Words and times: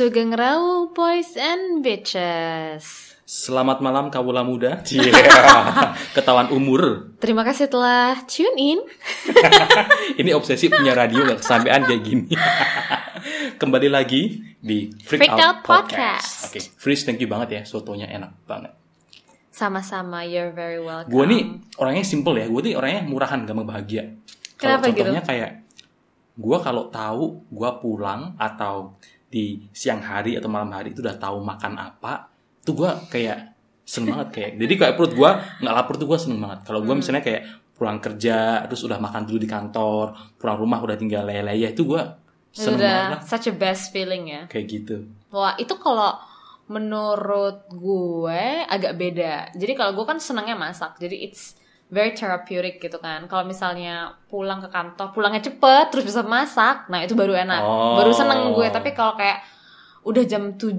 Sugeng 0.00 0.32
Rau 0.32 0.88
Boys 0.96 1.36
and 1.36 1.84
Bitches. 1.84 3.12
Selamat 3.28 3.84
malam 3.84 4.08
kawula 4.08 4.40
muda. 4.40 4.80
Yeah. 4.88 5.92
Ketahuan 6.16 6.48
umur. 6.56 7.12
Terima 7.20 7.44
kasih 7.44 7.68
telah 7.68 8.16
tune 8.24 8.56
in. 8.56 8.80
Ini 10.24 10.32
obsesi 10.32 10.72
punya 10.72 10.96
radio 10.96 11.28
gak 11.28 11.44
kesampean 11.44 11.84
kayak 11.84 12.00
gini. 12.00 12.32
Kembali 13.60 13.92
lagi 13.92 14.40
di 14.56 14.88
Freak, 15.04 15.28
Freak 15.28 15.36
Out 15.36 15.68
Podcast. 15.68 16.48
Oke, 16.48 16.64
Freeze 16.80 17.04
thank 17.04 17.20
you 17.20 17.28
banget 17.28 17.60
ya. 17.60 17.62
Sotonya 17.68 18.08
enak 18.08 18.40
banget. 18.48 18.72
Sama-sama, 19.52 20.24
you're 20.24 20.56
very 20.56 20.80
welcome. 20.80 21.12
Gue 21.12 21.28
nih 21.28 21.60
orangnya 21.76 22.08
simple 22.08 22.40
ya. 22.40 22.48
Gue 22.48 22.72
nih 22.72 22.74
orangnya 22.80 23.04
murahan, 23.04 23.44
gampang 23.44 23.68
bahagia. 23.68 24.16
Kalau 24.56 24.80
Kenapa 24.80 24.96
gitu? 24.96 25.04
contohnya 25.04 25.24
kayak 25.28 25.50
gue 26.40 26.58
kalau 26.64 26.88
tahu 26.88 27.44
gue 27.52 27.70
pulang 27.84 28.32
atau 28.40 28.96
di 29.30 29.62
siang 29.70 30.02
hari 30.02 30.34
atau 30.34 30.50
malam 30.50 30.68
hari 30.70 30.90
itu 30.90 31.00
udah 31.00 31.14
tahu 31.14 31.38
makan 31.40 31.78
apa, 31.78 32.26
tuh 32.60 32.74
gue 32.74 32.90
kayak 33.08 33.54
seneng 33.80 34.12
banget 34.12 34.28
kayak. 34.30 34.50
Jadi 34.58 34.74
kayak 34.76 34.94
perut 34.94 35.14
gue 35.14 35.30
nggak 35.62 35.70
lapar 35.72 35.94
tuh 35.94 36.06
gue 36.06 36.18
seneng 36.18 36.38
banget. 36.38 36.66
Kalau 36.66 36.82
Hmm. 36.82 36.86
gue 36.86 36.94
misalnya 36.98 37.22
kayak 37.22 37.42
pulang 37.72 37.96
kerja 37.96 38.38
terus 38.66 38.82
udah 38.82 38.98
makan 38.98 39.24
dulu 39.24 39.38
di 39.38 39.46
kantor, 39.46 40.06
pulang 40.36 40.58
rumah 40.58 40.78
udah 40.78 40.94
tinggal 40.94 41.24
lele 41.24 41.54
itu 41.56 41.86
gue 41.86 42.02
seneng 42.50 42.76
banget 42.76 42.98
Udah 42.98 43.10
lah 43.14 43.20
such 43.22 43.46
a 43.46 43.54
best 43.54 43.88
feeling 43.88 44.26
ya. 44.26 44.42
kayak 44.46 44.66
gitu. 44.68 45.06
Wah, 45.30 45.54
itu 45.56 45.72
kalau 45.76 46.18
menurut 46.70 47.66
gue 47.68 48.42
agak 48.64 48.94
beda. 48.94 49.50
Jadi 49.54 49.72
kalau 49.74 49.92
gue 49.92 50.04
kan 50.04 50.18
senangnya 50.18 50.54
masak. 50.54 50.98
Jadi 50.98 51.26
it's 51.26 51.58
very 51.90 52.14
therapeutic 52.14 52.78
gitu 52.78 52.96
kan. 52.96 53.26
Kalau 53.26 53.42
misalnya 53.42 53.94
pulang 54.26 54.58
ke 54.58 54.68
kantor, 54.68 55.10
pulangnya 55.10 55.42
cepet 55.42 55.90
terus 55.90 56.06
bisa 56.06 56.22
masak, 56.22 56.86
nah 56.86 57.02
itu 57.02 57.12
baru 57.12 57.34
enak. 57.36 57.60
Oh. 57.60 57.98
Baru 57.98 58.10
seneng 58.10 58.50
gue. 58.50 58.66
Tapi 58.66 58.90
kalau 58.90 59.14
kayak 59.14 59.42
udah 60.00 60.22
jam 60.24 60.54
7 60.54 60.78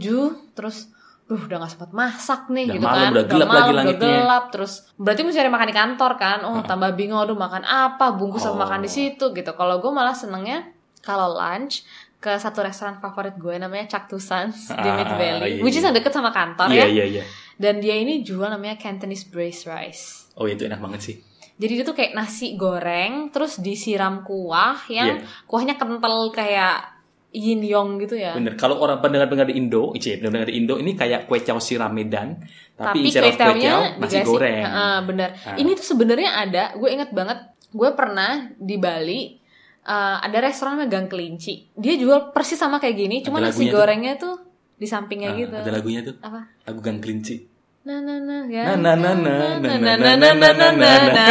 terus 0.52 0.90
Duh, 1.22 1.48
udah 1.48 1.64
gak 1.64 1.72
sempat 1.72 1.96
masak 1.96 2.52
nih 2.52 2.68
Udah 2.68 2.76
gitu 2.76 2.84
malam, 2.84 3.00
kan. 3.00 3.12
udah 3.16 3.24
gelap 3.24 3.48
lagi 3.48 3.64
udah 3.64 3.78
langitnya. 3.80 4.04
gelap 4.20 4.44
terus 4.52 4.74
berarti 5.00 5.22
mesti 5.24 5.40
cari 5.40 5.48
makan 5.48 5.68
di 5.68 5.76
kantor 5.78 6.12
kan. 6.20 6.40
Oh, 6.44 6.60
tambah 6.60 6.92
bingung 6.92 7.24
aduh 7.24 7.40
makan 7.40 7.64
apa, 7.64 8.12
bungkus 8.12 8.44
sama 8.44 8.52
Oh. 8.52 8.62
makan 8.62 8.84
di 8.84 8.92
situ 8.92 9.32
gitu. 9.32 9.52
Kalau 9.54 9.80
gue 9.80 9.92
malah 9.92 10.12
senengnya 10.12 10.68
kalau 11.00 11.32
lunch 11.32 11.88
ke 12.20 12.36
satu 12.36 12.62
restoran 12.62 13.00
favorit 13.00 13.34
gue 13.34 13.56
namanya 13.56 13.88
Chuck 13.88 14.12
Tussans 14.12 14.70
di 14.70 14.84
Ah, 14.84 14.94
Mid 14.94 15.08
Valley, 15.10 15.52
iya, 15.56 15.64
which 15.64 15.74
is 15.74 15.80
iya. 15.80 15.88
yang 15.88 15.96
deket 15.96 16.12
sama 16.12 16.30
kantor 16.30 16.68
Iya 16.68 16.84
ya. 16.84 16.86
iya 16.92 17.06
iya. 17.08 17.24
Dan 17.56 17.80
dia 17.80 17.96
ini 17.96 18.22
jual 18.22 18.46
namanya 18.46 18.76
Cantonese 18.76 19.24
braised 19.26 19.64
rice. 19.66 20.21
Oh 20.36 20.46
itu 20.46 20.64
enak 20.64 20.80
banget 20.80 21.02
sih. 21.02 21.16
Jadi 21.56 21.72
dia 21.78 21.86
tuh 21.86 21.94
kayak 21.94 22.14
nasi 22.14 22.56
goreng 22.56 23.30
terus 23.30 23.60
disiram 23.60 24.24
kuah 24.24 24.82
yang 24.88 25.22
Iya. 25.22 25.46
kuahnya 25.46 25.76
kental 25.76 26.32
kayak 26.32 26.90
yin 27.32 27.64
yong 27.64 28.02
gitu 28.02 28.18
ya. 28.18 28.36
Bener. 28.36 28.60
Kalau 28.60 28.76
orang 28.78 29.00
pendengar-pendengar 29.00 29.48
di 29.48 29.56
Indo, 29.56 29.96
ice, 29.96 30.20
pendengar 30.20 30.52
di 30.52 30.58
Indo 30.58 30.76
ini 30.76 30.98
kayak 30.98 31.30
kue 31.30 31.40
chow 31.40 31.62
siram 31.62 31.94
Medan, 31.94 32.36
tapi, 32.76 33.08
Tapi 33.08 33.24
kue 33.24 33.32
chow 33.62 33.80
nasi 34.00 34.20
goreng. 34.22 34.64
bener. 35.06 35.30
Ah. 35.46 35.56
Ini 35.56 35.72
tuh 35.78 35.86
sebenarnya 35.86 36.30
ada. 36.34 36.64
Gue 36.76 36.92
inget 36.92 37.14
banget. 37.14 37.40
Gue 37.72 37.90
pernah 37.96 38.52
di 38.54 38.76
Bali. 38.76 39.22
eh, 39.82 40.18
ada 40.22 40.38
restoran 40.46 40.78
namanya 40.78 40.94
Gang 40.94 41.10
Kelinci. 41.10 41.74
Dia 41.74 41.98
jual 41.98 42.30
persis 42.30 42.54
sama 42.54 42.78
kayak 42.78 42.94
gini. 42.94 43.18
Cuma 43.26 43.42
nasi 43.42 43.66
lagunya 43.66 43.66
tuh. 43.66 43.74
gorengnya 43.74 44.14
tuh 44.14 44.36
di 44.78 44.86
sampingnya 44.86 45.34
Ah, 45.34 45.38
gitu. 45.42 45.56
Ada 45.58 45.72
lagunya 45.74 46.02
tuh, 46.06 46.16
Apa? 46.22 46.42
lagu 46.70 46.80
Gang 46.86 47.02
Kelinci. 47.02 47.50
Na 47.82 47.98
na 47.98 48.22
na 48.22 48.46
Na, 48.46 48.50
ya. 48.50 48.78
na, 48.78 48.94
na, 48.94 49.12
na, 49.18 49.34
na, 49.58 49.74
na 49.74 49.94
na, 49.98 50.14
na 50.14 50.32
na, 50.38 50.50
na, 50.54 50.70
na, 50.78 50.92
na. 51.10 51.26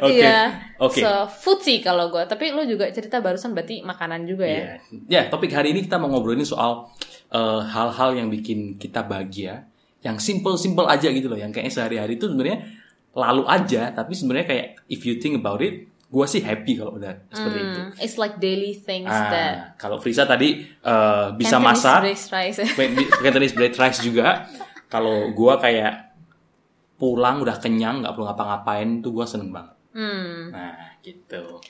Oke. 0.00 0.16
Iya. 0.16 0.38
Oke. 0.80 1.04
So, 1.04 1.10
foodie 1.28 1.84
kalau 1.84 2.08
gue. 2.08 2.24
Tapi 2.24 2.56
lu 2.56 2.64
juga 2.64 2.88
cerita 2.88 3.20
barusan 3.20 3.52
berarti 3.52 3.84
makanan 3.84 4.24
juga 4.24 4.48
ya. 4.48 4.80
Iya. 4.80 4.96
Ya, 5.08 5.20
topik 5.28 5.52
hari 5.52 5.76
ini 5.76 5.84
kita 5.84 6.00
mau 6.00 6.08
ngobrolin 6.08 6.48
soal 6.48 6.88
eh, 7.28 7.60
hal-hal 7.60 8.16
yang 8.16 8.32
bikin 8.32 8.80
kita 8.80 9.04
bahagia, 9.04 9.68
yang 10.00 10.16
simple-simple 10.16 10.88
aja 10.88 11.12
gitu 11.12 11.28
loh, 11.28 11.36
yang 11.36 11.52
kayaknya 11.52 11.72
sehari-hari 11.76 12.16
itu 12.16 12.24
sebenarnya 12.32 12.64
lalu 13.12 13.44
aja, 13.44 13.92
tapi 13.92 14.16
sebenarnya 14.16 14.46
kayak 14.48 14.66
if 14.88 15.04
you 15.04 15.20
think 15.20 15.36
about 15.36 15.60
it, 15.60 15.84
gue 16.10 16.26
sih 16.26 16.42
happy 16.42 16.74
kalau 16.74 16.98
udah 16.98 17.30
seperti 17.30 17.58
itu. 17.62 17.80
Hmm, 17.86 18.02
it's 18.02 18.18
like 18.18 18.42
daily 18.42 18.74
things 18.74 19.06
that 19.06 19.54
Ah, 19.54 19.56
kalau 19.78 20.02
Frisa 20.02 20.26
tadi 20.26 20.66
eh, 20.66 21.26
bisa 21.38 21.62
Cantonese 21.62 21.86
masak, 21.86 22.00
braised 22.02 22.28
rice. 22.34 22.58
Cantonese 23.22 23.54
bread 23.54 23.74
rice 23.78 24.02
juga. 24.02 24.50
Kalau 24.90 25.30
gua 25.30 25.62
kayak 25.62 26.10
pulang 26.98 27.38
udah 27.46 27.62
kenyang, 27.62 28.02
nggak 28.02 28.18
perlu 28.18 28.26
ngapa-ngapain, 28.26 28.98
tuh 28.98 29.14
gua 29.14 29.22
seneng 29.22 29.54
banget. 29.54 29.74
hmm. 29.94 30.50
Nah, 30.50 30.98
gitu. 30.98 31.62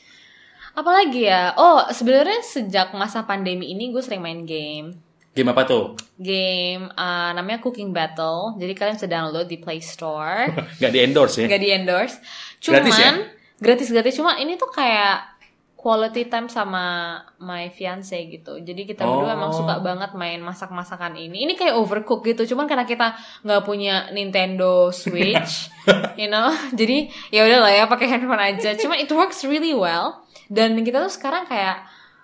Apalagi 0.72 1.28
ya? 1.28 1.52
Oh, 1.60 1.84
sebenarnya 1.92 2.40
sejak 2.40 2.96
masa 2.96 3.26
pandemi 3.26 3.74
ini 3.74 3.90
gue 3.90 4.00
sering 4.00 4.22
main 4.22 4.46
game. 4.46 4.94
Game 5.34 5.50
apa 5.50 5.66
tuh? 5.66 5.98
Game 6.14 6.90
uh, 6.94 7.30
namanya 7.34 7.58
Cooking 7.58 7.90
Battle. 7.90 8.54
Jadi 8.54 8.72
kalian 8.78 8.94
bisa 8.96 9.10
download 9.10 9.50
di 9.50 9.58
Play 9.58 9.82
Store. 9.82 10.46
Nggak 10.78 10.92
di 10.94 11.00
endorse 11.02 11.36
ya? 11.42 11.46
Gak 11.50 11.62
di 11.62 11.70
endorse. 11.74 12.16
Cuman 12.62 12.86
Gratis 12.86 12.98
ya? 12.98 13.10
Gratis-gratis 13.60 14.16
cuma 14.16 14.36
ini 14.36 14.56
tuh 14.56 14.68
kayak 14.68 15.28
quality 15.76 16.28
time 16.28 16.44
sama 16.44 17.16
my 17.40 17.72
fiance 17.72 18.12
gitu. 18.12 18.60
Jadi 18.60 18.84
kita 18.84 19.00
berdua 19.00 19.32
Oh. 19.32 19.36
emang 19.40 19.52
suka 19.56 19.80
banget 19.80 20.12
main 20.12 20.36
masak-masakan 20.44 21.16
ini. 21.16 21.48
Ini 21.48 21.56
kayak 21.56 21.72
overcook 21.72 22.20
gitu. 22.20 22.52
Cuman 22.52 22.68
karena 22.68 22.84
kita 22.84 23.16
nggak 23.40 23.64
punya 23.64 24.12
Nintendo 24.12 24.92
Switch, 24.92 25.72
you 26.20 26.28
know. 26.28 26.52
Jadi 26.76 27.08
ya 27.32 27.48
udah 27.48 27.64
lah 27.64 27.72
ya 27.72 27.84
pakai 27.88 28.12
handphone 28.12 28.44
aja. 28.44 28.76
Cuma 28.76 28.92
it 28.92 29.08
works 29.08 29.40
really 29.48 29.72
well. 29.72 30.20
Dan 30.52 30.76
kita 30.84 31.00
tuh 31.00 31.08
sekarang 31.08 31.48
kayak 31.48 31.80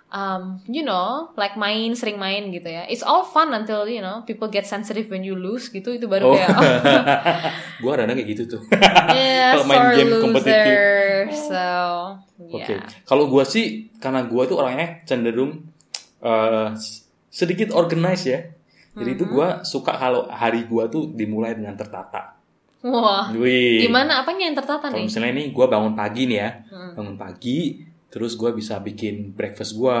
um, 0.09 0.59
you 0.65 0.81
know, 0.81 1.29
like 1.35 1.55
main, 1.55 1.91
sering 1.93 2.15
main 2.15 2.49
gitu 2.49 2.67
ya. 2.67 2.85
It's 2.85 3.01
all 3.01 3.21
fun 3.21 3.51
until 3.51 3.83
you 3.85 3.99
know 3.99 4.23
people 4.23 4.47
get 4.47 4.63
sensitive 4.63 5.07
when 5.07 5.21
you 5.21 5.33
lose 5.33 5.67
gitu. 5.67 5.91
Itu 5.91 6.05
baru 6.05 6.23
Oh. 6.25 6.33
kayak 6.33 6.49
gua 7.81 7.91
kadang 7.95 8.15
kayak 8.15 8.29
gitu 8.29 8.43
tuh. 8.49 8.61
Yeah, 9.09 9.55
Kalau 9.55 9.65
main 9.65 9.79
sore 9.81 9.95
game 9.95 10.09
loser. 10.09 10.21
kompetitif. 10.21 11.23
So, 11.33 11.65
Oke. 12.49 12.63
yeah. 12.69 12.83
Kalau 13.03 13.27
gua 13.27 13.43
sih 13.43 13.65
karena 13.97 14.23
gua 14.23 14.43
tuh 14.43 14.57
orangnya 14.57 15.01
cenderung 15.03 15.63
eh, 16.19 16.67
sedikit 17.27 17.71
organize 17.71 18.25
ya. 18.25 18.39
Jadi 18.93 19.13
itu 19.13 19.25
gua 19.25 19.61
suka 19.61 19.93
kalau 19.93 20.25
hari 20.25 20.65
gua 20.65 20.87
tuh 20.87 21.07
dimulai 21.09 21.53
dengan 21.53 21.75
tertata. 21.75 22.33
Wah. 22.81 23.29
Wih. 23.29 23.83
Gimana 23.83 24.21
apanya 24.21 24.47
yang 24.47 24.55
tertata 24.55 24.87
Kalau 24.87 24.97
nih? 24.97 25.05
misalnya 25.05 25.33
nih 25.33 25.47
gue 25.49 25.65
bangun 25.65 25.93
pagi 25.93 26.23
nih 26.25 26.37
ya, 26.37 26.49
bangun 26.93 27.17
pagi, 27.17 27.83
terus 28.07 28.33
gue 28.33 28.49
bisa 28.51 28.79
bikin 28.79 29.31
breakfast 29.31 29.73
gue, 29.73 29.99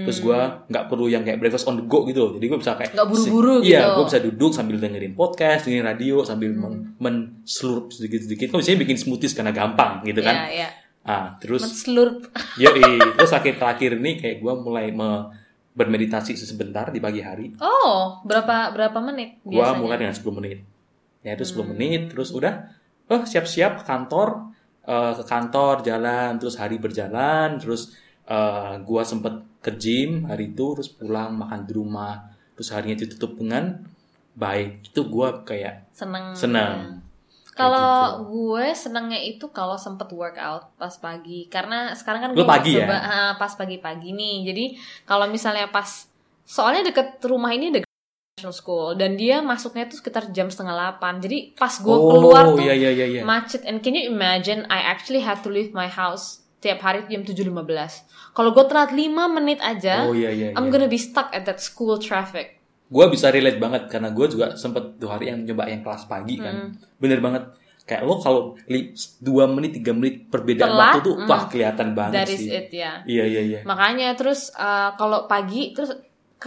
terus 0.00 0.18
gue 0.18 0.38
nggak 0.64 0.84
perlu 0.86 1.06
yang 1.06 1.20
kayak 1.20 1.36
breakfast 1.36 1.66
on 1.66 1.76
the 1.76 1.84
go 1.84 2.02
gitu, 2.04 2.20
loh. 2.20 2.32
jadi 2.32 2.46
gue 2.46 2.58
bisa 2.58 2.72
kayak 2.74 2.94
Nggak 2.94 3.08
buru-buru 3.08 3.54
Iya, 3.58 3.80
gitu. 3.80 3.90
gue 3.92 4.04
bisa 4.06 4.20
duduk 4.22 4.50
sambil 4.50 4.76
dengerin 4.78 5.12
podcast, 5.12 5.60
dengerin 5.64 5.82
radio, 5.84 6.22
sambil 6.22 6.50
men, 6.50 6.94
menslurp 6.96 7.90
sedikit-sedikit. 7.90 8.48
Kok 8.48 8.58
biasanya 8.58 8.80
bikin 8.80 8.96
smoothies 8.96 9.32
karena 9.32 9.50
gampang 9.50 10.00
gitu 10.02 10.18
Iya, 10.18 10.26
kan? 10.26 10.36
iya. 10.48 10.68
Ah, 11.02 11.26
terus 11.36 11.66
Slurp. 11.66 12.30
yoi, 12.56 12.80
terus 13.12 13.28
akhir-akhir 13.30 13.98
ini 13.98 14.16
kayak 14.16 14.36
gue 14.38 14.54
mulai 14.56 14.88
me- 14.88 15.26
bermeditasi 15.74 16.38
sebentar 16.38 16.86
di 16.88 17.02
pagi 17.02 17.18
hari. 17.18 17.50
Oh, 17.58 18.22
berapa 18.22 18.70
berapa 18.70 18.98
menit 19.02 19.42
biasanya? 19.42 19.74
mulai 19.76 19.96
dengan 19.98 20.14
10 20.14 20.22
menit. 20.32 20.58
Ya 21.20 21.34
itu 21.34 21.44
10 21.44 21.66
menit 21.66 22.02
terus 22.08 22.30
udah 22.30 22.70
oh 23.04 23.20
siap-siap 23.20 23.82
kantor 23.82 24.53
eh, 24.84 25.12
ke 25.18 25.24
kantor 25.24 25.84
jalan 25.84 26.36
terus 26.40 26.56
hari 26.60 26.76
berjalan 26.80 27.56
terus 27.60 27.96
eh, 28.28 28.74
gua 28.84 29.02
sempet 29.04 29.34
ke 29.64 29.72
gym 29.80 30.28
hari 30.28 30.52
itu 30.52 30.76
terus 30.76 30.92
pulang 30.92 31.34
makan 31.36 31.64
di 31.64 31.72
rumah 31.72 32.20
terus 32.54 32.70
harinya 32.70 33.02
ditutup 33.02 33.34
dengan 33.40 33.82
baik. 34.34 34.92
Itu 34.92 35.06
gua 35.10 35.42
kayak 35.42 35.90
Seneng. 35.94 36.34
senang. 36.36 37.04
Kalau 37.54 38.18
Kayak 38.18 38.34
gue 38.34 38.66
senengnya 38.74 39.20
itu 39.22 39.46
kalau 39.54 39.78
sempet 39.78 40.10
workout 40.10 40.74
pas 40.74 40.90
pagi 40.98 41.46
karena 41.46 41.94
sekarang 41.94 42.20
kan 42.26 42.30
gue 42.34 42.42
pagi 42.42 42.74
ya? 42.74 42.82
coba 42.82 42.98
ah, 42.98 43.32
pas 43.38 43.54
pagi-pagi 43.54 44.10
nih. 44.10 44.36
Jadi 44.50 44.64
kalau 45.06 45.30
misalnya 45.30 45.70
pas 45.70 46.10
soalnya 46.42 46.90
deket 46.90 47.22
rumah 47.22 47.54
ini 47.54 47.70
deket 47.70 47.83
national 48.44 48.52
school 48.52 48.92
dan 48.92 49.16
dia 49.16 49.40
masuknya 49.40 49.88
tuh 49.88 50.04
sekitar 50.04 50.28
jam 50.36 50.52
setengah 50.52 50.76
delapan. 50.76 51.16
Jadi 51.24 51.56
pas 51.56 51.72
gue 51.72 51.96
oh, 51.96 52.12
keluar 52.12 52.52
tuh 52.52 52.60
iya 52.60 52.76
iya 52.76 52.90
iya 52.92 53.06
iya. 53.08 53.22
macet 53.24 53.64
and 53.64 53.80
can 53.80 53.96
you 53.96 54.12
imagine 54.12 54.68
I 54.68 54.84
actually 54.84 55.24
had 55.24 55.40
to 55.40 55.48
leave 55.48 55.72
my 55.72 55.88
house 55.88 56.44
tiap 56.60 56.80
hari 56.80 57.04
jam 57.12 57.20
7.15 57.20 57.52
kalau 58.32 58.56
gue 58.56 58.64
telat 58.72 58.88
5 58.88 59.36
menit 59.36 59.60
aja 59.60 60.08
Oh 60.08 60.16
iya 60.16 60.32
iya. 60.32 60.56
I'm 60.56 60.68
iya. 60.68 60.72
gonna 60.72 60.88
be 60.88 60.96
stuck 60.96 61.28
at 61.36 61.44
that 61.44 61.60
school 61.60 62.00
traffic 62.00 62.64
Gua 62.84 63.08
bisa 63.08 63.32
relate 63.32 63.56
banget 63.56 63.88
karena 63.88 64.12
gua 64.12 64.28
juga 64.28 64.46
sempet 64.60 65.00
dua 65.00 65.16
hari 65.16 65.32
yang 65.32 65.40
nyoba 65.42 65.66
yang 65.66 65.80
kelas 65.80 66.04
pagi 66.04 66.36
kan. 66.36 66.76
Bener 67.00 67.18
banget. 67.18 67.48
Kayak 67.84 68.04
lo 68.04 68.20
kalau 68.20 68.54
dua 69.24 69.44
menit 69.48 69.80
tiga 69.80 69.96
menit 69.96 70.28
perbedaan 70.28 70.68
Telat, 70.72 70.84
waktu 70.92 71.00
tuh 71.04 71.14
wah 71.24 71.44
kelihatan 71.48 71.92
banget 71.92 72.24
that 72.24 72.30
is 72.32 72.44
sih. 72.44 72.48
it 72.48 72.68
ya 72.72 73.04
Iya 73.04 73.24
iya 73.28 73.42
iya. 73.44 73.60
makanya 73.68 74.16
terus 74.16 74.48
uh, 74.56 74.96
kalau 74.96 75.28
pagi 75.28 75.76
terus 75.76 75.92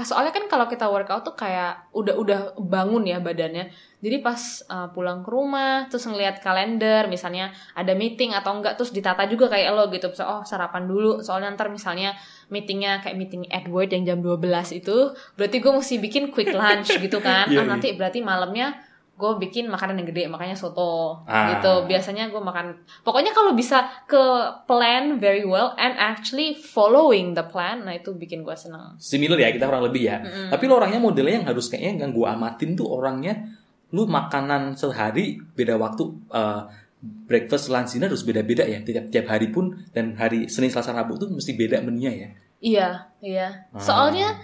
soalnya 0.05 0.29
kan 0.29 0.45
kalau 0.45 0.69
kita 0.69 0.85
workout 0.85 1.25
tuh 1.25 1.33
kayak 1.33 1.89
udah 1.95 2.13
udah 2.17 2.39
bangun 2.61 3.07
ya 3.07 3.17
badannya. 3.17 3.71
Jadi 3.97 4.21
pas 4.21 4.37
uh, 4.69 4.93
pulang 4.93 5.25
ke 5.25 5.29
rumah 5.33 5.89
terus 5.89 6.05
ngelihat 6.05 6.37
kalender 6.37 7.09
misalnya 7.09 7.49
ada 7.73 7.97
meeting 7.97 8.29
atau 8.37 8.53
enggak 8.53 8.77
terus 8.77 8.93
ditata 8.93 9.25
juga 9.25 9.49
kayak 9.49 9.73
lo 9.73 9.89
gitu. 9.89 10.13
Bisa, 10.13 10.29
oh 10.29 10.41
sarapan 10.45 10.85
dulu. 10.85 11.25
Soalnya 11.25 11.53
ntar 11.57 11.73
misalnya 11.73 12.13
meetingnya 12.53 13.01
kayak 13.01 13.17
meeting 13.17 13.49
Edward 13.49 13.89
yang 13.89 14.05
jam 14.05 14.19
12 14.21 14.77
itu 14.77 15.17
berarti 15.33 15.57
gue 15.57 15.73
mesti 15.73 15.95
bikin 15.97 16.23
quick 16.29 16.53
lunch 16.53 16.93
gitu 16.93 17.17
kan. 17.17 17.49
Iya, 17.49 17.61
ah, 17.61 17.65
iya. 17.65 17.69
nanti 17.69 17.87
berarti 17.97 18.21
malamnya 18.21 18.86
gue 19.17 19.31
bikin 19.41 19.65
makanan 19.65 19.97
yang 19.97 20.07
gede 20.07 20.29
makanya 20.29 20.53
soto 20.53 21.25
Ah. 21.25 21.57
gitu 21.57 21.89
biasanya 21.89 22.29
gue 22.29 22.37
makan 22.37 22.77
pokoknya 23.01 23.33
kalau 23.33 23.57
bisa 23.57 23.89
ke 24.05 24.21
plan 24.63 25.17
very 25.17 25.41
well 25.41 25.73
and 25.75 25.97
actually 25.97 26.53
following 26.53 27.33
the 27.33 27.41
plan 27.41 27.81
nah 27.81 27.91
itu 27.91 28.13
bikin 28.13 28.45
gue 28.45 28.53
seneng 28.53 28.93
Similar 28.95 29.41
ya 29.41 29.49
kita 29.49 29.65
kurang 29.65 29.89
lebih 29.89 30.05
ya. 30.05 30.21
Tapi 30.47 30.63
lo 30.65 30.77
orangnya 30.77 31.01
modelnya 31.01 31.41
yang 31.41 31.47
harus 31.49 31.65
kayaknya 31.67 32.05
yang 32.05 32.13
gue 32.13 32.27
amatin 32.29 32.77
tuh 32.77 32.85
orangnya 32.87 33.57
lu 33.89 34.05
makanan 34.05 34.77
sehari 34.77 35.41
beda 35.57 35.75
waktu 35.75 36.03
eh, 36.29 36.61
breakfast 37.01 37.69
lunch 37.69 37.93
dinner 37.93 38.09
harus 38.09 38.21
beda-beda 38.21 38.63
ya 38.63 38.81
tiap 38.81 39.09
tiap 39.09 39.25
hari 39.27 39.49
pun 39.49 39.73
dan 39.91 40.13
hari 40.13 40.45
Senin 40.45 40.69
Selasa 40.69 40.93
Rabu 40.93 41.15
tuh 41.15 41.29
mesti 41.29 41.53
beda 41.53 41.81
menunya 41.81 42.11
ya. 42.13 42.29
Iya, 42.57 42.89
iya. 43.19 43.47
Ah. 43.69 43.81
Soalnya 43.81 44.37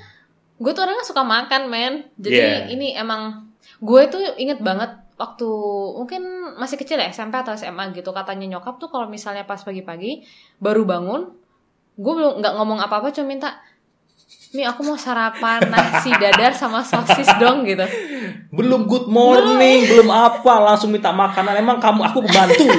gue 0.57 0.71
tuh 0.71 0.81
orangnya 0.81 1.03
suka 1.03 1.21
makan, 1.21 1.61
men. 1.67 1.93
Jadi 2.15 2.37
Yeah. 2.37 2.69
ini 2.69 2.93
emang 2.93 3.52
gue 3.83 4.01
tuh 4.11 4.23
inget 4.39 4.59
banget 4.59 4.91
waktu 5.15 5.49
mungkin 5.95 6.23
masih 6.57 6.75
kecil 6.75 6.97
ya 6.97 7.07
SMP 7.13 7.37
atau 7.37 7.53
SMA 7.53 7.93
gitu 7.93 8.09
katanya 8.11 8.57
nyokap 8.57 8.81
tuh 8.81 8.89
kalau 8.89 9.05
misalnya 9.07 9.45
pas 9.45 9.61
pagi-pagi 9.61 10.25
baru 10.57 10.83
bangun, 10.83 11.21
gue 11.95 12.13
belum 12.13 12.41
nggak 12.41 12.53
ngomong 12.57 12.79
apa-apa 12.81 13.13
cuma 13.13 13.29
minta 13.29 13.61
Mi 14.53 14.61
aku 14.61 14.85
mau 14.85 14.93
sarapan 14.93 15.65
nasi 15.65 16.13
dadar 16.13 16.53
sama 16.53 16.85
sosis 16.85 17.25
dong 17.41 17.65
gitu. 17.65 17.81
Belum 18.53 18.85
good 18.85 19.09
morning, 19.09 19.89
belum 19.89 20.13
apa, 20.13 20.61
langsung 20.61 20.93
minta 20.93 21.09
makanan. 21.09 21.57
Emang 21.57 21.81
kamu 21.81 22.05
aku 22.05 22.21
pembantu. 22.21 22.69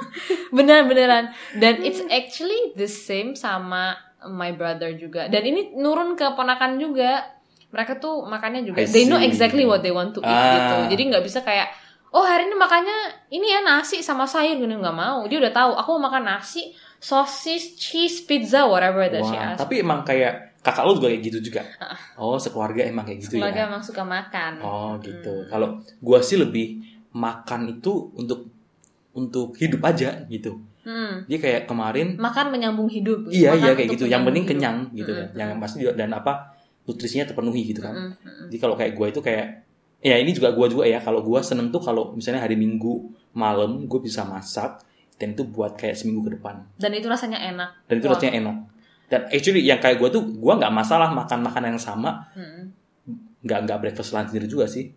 Beneran 0.56 0.88
beneran. 0.88 1.24
Dan 1.60 1.84
it's 1.84 2.00
actually 2.08 2.72
the 2.80 2.88
same 2.88 3.36
sama 3.36 4.00
my 4.24 4.56
brother 4.56 4.96
juga. 4.96 5.28
Dan 5.28 5.44
ini 5.44 5.76
nurun 5.76 6.16
ke 6.16 6.32
ponakan 6.32 6.80
juga. 6.80 7.20
Mereka 7.68 7.96
tuh 7.96 8.24
makannya 8.24 8.62
juga. 8.62 8.80
They 8.82 9.04
know 9.04 9.18
exactly 9.18 9.62
what 9.62 9.80
they 9.80 9.90
want 9.90 10.12
to 10.12 10.20
eat 10.20 10.28
Ah. 10.28 10.54
gitu. 10.54 10.96
Jadi 10.96 11.02
nggak 11.08 11.20
bisa 11.22 11.40
kayak 11.40 11.68
oh 12.08 12.22
hari 12.22 12.44
ini 12.44 12.56
makannya 12.56 12.98
ini 13.28 13.46
ya 13.46 13.60
nasi 13.60 14.00
sama 14.00 14.24
sayur 14.24 14.56
gini 14.56 14.72
nggak 14.72 14.96
mau. 14.96 15.24
Dia 15.24 15.38
udah 15.38 15.52
tahu 15.52 15.70
aku 15.74 15.88
mau 15.94 16.08
makan 16.08 16.24
nasi, 16.26 16.72
sosis, 16.98 17.76
cheese, 17.76 18.22
pizza, 18.22 18.64
whatever 18.64 19.04
that 19.04 19.20
she 19.20 19.32
Wah, 19.32 19.52
asks. 19.52 19.60
tapi 19.60 19.80
emang 19.80 20.00
kayak 20.02 20.56
kakak 20.58 20.82
lo 20.82 20.92
juga 20.92 21.08
kayak 21.08 21.22
gitu 21.22 21.38
juga. 21.42 21.62
Oh, 22.14 22.36
sekeluarga 22.36 22.82
emang 22.82 23.04
kayak 23.04 23.20
gitu 23.22 23.36
Keluarga 23.36 23.60
ya. 23.62 23.68
emang 23.68 23.80
suka 23.80 24.02
makan. 24.02 24.52
Oh, 24.60 24.96
gitu. 24.98 25.44
Kalau 25.46 25.68
gua 25.98 26.18
sih 26.18 26.34
lebih 26.34 26.80
makan 27.10 27.68
itu 27.70 27.92
untuk 28.14 28.48
untuk 29.10 29.52
hidup 29.54 29.82
aja 29.82 30.24
gitu. 30.26 30.56
Hmm. 30.82 31.28
Dia 31.28 31.36
kayak 31.36 31.62
kemarin 31.66 32.16
Makan 32.16 32.48
menyambung 32.48 32.88
hidup. 32.88 33.28
Iya 33.28 33.52
Makan 33.52 33.60
iya 33.60 33.72
kayak 33.74 33.88
gitu. 33.92 34.04
Yang 34.06 34.22
penting 34.24 34.44
menyambung 34.44 34.46
hidup. 34.46 34.48
kenyang 34.48 34.96
gitu 34.96 35.12
Mm-mm. 35.12 35.28
ya. 35.28 35.44
Yang 35.44 35.50
pasti 35.60 35.76
juga 35.78 35.92
dan 35.94 36.10
apa 36.10 36.32
nutrisinya 36.88 37.28
terpenuhi 37.28 37.68
gitu 37.68 37.84
kan. 37.84 37.92
Mm, 37.92 38.12
mm, 38.16 38.46
Jadi 38.48 38.58
kalau 38.58 38.74
kayak 38.74 38.96
gue 38.96 39.06
itu 39.12 39.20
kayak 39.20 39.46
ya 40.00 40.16
ini 40.16 40.32
juga 40.32 40.56
gue 40.56 40.66
juga 40.66 40.88
ya. 40.88 40.98
Kalau 40.98 41.20
gue 41.20 41.40
seneng 41.44 41.68
tuh 41.68 41.78
kalau 41.78 42.16
misalnya 42.16 42.40
hari 42.40 42.56
Minggu 42.56 43.12
malam 43.36 43.84
gue 43.84 44.00
bisa 44.00 44.24
masak 44.24 44.80
dan 45.20 45.36
itu 45.36 45.44
buat 45.44 45.76
kayak 45.76 45.94
seminggu 45.94 46.24
ke 46.24 46.40
depan. 46.40 46.64
Dan 46.80 46.96
itu 46.96 47.04
rasanya 47.06 47.36
enak. 47.36 47.84
Dan 47.84 47.94
itu 48.00 48.06
Wah. 48.08 48.16
rasanya 48.16 48.32
enak. 48.40 48.56
Dan 49.08 49.20
actually 49.28 49.62
yang 49.62 49.78
kayak 49.78 50.00
gue 50.00 50.08
tuh 50.08 50.22
gue 50.24 50.52
nggak 50.56 50.72
masalah 50.72 51.12
makan 51.12 51.44
makanan 51.44 51.76
yang 51.76 51.82
sama. 51.82 52.24
Mm. 52.32 52.72
Nggak 53.44 53.58
nggak 53.68 53.78
breakfast 53.84 54.16
lunch 54.16 54.32
dinner 54.32 54.48
juga 54.48 54.64
sih. 54.64 54.88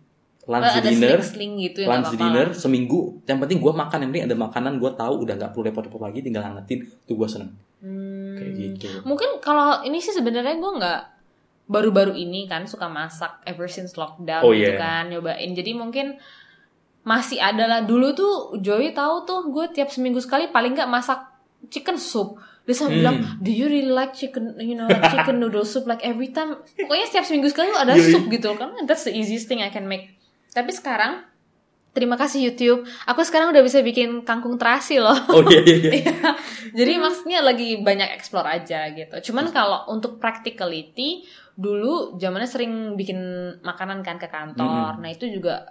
Lunch 0.42 0.74
ada 0.74 0.82
dinner, 0.82 1.22
sling-sling 1.22 1.52
gitu 1.70 1.78
ya 1.84 1.88
lunch 1.92 2.18
dinner 2.18 2.50
seminggu. 2.50 3.22
Yang 3.30 3.38
penting 3.46 3.58
gue 3.62 3.72
makan 3.72 3.98
yang 4.02 4.10
penting 4.10 4.26
ada 4.26 4.36
makanan 4.40 4.72
gue 4.82 4.90
tahu 4.90 5.14
udah 5.22 5.34
nggak 5.38 5.50
perlu 5.54 5.64
repot-repot 5.70 6.02
lagi 6.02 6.18
tinggal 6.18 6.42
hangatin. 6.42 6.82
Itu 6.82 7.14
gue 7.14 7.28
seneng 7.30 7.52
Hmm. 7.82 8.38
kayak 8.38 8.52
gitu. 8.78 8.86
Mungkin 9.02 9.42
kalau 9.42 9.82
ini 9.82 9.98
sih 9.98 10.14
sebenarnya 10.14 10.54
gue 10.54 10.72
nggak 10.78 11.00
baru-baru 11.72 12.12
ini 12.12 12.44
kan 12.44 12.68
suka 12.68 12.86
masak 12.86 13.40
ever 13.48 13.64
since 13.66 13.96
lockdown 13.96 14.44
Oh, 14.44 14.52
gitu 14.52 14.68
iya. 14.68 14.76
kan 14.76 15.08
nyobain. 15.08 15.50
Jadi 15.50 15.72
mungkin 15.72 16.20
masih 17.02 17.40
ada 17.40 17.64
lah. 17.64 17.80
Dulu 17.82 18.12
tuh 18.12 18.34
Joey 18.60 18.92
tahu 18.92 19.24
tuh 19.24 19.40
gue 19.48 19.66
tiap 19.72 19.88
seminggu 19.88 20.20
sekali 20.20 20.52
paling 20.52 20.76
nggak 20.76 20.86
masak 20.86 21.18
chicken 21.66 21.96
soup. 21.96 22.36
Dia 22.62 22.78
selalu 22.78 22.90
Hmm. 22.92 22.98
bilang, 23.02 23.16
do 23.42 23.50
you 23.50 23.66
really 23.66 23.90
like 23.90 24.14
chicken, 24.14 24.54
you 24.62 24.78
know, 24.78 24.86
like 24.86 25.02
chicken 25.10 25.42
noodle 25.42 25.66
soup 25.66 25.82
like 25.82 25.98
every 26.06 26.30
time. 26.30 26.54
Pokoknya 26.78 27.10
setiap 27.10 27.26
seminggu 27.26 27.50
sekali 27.50 27.74
tuh 27.74 27.80
ada 27.82 27.92
Iya, 27.92 28.06
iya. 28.06 28.12
sup 28.14 28.24
gitu 28.28 28.54
kan. 28.54 28.70
That's 28.86 29.02
the 29.02 29.10
easiest 29.10 29.50
thing 29.50 29.58
I 29.58 29.72
can 29.72 29.88
make. 29.88 30.14
Tapi 30.52 30.70
sekarang 30.70 31.32
Terima 31.92 32.16
kasih 32.16 32.40
YouTube. 32.48 32.88
Aku 33.04 33.20
sekarang 33.20 33.52
udah 33.52 33.60
bisa 33.60 33.84
bikin 33.84 34.24
kangkung 34.24 34.56
terasi 34.56 34.96
loh. 34.96 35.12
Oh 35.28 35.44
iya 35.44 35.60
iya. 35.60 35.90
iya. 36.00 36.12
Jadi 36.80 36.96
maksudnya 36.96 37.44
lagi 37.44 37.84
banyak 37.84 38.16
explore 38.16 38.48
aja 38.48 38.88
gitu. 38.96 39.28
Cuman 39.28 39.52
kalau 39.52 39.84
untuk 39.92 40.16
practicality 40.16 41.28
dulu 41.56 42.16
zamannya 42.16 42.48
sering 42.48 42.72
bikin 42.96 43.18
makanan 43.60 44.00
kan 44.00 44.16
ke 44.16 44.28
kantor. 44.28 44.98
Nah 44.98 45.10
itu 45.12 45.28
juga 45.28 45.68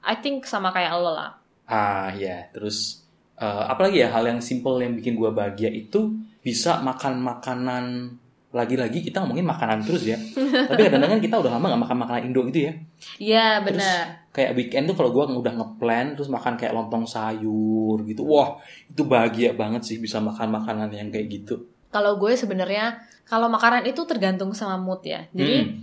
I 0.00 0.16
think 0.20 0.48
sama 0.48 0.72
kayak 0.72 0.96
lo 0.96 1.12
lah. 1.12 1.36
Ah 1.68 2.08
ya, 2.16 2.48
terus 2.50 3.04
eh, 3.36 3.64
apalagi 3.68 4.00
ya 4.02 4.08
hal 4.10 4.26
yang 4.26 4.40
simple 4.40 4.80
yang 4.80 4.96
bikin 4.96 5.14
gua 5.14 5.30
bahagia 5.30 5.68
itu 5.68 6.16
bisa 6.40 6.80
makan 6.80 7.20
makanan 7.20 8.16
lagi-lagi 8.50 9.06
kita 9.06 9.22
ngomongin 9.22 9.46
makanan 9.46 9.86
terus 9.86 10.02
ya. 10.08 10.18
Tapi 10.70 10.80
kadang-kadang 10.88 11.22
kita 11.22 11.36
udah 11.38 11.52
lama 11.54 11.70
nggak 11.70 11.82
makan 11.86 11.98
makanan 12.02 12.22
Indo 12.26 12.40
gitu 12.50 12.60
ya. 12.66 12.72
Iya 13.20 13.46
benar. 13.62 14.18
kayak 14.30 14.54
weekend 14.54 14.86
tuh 14.86 14.94
kalau 14.94 15.10
gua 15.10 15.26
udah 15.26 15.50
ngeplan 15.58 16.14
terus 16.14 16.30
makan 16.30 16.54
kayak 16.54 16.70
lontong 16.74 17.02
sayur 17.02 17.98
gitu. 18.06 18.22
Wah, 18.26 18.62
itu 18.86 19.02
bahagia 19.06 19.54
banget 19.58 19.82
sih 19.82 19.98
bisa 19.98 20.22
makan 20.22 20.54
makanan 20.54 20.90
yang 20.90 21.10
kayak 21.10 21.26
gitu. 21.28 21.66
Kalau 21.90 22.22
gue 22.22 22.38
sebenarnya 22.38 23.02
kalau 23.28 23.46
makanan 23.48 23.86
itu 23.86 24.02
tergantung 24.06 24.52
sama 24.52 24.76
mood 24.80 25.02
ya. 25.02 25.26
Jadi 25.34 25.56
Hmm. 25.60 25.76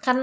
kan 0.00 0.18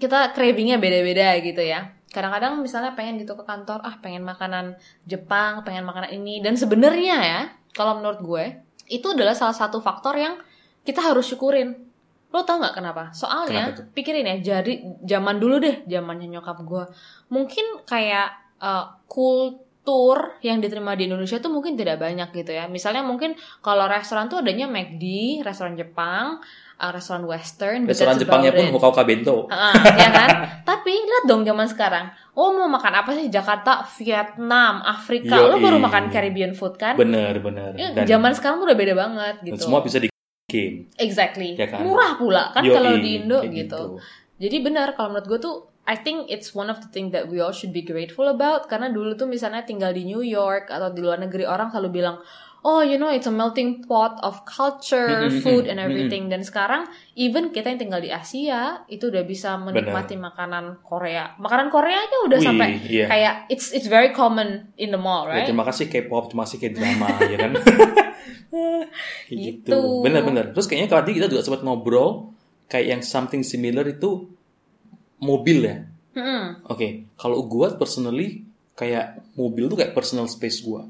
kita 0.00 0.32
cravingnya 0.32 0.80
beda-beda 0.80 1.36
gitu 1.40 1.60
ya. 1.60 1.92
Kadang-kadang 2.10 2.58
misalnya 2.58 2.96
pengen 2.98 3.22
gitu 3.22 3.38
ke 3.38 3.44
kantor, 3.46 3.84
ah 3.86 3.94
pengen 4.02 4.26
makanan 4.26 4.74
Jepang, 5.06 5.62
pengen 5.62 5.86
makanan 5.86 6.10
ini. 6.10 6.42
Dan 6.42 6.58
sebenarnya 6.58 7.16
ya, 7.22 7.40
kalau 7.70 8.02
menurut 8.02 8.18
gue, 8.24 8.44
itu 8.90 9.06
adalah 9.14 9.36
salah 9.36 9.54
satu 9.54 9.78
faktor 9.78 10.18
yang 10.18 10.34
kita 10.82 10.98
harus 10.98 11.28
syukurin. 11.30 11.86
Lo 12.34 12.42
tau 12.42 12.58
nggak 12.58 12.74
kenapa? 12.74 13.14
Soalnya, 13.14 13.70
Kenapa 13.74 13.94
pikirin 13.94 14.26
ya, 14.26 14.36
jadi 14.58 14.72
zaman 15.06 15.38
dulu 15.38 15.62
deh, 15.62 15.86
zamannya 15.86 16.26
nyokap 16.30 16.58
gue. 16.66 16.84
Mungkin 17.30 17.86
kayak 17.86 18.28
eh, 18.58 18.84
kultur 19.90 20.38
yang 20.46 20.62
diterima 20.62 20.94
di 20.94 21.10
Indonesia 21.10 21.42
tuh 21.42 21.50
mungkin 21.50 21.74
tidak 21.74 21.98
banyak 21.98 22.30
gitu 22.30 22.54
ya. 22.54 22.70
Misalnya 22.70 23.02
mungkin 23.02 23.34
kalau 23.58 23.90
restoran 23.90 24.30
tuh 24.30 24.38
adanya 24.38 24.70
McD, 24.70 25.02
restoran 25.42 25.74
Jepang, 25.74 26.38
eh, 26.78 26.90
restoran 26.94 27.26
Western, 27.26 27.90
Restoran 27.90 28.14
Jepangnya 28.14 28.54
pun. 28.54 28.70
Hokkaido 28.70 29.02
Bento. 29.02 29.36
Heeh, 29.50 29.74
ya 29.98 30.10
kan? 30.14 30.30
Tapi 30.70 30.92
lihat 30.94 31.24
dong 31.26 31.42
zaman 31.42 31.66
sekarang. 31.66 32.06
Oh 32.38 32.54
mau 32.54 32.70
makan 32.70 33.02
apa 33.02 33.10
sih 33.18 33.26
Jakarta, 33.26 33.82
Vietnam, 33.98 34.78
Afrika. 34.86 35.42
Lo 35.42 35.58
Yoi. 35.58 35.64
baru 35.66 35.76
makan 35.82 36.06
Caribbean 36.14 36.54
food 36.54 36.78
kan? 36.78 36.94
Bener 36.94 37.42
bener. 37.42 37.74
Ya, 37.74 37.90
Dan, 37.90 38.06
zaman 38.06 38.30
sekarang 38.30 38.62
tuh 38.62 38.70
udah 38.70 38.78
beda 38.78 38.94
banget 38.94 39.34
dan 39.42 39.46
gitu. 39.58 39.66
semua 39.66 39.82
bisa 39.82 39.98
di 39.98 40.06
game. 40.46 40.86
Exactly. 40.94 41.58
Ya 41.58 41.66
kan? 41.66 41.82
Murah 41.82 42.14
pula 42.14 42.54
kan 42.54 42.62
kalau 42.62 42.94
di 43.02 43.26
Indo 43.26 43.42
kayak 43.42 43.66
gitu. 43.66 43.98
Jadi 44.40 44.56
benar 44.62 44.94
kalau 44.94 45.12
menurut 45.12 45.26
gue 45.26 45.40
tuh 45.42 45.69
I 45.88 45.96
think 45.96 46.28
it's 46.28 46.52
one 46.52 46.68
of 46.68 46.78
the 46.84 46.90
thing 46.92 47.10
that 47.16 47.26
we 47.26 47.40
all 47.40 47.50
should 47.50 47.72
be 47.72 47.82
grateful 47.82 48.28
about 48.28 48.68
karena 48.68 48.92
dulu 48.92 49.16
tuh 49.16 49.26
misalnya 49.26 49.64
tinggal 49.64 49.90
di 49.90 50.06
New 50.06 50.22
York 50.22 50.70
atau 50.70 50.92
di 50.92 51.00
luar 51.02 51.18
negeri 51.18 51.48
orang 51.48 51.72
selalu 51.72 51.88
bilang 52.02 52.20
oh 52.62 52.84
you 52.84 53.00
know 53.00 53.08
it's 53.08 53.24
a 53.24 53.32
melting 53.32 53.80
pot 53.88 54.20
of 54.20 54.44
culture, 54.44 55.32
food 55.40 55.64
and 55.64 55.80
everything 55.80 56.28
dan 56.28 56.44
sekarang 56.44 56.84
even 57.16 57.48
kita 57.48 57.72
yang 57.72 57.80
tinggal 57.80 58.00
di 58.00 58.12
Asia 58.12 58.84
itu 58.92 59.08
udah 59.08 59.24
bisa 59.24 59.56
menikmati 59.56 60.20
makanan 60.20 60.84
Korea. 60.84 61.36
Makanan 61.40 61.72
Korea 61.72 61.98
aja 62.04 62.16
udah 62.28 62.38
Wih, 62.38 62.46
sampai 62.46 62.68
iya. 62.84 63.06
kayak 63.08 63.34
it's 63.48 63.72
it's 63.72 63.88
very 63.88 64.12
common 64.12 64.68
in 64.76 64.92
the 64.92 65.00
mall, 65.00 65.24
Ya, 65.28 65.40
right? 65.40 65.48
terima 65.48 65.64
kasih 65.64 65.88
K-pop, 65.88 66.32
terima 66.32 66.44
kasih 66.44 66.58
K-drama, 66.60 67.08
ya 67.32 67.36
kan? 67.40 67.52
Kayak 69.26 69.38
gitu. 69.40 69.72
Gitu. 69.72 69.80
Bener-bener. 70.04 70.52
Terus 70.52 70.66
kayaknya 70.68 71.00
tadi 71.00 71.10
kita 71.16 71.26
juga 71.32 71.40
sempat 71.40 71.64
ngobrol 71.64 72.36
kayak 72.70 72.86
yang 72.86 73.00
something 73.02 73.42
similar 73.42 73.82
itu 73.88 74.36
mobil 75.20 75.58
ya. 75.62 75.76
Mm-mm. 76.10 76.66
Oke, 76.66 77.06
kalau 77.14 77.44
gua 77.44 77.70
personally 77.72 78.42
kayak 78.74 79.20
mobil 79.36 79.68
tuh 79.68 79.78
kayak 79.78 79.92
personal 79.92 80.26
space 80.26 80.60
gua. 80.60 80.88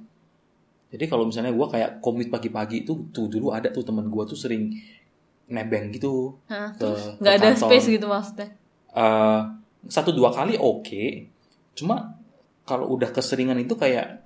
Jadi 0.91 1.05
kalau 1.07 1.27
misalnya 1.27 1.53
gua 1.53 1.69
kayak 1.69 2.01
komit 2.01 2.31
pagi-pagi 2.31 2.83
itu 2.83 3.11
tuh 3.11 3.27
dulu 3.27 3.51
ada 3.51 3.69
tuh 3.69 3.83
temen 3.83 4.09
gua 4.09 4.25
tuh 4.25 4.35
sering 4.35 4.75
nebeng 5.47 5.91
gitu 5.91 6.39
Hah, 6.47 6.71
ke, 6.75 7.19
nggak 7.19 7.35
ada 7.37 7.49
kantor. 7.53 7.67
space 7.69 7.87
gitu 7.91 8.07
maksudnya? 8.07 8.49
Eh, 8.91 9.41
satu 9.87 10.11
dua 10.11 10.31
kali 10.31 10.55
oke 10.55 11.27
cuma 11.75 12.15
kalau 12.63 12.91
udah 12.91 13.11
keseringan 13.11 13.59
itu 13.59 13.75
kayak 13.75 14.23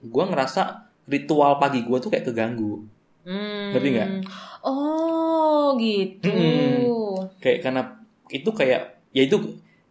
gua 0.00 0.28
ngerasa 0.28 0.84
ritual 1.04 1.56
pagi 1.56 1.84
gua 1.84 2.00
tuh 2.00 2.08
kayak 2.08 2.28
keganggu 2.28 2.88
Hmm. 3.22 3.70
Ngerti 3.70 3.88
nggak? 3.94 4.10
Oh 4.66 5.78
gitu. 5.78 6.26
Mm-mm. 6.26 7.30
kayak 7.38 7.62
karena 7.62 7.82
itu 8.26 8.50
kayak 8.50 8.98
ya 9.12 9.22
itu 9.22 9.36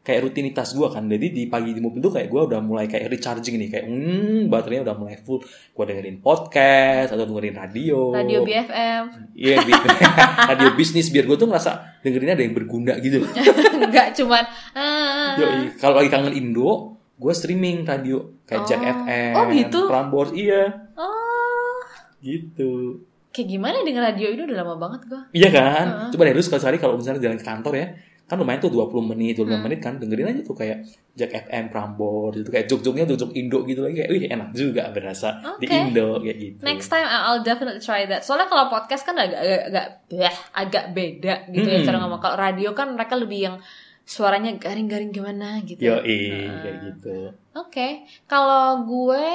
kayak 0.01 0.25
rutinitas 0.25 0.74
gue 0.74 0.88
kan 0.88 1.06
jadi 1.06 1.30
di 1.30 1.46
pagi 1.46 1.72
di 1.72 1.80
mobil 1.80 2.01
tuh 2.01 2.10
kayak 2.10 2.25
gue 2.25 2.42
udah 2.44 2.58
mulai 2.58 2.90
kayak 2.90 3.06
recharging 3.08 3.54
nih 3.56 3.70
kayak 3.70 3.86
hmm 3.86 4.50
baterainya 4.50 4.82
udah 4.84 4.96
mulai 4.98 5.13
full 5.16 5.38
gue 5.46 5.84
dengerin 5.84 6.18
podcast 6.18 7.13
atau 7.13 7.22
dengerin 7.24 7.54
radio 7.56 8.10
Radio 8.10 8.42
BFM. 8.42 9.04
iya 9.32 9.62
gitu. 9.62 9.88
radio 10.50 10.70
bisnis 10.74 11.08
biar 11.08 11.24
gue 11.24 11.38
tuh 11.38 11.46
ngerasa 11.46 11.72
dengerinnya 12.01 12.34
ada 12.34 12.42
yang 12.42 12.58
berguna 12.58 12.98
gitu 12.98 13.22
Enggak 13.78 14.18
cuman 14.18 14.42
ah, 14.74 15.38
kalau 15.78 15.96
lagi 15.96 16.10
kangen 16.10 16.34
Indo 16.34 16.98
gue 17.16 17.32
streaming 17.32 17.86
radio 17.86 18.25
kayak 18.44 18.66
Jack 18.66 18.82
Oh. 18.82 19.06
FM 19.06 19.34
Oh, 19.38 19.46
gitu? 19.54 19.80
Prambors 19.86 20.34
iya 20.34 20.66
Oh. 20.98 21.78
gitu 22.20 23.06
Kayak 23.30 23.48
gimana 23.50 23.78
dengan 23.80 24.04
radio 24.04 24.28
ini 24.28 24.44
udah 24.44 24.58
lama 24.60 24.75
banget 24.75 25.08
gua. 25.08 25.24
Iya 25.32 25.50
kan? 25.50 25.86
Coba 26.12 26.28
deh 26.28 26.36
lu 26.36 26.44
sekali 26.44 26.60
sehari 26.60 26.75
kalau 26.75 27.00
misalnya 27.00 27.24
jalan 27.24 27.40
ke 27.40 27.48
kantor 27.48 27.74
ya, 27.80 27.88
kan 28.31 28.39
lumayan 28.39 28.63
tuh 28.63 28.71
20 28.71 29.11
menit, 29.11 29.35
25 29.35 29.43
Hmm. 29.51 29.59
menit 29.61 29.79
kan 29.83 30.00
dengerin 30.00 30.31
aja 30.31 30.41
tuh 30.41 30.55
kayak 30.55 30.88
Jack 31.11 31.35
FM, 31.43 31.67
Prambors 31.67 32.39
gitu 32.39 32.47
kayak 32.47 32.63
jog-jognya 32.65 33.03
jog-jog 33.03 33.35
Indo 33.35 33.67
gitu 33.67 33.83
lagi 33.83 34.00
kayak 34.00 34.09
wih 34.09 34.23
enak 34.25 34.55
juga 34.55 34.88
berasa 34.88 35.35
di 35.59 35.67
Oke. 35.67 35.75
Indo 35.75 36.15
kayak 36.17 36.38
gitu. 36.39 36.61
Next 36.63 36.88
time 36.88 37.03
I'll 37.03 37.43
definitely 37.43 37.83
try 37.83 38.07
that. 38.07 38.23
Soalnya 38.23 38.47
kalau 38.47 38.71
podcast 38.71 39.03
kan 39.03 39.19
agak 39.19 39.35
agak 39.35 39.61
agak, 39.67 39.88
bleh, 40.07 40.35
agak 40.53 40.85
beda 40.91 41.35
gitu 41.51 41.67
ya 41.67 41.79
Hmm. 41.79 41.85
cara 41.85 41.97
ngomong. 42.00 42.21
Kalau 42.21 42.38
radio 42.39 42.69
kan 42.71 42.88
mereka 42.89 43.19
lebih 43.19 43.39
yang 43.43 43.57
suaranya 44.01 44.51
garing-garing 44.53 45.11
gimana 45.11 45.59
gitu. 45.61 45.83
Yo 45.83 46.00
kayak 46.00 46.75
gitu. 46.81 47.35
Oke, 47.51 48.07
kalau 48.25 48.83
gue 48.83 49.27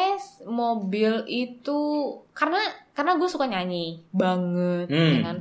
mobil 0.43 1.13
itu 1.27 1.79
karena 2.33 2.61
karena 2.91 3.13
gue 3.15 3.29
suka 3.29 3.45
nyanyi 3.45 4.01
banget, 4.11 4.89
Hmm. 4.89 5.13
ya 5.13 5.21
kan. 5.23 5.37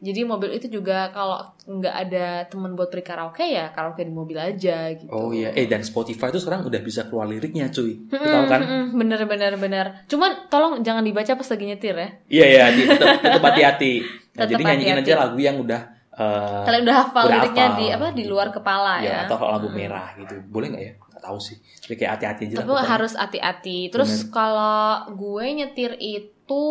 Jadi 0.00 0.24
mobil 0.24 0.56
itu 0.56 0.72
juga 0.72 1.12
kalau 1.12 1.44
nggak 1.68 1.94
ada 2.08 2.48
temen 2.48 2.72
buat 2.72 2.88
beri 2.88 3.04
karaoke 3.04 3.44
ya 3.44 3.68
karaoke 3.68 4.00
di 4.00 4.08
mobil 4.08 4.40
aja 4.40 4.88
gitu. 4.96 5.12
Oh 5.12 5.28
iya, 5.28 5.52
eh 5.52 5.68
dan 5.68 5.84
Spotify 5.84 6.32
tuh 6.32 6.40
sekarang 6.40 6.64
udah 6.64 6.80
bisa 6.80 7.04
keluar 7.04 7.28
liriknya 7.28 7.68
cuy. 7.68 8.08
Lu 8.08 8.16
tahu 8.16 8.44
kan? 8.48 8.60
Mm-mm, 8.64 8.84
bener 8.96 9.20
bener 9.28 9.52
bener. 9.60 9.86
Cuman 10.08 10.48
tolong 10.48 10.80
jangan 10.80 11.04
dibaca 11.04 11.36
pas 11.36 11.48
lagi 11.52 11.64
nyetir 11.68 11.92
ya. 11.92 12.08
Iya 12.32 12.44
iya, 12.48 12.64
tetap 12.96 13.20
tetap 13.20 13.42
hati-hati. 13.44 13.94
Nah, 14.30 14.46
jadi 14.46 14.62
nyanyiin 14.62 15.02
hati-hati. 15.02 15.10
aja 15.10 15.26
lagu 15.26 15.36
yang 15.42 15.56
udah 15.58 15.80
eh, 16.16 16.62
Kalian 16.64 16.82
udah 16.86 16.96
hafal 17.02 17.24
udah 17.28 17.34
liriknya 17.34 17.66
hafal. 17.66 17.76
di 17.82 17.86
apa 17.90 18.06
di 18.14 18.24
luar 18.30 18.48
kepala 18.54 18.92
ya, 19.02 19.10
ya. 19.10 19.18
atau 19.26 19.36
lagu 19.42 19.68
merah 19.68 20.16
gitu. 20.16 20.38
Boleh 20.48 20.70
nggak 20.70 20.84
ya? 20.86 20.92
Tahu 21.20 21.36
sih. 21.36 21.58
Jadi 21.84 21.94
kayak 21.98 22.12
hati-hati 22.16 22.42
aja. 22.48 22.56
Tapi 22.64 22.72
harus 22.72 23.12
hati-hati. 23.18 23.78
Terus 23.92 24.24
kalau 24.32 25.12
gue 25.12 25.44
nyetir 25.50 25.92
itu 26.00 26.64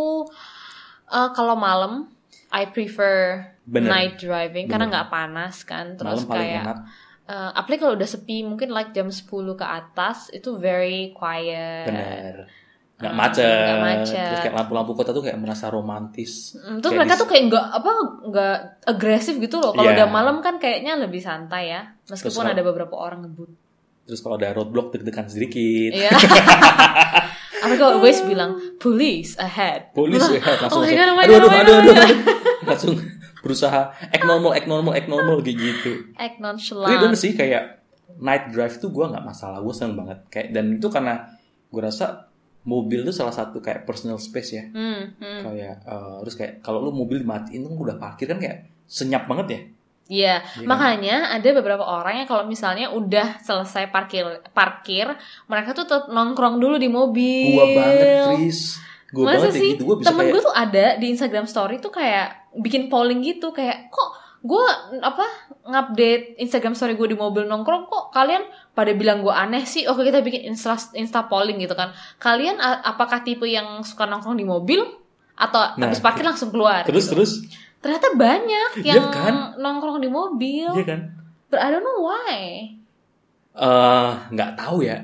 eh, 1.14 1.30
kalau 1.36 1.54
malam 1.54 2.10
I 2.52 2.66
prefer 2.66 3.46
Bener. 3.64 3.88
night 3.88 4.18
driving 4.18 4.66
karena 4.66 4.84
Bener. 4.84 4.94
nggak 4.96 5.10
panas 5.10 5.56
kan. 5.62 5.94
Terus 5.94 6.24
malam 6.24 6.34
kayak 6.36 6.64
enak. 6.64 6.78
eh, 7.26 7.50
apalagi 7.54 7.80
kalau 7.80 7.94
udah 7.94 8.10
sepi 8.10 8.42
mungkin 8.42 8.70
like 8.70 8.90
jam 8.90 9.08
10 9.08 9.22
ke 9.54 9.64
atas 9.64 10.30
itu 10.30 10.50
very 10.56 11.14
quiet. 11.14 11.86
Bener. 11.86 12.36
Nggak 12.98 13.06
Ah, 13.06 13.16
macet. 13.16 13.48
nggak 13.64 13.80
macet. 13.82 14.28
Terus 14.28 14.42
kayak 14.44 14.56
lampu-lampu 14.58 14.92
kota 14.92 15.10
tuh 15.10 15.22
kayak 15.22 15.38
merasa 15.38 15.70
romantis. 15.70 16.58
Mm, 16.58 16.78
Terus 16.78 16.90
Kayak 16.90 17.00
mereka 17.00 17.14
tuh 17.16 17.28
kayak 17.28 17.44
nggak 17.48 17.66
apa 17.72 17.90
nggak 18.26 18.56
agresif 18.88 19.36
gitu 19.38 19.56
loh. 19.56 19.72
Kalau 19.72 19.88
Iya. 19.88 19.96
udah 19.96 20.08
malam 20.10 20.42
kan 20.42 20.58
kayaknya 20.58 20.98
lebih 20.98 21.22
santai 21.22 21.70
ya. 21.70 21.96
Meskipun 22.06 22.44
kalau- 22.44 22.52
ada 22.52 22.60
beberapa 22.62 22.92
orang 22.94 23.24
ngebut. 23.24 23.50
Terus 24.04 24.20
kalau 24.20 24.36
ada 24.36 24.52
roadblock 24.52 24.92
deg-degan 24.92 25.30
sedikit. 25.30 25.94
Iya. 25.94 26.10
Apa 27.60 27.74
kalau 27.76 28.00
Waze 28.00 28.24
bilang 28.24 28.56
police 28.80 29.36
ahead. 29.36 29.92
Polis 29.92 30.24
ya 30.32 30.40
langsung 30.40 30.82
Oh 30.82 30.86
my 30.86 30.94
God, 30.96 31.10
oh 31.10 31.16
my 31.16 31.24
aduh, 31.26 31.34
God, 31.34 31.44
aduh, 31.44 31.50
oh 31.50 31.60
aduh, 31.60 31.76
aduh, 31.76 31.94
aduh. 31.96 32.18
langsung 32.68 32.94
berusaha 33.40 33.82
act 33.96 34.26
normal, 34.28 34.52
act 34.56 34.68
normal, 34.68 34.92
act 34.96 35.08
normal 35.08 35.38
kayak 35.40 35.58
gitu. 35.60 35.92
Act 36.16 36.38
Tapi 36.40 36.44
nonchalant. 36.44 37.00
bener 37.00 37.18
sih 37.18 37.32
kayak 37.36 37.64
night 38.20 38.52
drive 38.52 38.76
tuh 38.78 38.92
gue 38.92 39.06
nggak 39.06 39.24
masalah, 39.24 39.64
gue 39.64 39.74
seneng 39.74 39.96
banget. 39.96 40.20
Kayak 40.28 40.48
dan 40.56 40.66
itu 40.76 40.88
karena 40.92 41.14
gue 41.70 41.82
rasa 41.82 42.28
mobil 42.68 43.08
tuh 43.08 43.16
salah 43.16 43.32
satu 43.32 43.64
kayak 43.64 43.88
personal 43.88 44.20
space 44.20 44.52
ya. 44.60 44.64
Hmm, 44.70 45.16
hmm. 45.16 45.40
Kayak 45.44 45.76
eh, 45.88 46.16
terus 46.28 46.36
kayak 46.36 46.54
kalau 46.60 46.84
lu 46.84 46.92
mobil 46.92 47.24
dimatiin 47.24 47.64
tuh 47.64 47.72
udah 47.76 47.96
parkir 47.96 48.28
kan 48.28 48.38
kayak 48.38 48.68
senyap 48.86 49.26
banget 49.26 49.48
ya. 49.48 49.60
Iya, 50.10 50.42
kan? 50.42 50.66
makanya 50.66 51.30
ada 51.38 51.50
beberapa 51.54 51.86
orang 51.86 52.26
yang 52.26 52.28
kalau 52.28 52.50
misalnya 52.50 52.90
udah 52.90 53.38
selesai 53.46 53.94
parkir 53.94 54.26
parkir, 54.58 55.06
mereka 55.46 55.78
tuh 55.78 55.86
tetap 55.86 56.10
nongkrong 56.10 56.58
dulu 56.58 56.82
di 56.82 56.90
mobil. 56.90 57.54
Gua 57.54 57.66
banget, 57.78 58.08
Fris. 58.26 58.62
Gue 59.10 59.26
Masa 59.26 59.50
banget 59.50 59.54
sih? 59.54 59.72
gitu. 59.78 59.86
Gue 59.86 59.96
bisa 60.02 60.10
Temen 60.10 60.26
kayak 60.26 60.34
gue 60.34 60.42
tuh 60.42 60.56
ada 60.58 60.86
di 60.98 61.08
Instagram 61.14 61.46
Story 61.46 61.78
tuh 61.78 61.94
kayak 61.94 62.54
bikin 62.58 62.90
polling 62.90 63.22
gitu 63.22 63.54
kayak 63.54 63.94
kok 63.94 64.10
gue 64.40 64.66
apa 65.04 65.26
ngupdate 65.68 66.40
Instagram 66.40 66.72
Story 66.72 66.96
gue 66.96 67.12
di 67.12 67.18
mobil 67.20 67.44
nongkrong 67.44 67.92
kok 67.92 68.16
kalian 68.16 68.48
pada 68.72 68.96
bilang 68.96 69.20
gue 69.20 69.34
aneh 69.34 69.68
sih 69.68 69.84
oke 69.84 70.00
kita 70.00 70.24
bikin 70.24 70.48
insta 70.56 70.80
insta 70.96 71.28
polling 71.28 71.60
gitu 71.60 71.76
kan 71.76 71.92
kalian 72.24 72.56
apakah 72.64 73.20
tipe 73.20 73.44
yang 73.44 73.84
suka 73.84 74.08
nongkrong 74.08 74.40
di 74.40 74.48
mobil 74.48 74.80
atau 75.36 75.76
Nah, 75.76 75.92
habis 75.92 76.00
parkir 76.00 76.24
langsung 76.24 76.56
keluar 76.56 76.88
terus 76.88 77.12
gitu. 77.12 77.20
terus 77.20 77.32
ternyata 77.80 78.08
banyak 78.12 78.70
Iya 78.80 78.94
yang 78.94 79.08
kan? 79.10 79.34
nongkrong 79.56 80.00
di 80.00 80.08
mobil. 80.08 80.68
Iya 80.70 80.86
kan? 80.86 81.00
but 81.48 81.58
I 81.58 81.68
don't 81.68 81.82
know 81.82 82.04
why. 82.04 82.70
Eh 83.52 84.12
nggak 84.30 84.52
tahu 84.56 84.84
ya. 84.84 85.00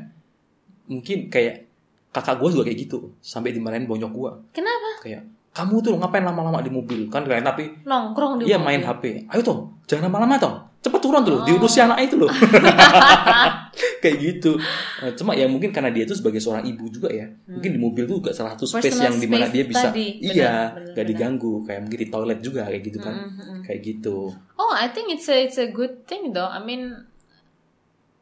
Mungkin 0.86 1.27
kayak 1.27 1.65
kakak 2.12 2.38
gue 2.38 2.50
juga 2.51 2.63
kayak 2.63 2.79
gitu. 2.79 3.12
Sampai 3.17 3.51
dimarahin 3.51 3.84
bonyok 3.84 4.12
gue 4.12 4.32
kenapa? 4.53 5.01
Kayak 5.01 5.24
kamu 5.51 5.79
tuh 5.79 5.96
ngapain 5.96 6.22
lama-lama 6.22 6.60
di 6.60 6.70
mobil? 6.70 7.08
Kan 7.08 7.24
keren 7.24 7.41
tapi 7.41 7.72
nongkrong 7.84 8.39
di 8.39 8.48
iya 8.48 8.55
mobil. 8.55 8.67
main 8.70 8.82
HP 8.84 9.03
ayo 9.25 9.41
toh 9.41 9.58
jangan 9.86 10.08
lama-lama 10.08 10.36
toh 10.38 10.55
cepet 10.86 11.00
turun 11.00 11.22
tuh 11.22 11.36
Oh. 11.36 11.44
diurus 11.44 11.72
si 11.72 11.80
anak 11.80 11.98
itu 12.00 12.15
loh 12.15 12.30
kayak 14.01 14.18
gitu 14.18 14.54
Eh, 14.98 15.12
cuma 15.13 15.34
ya 15.34 15.46
mungkin 15.46 15.70
karena 15.70 15.89
dia 15.89 16.04
tuh 16.04 16.13
sebagai 16.13 16.38
seorang 16.38 16.63
ibu 16.63 16.86
juga 16.88 17.10
ya 17.10 17.25
mungkin 17.46 17.72
di 17.72 17.80
mobil 17.80 18.06
tuh 18.06 18.18
juga 18.20 18.32
salah 18.32 18.54
satu 18.54 18.63
space 18.63 18.77
Hmm. 18.86 18.89
Personal 18.94 19.06
yang 19.08 19.18
di 19.18 19.27
mana 19.27 19.44
space 19.44 19.54
dia 19.54 19.63
bisa 19.65 19.88
tadi. 19.89 20.08
Iya 20.22 20.54
gak 20.94 21.06
diganggu 21.06 21.54
kayak 21.62 21.80
mungkin 21.82 22.00
di 22.00 22.08
toilet 22.08 22.39
juga 22.39 22.62
kayak 22.65 22.82
gitu 22.84 23.00
kan 23.00 23.15
Mm, 23.15 23.27
mm, 23.27 23.42
mm. 23.42 23.62
kayak 23.63 23.80
gitu 23.84 24.18
Oh, 24.56 24.72
I 24.72 24.88
think 24.88 25.10
it's 25.10 25.25
a 25.25 25.36
it's 25.36 25.58
a 25.58 25.68
good 25.68 26.06
thing 26.06 26.32
though. 26.32 26.48
I 26.48 26.58
mean, 26.60 27.04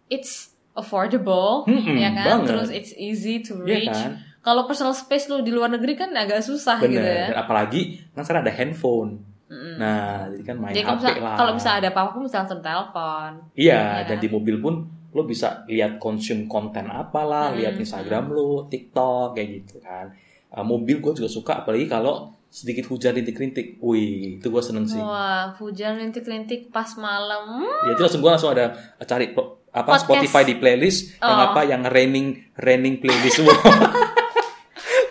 it's 0.08 0.50
affordable, 0.74 1.64
Mm-mm, 1.64 1.94
ya 1.96 2.10
kan? 2.12 2.42
banget. 2.42 2.48
Terus 2.50 2.70
it's 2.72 2.92
easy 2.96 3.40
to 3.42 3.62
Iya 3.62 3.86
reach. 3.86 3.94
kan 3.94 4.12
Kalau 4.42 4.66
personal 4.66 4.92
space 4.92 5.26
lu 5.26 5.40
di 5.40 5.50
luar 5.50 5.70
negeri 5.70 5.94
kan 5.94 6.12
agak 6.12 6.42
susah 6.42 6.76
gitu 6.78 6.90
bener 6.92 7.06
ya. 7.06 7.26
Dan 7.30 7.38
apalagi 7.40 7.82
kan 8.12 8.22
sekarang 8.22 8.44
ada 8.44 8.52
handphone 8.52 9.24
Mm-mm. 9.54 9.76
nah 9.78 10.26
jadi 10.26 10.44
kan 10.44 10.56
main 10.58 10.74
Jadi 10.74 10.82
HP 10.82 10.98
bisa, 10.98 11.10
lah 11.22 11.36
kalau 11.38 11.54
bisa 11.54 11.70
ada 11.78 11.88
apa-apa 11.88 12.10
pun 12.12 12.24
bisa 12.26 12.38
langsung 12.42 12.60
telepon. 12.60 13.30
Iya, 13.54 13.78
Iya 13.78 14.02
dan 14.10 14.18
di 14.18 14.28
mobil 14.28 14.58
pun 14.58 14.74
lo 15.14 15.22
bisa 15.24 15.62
lihat 15.70 16.02
konsum 16.02 16.50
konten 16.50 16.90
apalah, 16.90 17.54
Hmm, 17.54 17.62
lihat 17.62 17.78
Instagram 17.78 18.34
lo, 18.34 18.66
TikTok 18.66 19.38
kayak 19.38 19.50
gitu 19.62 19.78
kan. 19.78 20.10
Uh, 20.50 20.66
mobil 20.66 20.98
gue 20.98 21.14
juga 21.14 21.30
suka, 21.30 21.62
apalagi 21.62 21.86
kalau 21.86 22.34
sedikit 22.50 22.90
hujan 22.90 23.14
rintik-rintik. 23.14 23.78
Wih, 23.78 24.38
itu 24.38 24.48
gue 24.50 24.62
seneng 24.62 24.86
sih. 24.86 24.98
Wah, 24.98 25.54
hujan 25.58 25.98
lintik-lintik 25.98 26.70
pas 26.70 26.90
malam. 26.98 27.62
Ya 27.86 27.94
itu 27.94 28.02
langsung 28.02 28.22
gue 28.22 28.30
langsung 28.30 28.54
ada 28.54 28.74
cari 29.02 29.34
apa 29.34 29.46
Podcast. 29.74 30.06
Spotify 30.06 30.42
di 30.46 30.56
playlist 30.58 31.18
yang 31.18 31.40
Oh. 31.42 31.48
apa 31.50 31.62
yang 31.66 31.82
raining 31.86 32.38
raining 32.58 33.02
playlist. 33.02 33.42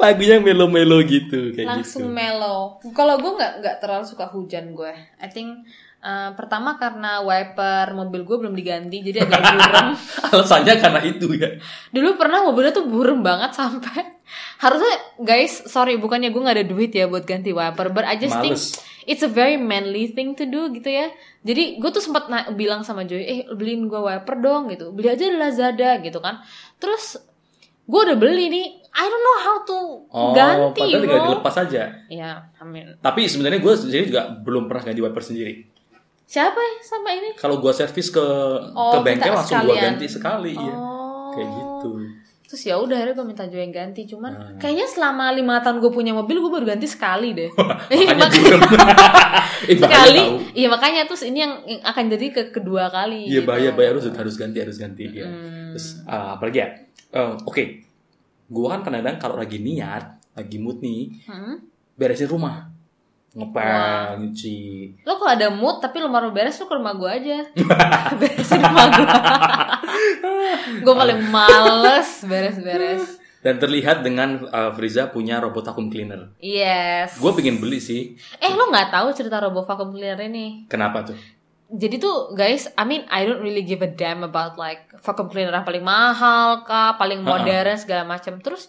Lagunya 0.02 0.42
melo-melo 0.42 0.98
gitu 1.06 1.54
kayak 1.54 1.78
langsung 1.78 2.10
gitu. 2.10 2.18
mellow. 2.18 2.82
Kalau 2.90 3.22
gue 3.22 3.32
nggak 3.38 3.52
nggak 3.62 3.76
terlalu 3.78 4.02
suka 4.02 4.26
hujan 4.26 4.74
gue. 4.74 4.90
I 5.22 5.30
think 5.30 5.62
uh, 6.02 6.34
pertama 6.34 6.74
karena 6.74 7.22
wiper 7.22 7.94
mobil 7.94 8.26
gue 8.26 8.36
belum 8.42 8.50
diganti 8.52 8.98
jadi 8.98 9.22
agak 9.22 9.38
burem. 9.54 9.88
Alasannya 10.34 10.74
karena 10.82 11.00
itu 11.06 11.26
ya. 11.38 11.54
Dulu 11.94 12.18
pernah 12.18 12.42
mobilnya 12.42 12.74
tuh 12.74 12.90
burem 12.90 13.22
banget 13.22 13.54
sampai 13.54 14.18
harusnya 14.64 14.94
guys, 15.22 15.70
sorry 15.70 15.94
bukannya 15.96 16.34
gue 16.34 16.42
nggak 16.42 16.58
ada 16.58 16.66
duit 16.66 16.90
ya 16.90 17.06
buat 17.06 17.22
ganti 17.22 17.54
wiper, 17.54 17.94
but 17.94 18.02
I 18.02 18.18
just 18.18 18.34
think 18.42 18.58
Males. 18.58 18.74
it's 19.06 19.22
a 19.22 19.30
very 19.30 19.54
manly 19.54 20.10
thing 20.10 20.34
to 20.34 20.50
do 20.50 20.66
gitu 20.74 20.90
ya. 20.90 21.14
Jadi 21.46 21.78
gue 21.78 21.90
tuh 21.94 22.02
sempat 22.02 22.26
na- 22.26 22.50
bilang 22.50 22.82
sama 22.82 23.06
Joy, 23.06 23.22
eh 23.22 23.40
beliin 23.46 23.86
gue 23.86 23.98
wiper 23.98 24.34
dong 24.38 24.66
gitu, 24.70 24.90
beli 24.90 25.10
aja 25.10 25.22
di 25.22 25.38
Lazada 25.38 26.02
gitu 26.02 26.18
kan. 26.18 26.42
Terus 26.78 27.18
gue 27.82 28.00
udah 28.00 28.16
beli 28.16 28.46
nih, 28.48 28.66
I 28.92 29.04
don't 29.04 29.20
know 29.20 29.38
how 29.40 29.56
to 29.62 29.78
Oh, 30.06 30.30
ganti. 30.30 30.78
padahal 30.78 31.00
tinggal 31.00 31.20
dilepas 31.26 31.54
aja. 31.58 31.82
Ya, 32.06 32.30
amin. 32.56 32.92
Tapi 32.98 33.24
sebenarnya 33.24 33.58
gue 33.58 33.72
sendiri 33.74 34.04
juga 34.06 34.28
belum 34.36 34.66
pernah 34.66 34.84
ganti 34.84 35.00
wiper 35.00 35.22
sendiri. 35.22 35.64
Siapa 36.24 36.56
ya 36.56 36.74
sama 36.80 37.12
ini? 37.12 37.32
kalau 37.34 37.56
gua 37.56 37.70
servis 37.70 38.08
ke 38.08 38.24
Oh, 38.70 38.88
ke 38.90 38.98
bengkel 39.02 39.28
langsung 39.30 39.52
sekalian. 39.58 39.82
ganti 39.90 40.06
sekali 40.06 40.52
ya 40.52 40.72
Oh. 40.72 41.28
kayak 41.30 41.48
gitu 41.50 41.90
Terus 42.44 42.62
ya 42.62 42.76
udah 42.76 42.92
akhirnya 42.94 43.12
gue 43.14 43.26
minta 43.26 43.44
Joy 43.46 43.60
yang 43.62 43.72
ganti. 43.74 44.04
Cuman 44.04 44.28
Hmm. 44.30 44.56
kayaknya 44.56 44.84
selama 44.86 45.28
lima 45.30 45.60
tahun 45.60 45.80
gue 45.80 45.88
punya 45.88 46.12
mobil 46.12 46.36
gue 46.36 46.50
baru 46.50 46.66
ganti 46.66 46.84
sekali 46.84 47.32
deh. 47.32 47.48
makanya 47.56 48.12
Mak- 48.18 48.32
burem 48.34 48.60
eh, 49.62 49.76
sekali. 49.78 50.22
Iya 50.54 50.68
makanya 50.68 51.00
terus 51.04 51.22
ini 51.22 51.38
yang 51.38 51.52
akan 51.82 52.04
jadi 52.10 52.26
ke 52.30 52.42
kedua 52.50 52.88
kali. 52.88 53.24
iya 53.26 53.40
gitu. 53.40 53.48
bahaya 53.48 53.70
bahaya 53.70 53.88
harus 53.90 54.04
harus 54.06 54.34
ganti 54.34 54.58
harus 54.58 54.76
ganti 54.76 55.04
ya 55.10 55.24
Hmm. 55.24 55.72
terus 55.72 56.00
ah, 56.04 56.36
apalagi 56.36 56.58
ya 56.58 56.68
Eh, 57.10 57.32
oke 57.42 57.64
gua 58.52 58.76
kan 58.76 58.84
kadang-kadang 58.84 59.16
kalau 59.16 59.36
lagi 59.40 59.56
niat 59.58 60.04
lagi 60.32 60.60
mood 60.60 60.78
nih 60.78 61.24
Hmm? 61.24 61.56
beresin 61.92 62.28
rumah 62.28 62.68
ngepel, 63.32 64.20
nyuci. 64.20 64.60
Lo 65.08 65.16
kalau 65.16 65.32
ada 65.32 65.48
mood 65.48 65.80
tapi 65.80 66.04
lo 66.04 66.12
baru 66.12 66.36
beres 66.36 66.60
lo 66.60 66.68
ke 66.68 66.76
rumah 66.76 66.92
gue 66.92 67.08
aja. 67.08 67.40
Beresin 68.20 68.60
rumah 68.60 68.86
gue. 68.92 69.08
gue 70.84 70.94
paling 70.94 71.20
males 71.32 72.08
beres-beres. 72.28 73.16
Dan 73.40 73.56
terlihat 73.56 74.04
dengan 74.04 74.38
uh, 74.46 74.70
Friza 74.76 75.08
punya 75.08 75.40
robot 75.40 75.66
vacuum 75.66 75.88
cleaner. 75.88 76.30
Yes. 76.38 77.16
Gue 77.16 77.32
pengen 77.32 77.56
beli 77.58 77.80
sih. 77.80 78.14
Eh 78.36 78.52
lo 78.52 78.68
nggak 78.68 78.92
tahu 78.92 79.08
cerita 79.10 79.40
robot 79.40 79.64
vacuum 79.64 79.96
cleaner 79.96 80.20
ini? 80.22 80.68
Kenapa 80.68 81.02
tuh? 81.02 81.16
Jadi 81.72 81.96
tuh 81.96 82.36
guys, 82.36 82.68
I 82.76 82.84
mean 82.84 83.08
I 83.08 83.24
don't 83.24 83.40
really 83.40 83.64
give 83.64 83.80
a 83.80 83.88
damn 83.88 84.20
about 84.20 84.60
like 84.60 84.92
vacuum 85.00 85.32
cleaner 85.32 85.56
yang 85.56 85.64
paling 85.64 85.80
mahal 85.80 86.68
kah, 86.68 87.00
paling 87.00 87.24
modern 87.24 87.80
segala 87.80 88.04
macam. 88.04 88.36
Terus 88.44 88.68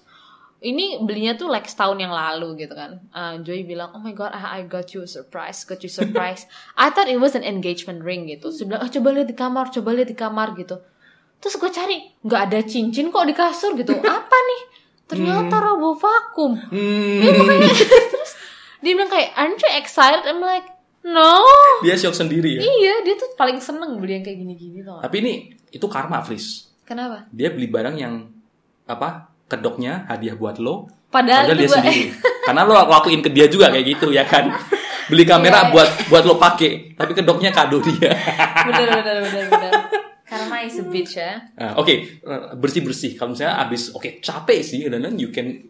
ini 0.64 1.04
belinya 1.04 1.36
tuh 1.36 1.52
like 1.52 1.68
setahun 1.68 2.00
yang 2.00 2.16
lalu 2.16 2.64
gitu 2.64 2.72
kan. 2.72 3.04
Uh, 3.12 3.44
Joy 3.44 3.68
bilang, 3.68 3.92
oh 3.92 4.00
my 4.00 4.16
god, 4.16 4.32
I, 4.32 4.60
I 4.60 4.60
got 4.64 4.96
you 4.96 5.04
a 5.04 5.10
surprise, 5.12 5.68
got 5.68 5.84
you 5.84 5.92
a 5.92 5.94
surprise. 5.94 6.48
I 6.80 6.88
thought 6.96 7.12
it 7.12 7.20
was 7.20 7.36
an 7.36 7.44
engagement 7.44 8.00
ring 8.08 8.32
gitu. 8.32 8.48
Terus 8.48 8.64
bilang, 8.64 8.80
oh, 8.80 8.88
coba 8.88 9.08
lihat 9.12 9.28
di 9.28 9.36
kamar, 9.36 9.76
coba 9.76 9.92
lihat 9.92 10.08
di 10.08 10.16
kamar 10.16 10.56
gitu. 10.56 10.80
Terus 11.44 11.60
gue 11.60 11.68
cari, 11.68 11.98
nggak 12.24 12.42
ada 12.48 12.60
cincin 12.64 13.12
kok 13.12 13.28
di 13.28 13.36
kasur 13.36 13.76
gitu. 13.76 13.92
Apa 14.24 14.38
nih? 14.40 14.62
Ternyata 15.04 15.60
robot 15.60 16.00
vakum. 16.00 16.56
Hmm. 16.56 17.20
Terus 18.16 18.32
dia 18.80 18.96
bilang 18.96 19.12
kayak, 19.12 19.36
aren't 19.36 19.60
you 19.60 19.72
excited? 19.76 20.24
I'm 20.24 20.40
like, 20.40 20.64
no. 21.08 21.44
Dia 21.84 21.96
shock 22.00 22.16
sendiri 22.16 22.60
ya. 22.60 22.62
Iya, 22.64 22.94
dia 23.04 23.16
tuh 23.20 23.36
paling 23.36 23.60
seneng 23.60 24.00
beli 24.00 24.20
yang 24.20 24.26
kayak 24.26 24.38
gini-gini 24.40 24.84
gak? 24.84 25.04
Tapi 25.04 25.16
ini 25.20 25.34
itu 25.72 25.86
karma, 25.92 26.24
Fris. 26.24 26.72
Kenapa? 26.84 27.28
Dia 27.32 27.52
beli 27.52 27.68
barang 27.68 27.96
yang 27.96 28.28
apa? 28.88 29.32
Kedoknya 29.48 30.08
hadiah 30.08 30.36
buat 30.36 30.58
lo. 30.60 30.88
Padahal, 31.12 31.46
Padahal 31.46 31.60
dia 31.60 31.70
sendiri. 31.70 32.04
Karena 32.48 32.62
lo 32.66 32.74
lakuin 32.76 33.22
ke 33.22 33.30
dia 33.30 33.46
juga 33.48 33.70
kayak 33.70 33.86
gitu 33.86 34.10
ya 34.10 34.26
kan. 34.26 34.50
Beli 35.12 35.28
kamera 35.28 35.68
iya. 35.68 35.72
buat 35.72 35.90
buat 36.08 36.24
lo 36.24 36.40
pakai, 36.40 36.96
tapi 36.96 37.12
kedoknya 37.12 37.52
kado 37.52 37.84
dia. 37.84 38.12
bener 38.72 38.88
bener 38.88 39.16
bener 39.28 39.46
bener. 39.52 39.72
Karma 40.24 40.64
is 40.66 40.80
a 40.80 40.84
bitch 40.88 41.20
ya. 41.20 41.38
Nah, 41.60 41.78
Oke, 41.78 42.24
bersih 42.58 42.82
bersih. 42.82 43.12
Kalau 43.14 43.36
misalnya 43.36 43.60
abis, 43.62 43.94
oke 43.94 44.24
capek 44.24 44.60
sih, 44.64 44.88
dan 44.88 45.04
then 45.04 45.20
you 45.20 45.30
can 45.30 45.70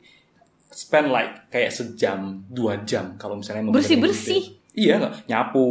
spend 0.72 1.12
like 1.12 1.50
kayak 1.52 1.74
sejam, 1.74 2.46
dua 2.48 2.82
jam. 2.88 3.20
Kalau 3.20 3.38
misalnya 3.38 3.68
mau 3.68 3.74
Bersih-bersih? 3.76 4.63
Gitu. 4.74 4.90
Iya, 4.90 4.94
nggak 4.98 5.14
nyapu, 5.30 5.66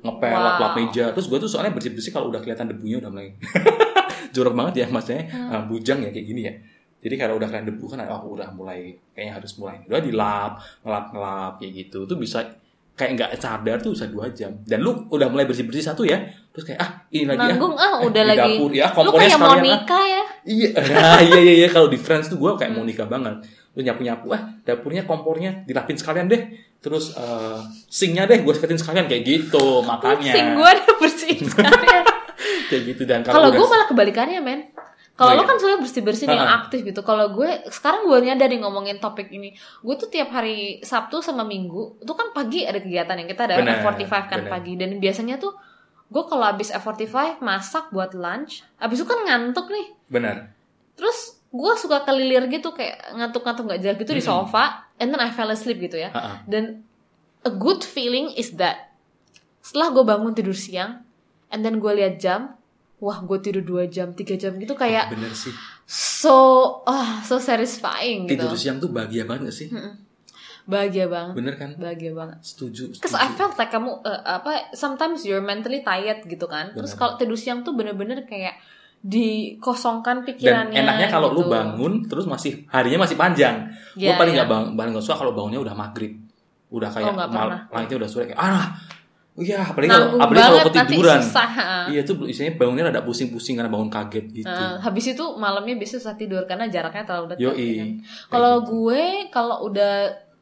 ngepel, 0.00 0.32
Wow. 0.32 0.44
lap-lap 0.48 0.72
meja. 0.74 1.04
Terus 1.12 1.28
gue 1.28 1.38
tuh 1.38 1.46
soalnya 1.46 1.70
bersih 1.70 1.92
bersih 1.92 2.08
kalau 2.08 2.32
udah 2.32 2.40
kelihatan 2.40 2.72
debunya 2.72 2.96
udah 2.98 3.10
mulai 3.12 3.36
jorok 4.34 4.52
banget 4.52 4.74
ya, 4.80 4.86
maksudnya 4.88 5.28
Hmm. 5.28 5.52
uh, 5.52 5.62
bujang 5.68 6.00
ya 6.00 6.10
kayak 6.10 6.26
gini 6.26 6.42
ya. 6.42 6.54
Jadi 6.96 7.14
kalau 7.14 7.36
udah 7.36 7.46
kelihatan 7.46 7.68
debu 7.70 7.84
kan, 7.86 8.00
oh 8.08 8.32
udah 8.32 8.48
mulai 8.50 8.96
kayaknya 9.12 9.38
harus 9.38 9.52
mulai. 9.56 9.78
Udah 9.84 10.00
dilap, 10.00 10.52
ngelap-ngelap 10.82 11.52
kayak 11.60 11.72
gitu. 11.86 11.98
Itu 12.02 12.16
bisa 12.16 12.42
kayak 12.96 13.10
nggak 13.12 13.30
sadar 13.36 13.76
tuh 13.78 13.92
bisa 13.92 14.08
dua 14.08 14.32
jam. 14.32 14.56
Dan 14.64 14.80
lu 14.80 15.06
udah 15.06 15.28
mulai 15.28 15.44
bersih 15.44 15.62
bersih 15.62 15.84
satu 15.84 16.02
ya, 16.02 16.16
terus 16.50 16.64
kayak 16.64 16.80
ah 16.80 16.90
ini 17.08 17.28
lagi 17.28 17.44
Nanggung 17.46 17.76
ah 17.76 18.00
ah, 18.00 18.00
udah 18.02 18.22
di 18.24 18.30
lagi. 18.32 18.56
dapur 18.56 18.70
ya, 18.72 18.86
Lu 18.86 18.94
kompornya 18.96 19.20
kayak 19.20 19.32
sekalian 19.36 19.52
ah. 19.52 19.60
Monica 19.60 19.98
ya. 20.00 20.22
Iya, 20.42 20.68
nah, 20.72 21.20
iya 21.28 21.38
iya 21.38 21.54
iya 21.60 21.68
kalau 21.68 21.86
di 21.86 21.96
Friends 21.96 22.26
tuh 22.26 22.36
gue 22.36 22.50
kayak 22.56 22.72
Hmm. 22.72 22.80
Monica 22.80 23.04
banget. 23.04 23.34
Lu 23.70 23.80
nyapu 23.80 24.00
nyapu, 24.00 24.26
ah 24.32 24.42
dapurnya 24.62 25.04
kompornya 25.04 25.62
dilapin 25.62 25.94
sekalian 25.94 26.26
deh. 26.26 26.40
Terus 26.78 27.12
eh 27.12 27.58
sinknya 27.86 28.24
deh 28.24 28.40
gue 28.40 28.50
seketin 28.50 28.76
sekalian 28.76 29.04
kayak 29.04 29.22
gitu 29.22 29.82
makanya. 29.82 30.32
Sing 30.32 30.56
gue 30.56 30.64
udah 30.66 30.96
bersihin 30.96 31.44
sekalian. 31.44 32.04
kayak 32.68 32.82
gitu 32.86 33.02
dan 33.04 33.20
Kalau 33.20 33.48
gue 33.48 33.60
malah 33.62 33.86
kebalikannya 33.86 34.40
men. 34.40 34.60
Kalau 35.16 35.32
Oh, 35.32 35.36
lo 35.36 35.42
iya. 35.42 35.48
kan 35.48 35.56
soalnya 35.56 35.80
bersih-bersih 35.80 36.28
nih, 36.28 36.36
yang 36.36 36.52
aktif 36.60 36.84
gitu. 36.84 37.00
Kalau 37.00 37.32
gue 37.32 37.48
sekarang 37.72 38.04
gue 38.04 38.18
nyadar 38.20 38.52
nih 38.52 38.60
ngomongin 38.60 39.00
topik 39.00 39.32
ini. 39.32 39.56
Gue 39.80 39.96
tuh 39.96 40.12
tiap 40.12 40.28
hari 40.28 40.84
Sabtu 40.84 41.24
sama 41.24 41.40
Minggu 41.40 41.96
itu 41.98 42.12
kan 42.12 42.36
pagi 42.36 42.68
ada 42.68 42.76
kegiatan 42.76 43.16
yang 43.16 43.24
kita 43.24 43.48
ada 43.48 43.56
Bener, 43.56 43.80
F45 43.80 44.12
kan 44.12 44.40
bener. 44.44 44.52
pagi 44.52 44.72
dan 44.76 45.00
biasanya 45.00 45.40
tuh 45.40 45.56
gue 46.06 46.22
kalau 46.22 46.44
habis 46.44 46.68
F45 46.68 47.40
masak 47.40 47.88
buat 47.90 48.12
lunch, 48.12 48.60
habis 48.76 49.00
itu 49.00 49.08
kan 49.08 49.24
ngantuk 49.24 49.66
nih. 49.66 49.86
benar. 50.06 50.52
Terus 50.94 51.40
gue 51.48 51.72
suka 51.74 52.04
kelilir 52.04 52.44
gitu 52.46 52.70
kayak 52.70 53.16
ngantuk-ngantuk 53.16 53.64
nggak 53.66 53.80
jelas 53.80 53.96
gitu 53.96 54.12
di 54.12 54.20
Mm-mm. 54.20 54.44
sofa, 54.44 54.64
and 54.96 55.08
then 55.08 55.18
I 55.18 55.32
fell 55.32 55.48
asleep 55.48 55.80
gitu 55.80 55.96
ya. 55.96 56.12
Ha-ha. 56.12 56.44
Dan 56.44 56.84
a 57.40 57.50
good 57.50 57.80
feeling 57.80 58.32
is 58.32 58.52
that 58.56 58.92
setelah 59.60 59.92
gue 59.92 60.04
bangun 60.04 60.32
tidur 60.32 60.52
siang, 60.52 61.00
and 61.48 61.64
then 61.64 61.80
gue 61.80 61.88
lihat 61.90 62.18
jam, 62.18 62.55
wah 62.98 63.18
gue 63.18 63.38
tidur 63.38 63.60
2 63.62 63.86
jam, 63.86 64.08
3 64.10 64.16
jam 64.34 64.52
gitu 64.54 64.72
kayak 64.72 65.10
Bener 65.10 65.28
sih. 65.30 65.52
so 65.84 66.36
ah 66.84 67.20
so 67.20 67.36
satisfying 67.36 68.24
gitu. 68.24 68.40
Tidur 68.40 68.54
siang 68.54 68.76
tuh 68.76 68.88
bahagia 68.88 69.22
banget 69.22 69.46
gak 69.46 69.56
sih? 69.56 69.68
Bahagia 70.64 71.06
banget, 71.06 71.34
Bener 71.34 71.54
kan? 71.54 71.70
bahagia 71.76 72.10
banget. 72.10 72.42
Setuju. 72.42 72.90
Cause 72.92 73.06
setuju. 73.06 73.22
I 73.22 73.30
felt 73.30 73.54
like 73.54 73.70
kamu 73.70 74.02
eh, 74.02 74.20
apa 74.26 74.50
sometimes 74.72 75.22
you're 75.22 75.38
mentally 75.40 75.78
tired 75.80 76.24
gitu 76.24 76.42
kan. 76.44 76.72
Terus 76.72 76.90
Benar. 76.90 76.98
kalau 76.98 77.12
tidur 77.16 77.36
siang 77.36 77.62
tuh 77.62 77.72
bener-bener 77.72 78.24
kayak 78.24 78.58
dikosongkan 78.98 80.20
Dan 80.20 80.26
pikirannya. 80.26 80.76
enaknya 80.76 81.06
kalau 81.06 81.30
lu 81.30 81.46
gitu. 81.46 81.52
bangun 81.52 81.92
terus 82.02 82.26
masih 82.26 82.66
harinya 82.68 83.06
masih 83.06 83.14
panjang. 83.14 83.70
Gue 83.92 84.04
Iya, 84.04 84.16
paling 84.16 84.34
iya. 84.34 84.42
nggak 84.42 84.50
bang, 84.50 84.64
paling 84.74 84.90
nggak 84.90 85.04
suka 85.04 85.16
kalau 85.16 85.32
bangunnya 85.32 85.60
udah 85.60 85.74
maghrib. 85.74 86.12
Udah 86.66 86.90
kayak 86.90 87.06
Oh, 87.06 87.14
mal- 87.14 87.62
langitnya 87.70 87.96
udah 88.00 88.08
sore 88.10 88.24
kayak 88.26 88.40
ah. 88.40 88.74
Iya, 89.36 89.60
apalagi 89.68 89.92
kalau 89.92 90.06
apalagi 90.16 90.44
kalau 90.48 90.72
ketiduran. 90.72 91.20
susah. 91.20 91.50
Iya 91.92 92.00
tuh 92.08 92.24
isinya 92.24 92.56
bangunnya 92.56 92.88
rada 92.88 93.04
pusing-pusing 93.04 93.60
karena 93.60 93.68
bangun 93.68 93.92
kaget 93.92 94.26
gitu. 94.32 94.48
Nah, 94.48 94.80
habis 94.80 95.12
itu 95.12 95.24
malamnya 95.36 95.76
biasa 95.76 96.00
susah 96.00 96.16
tidur 96.16 96.48
karena 96.48 96.72
jaraknya 96.72 97.04
terlalu 97.04 97.36
dekat. 97.36 97.40
Ya 97.44 97.52
kan. 97.52 97.90
Kalau 98.32 98.54
gitu. 98.64 98.68
gue 98.72 99.02
kalau 99.28 99.56
udah 99.68 99.94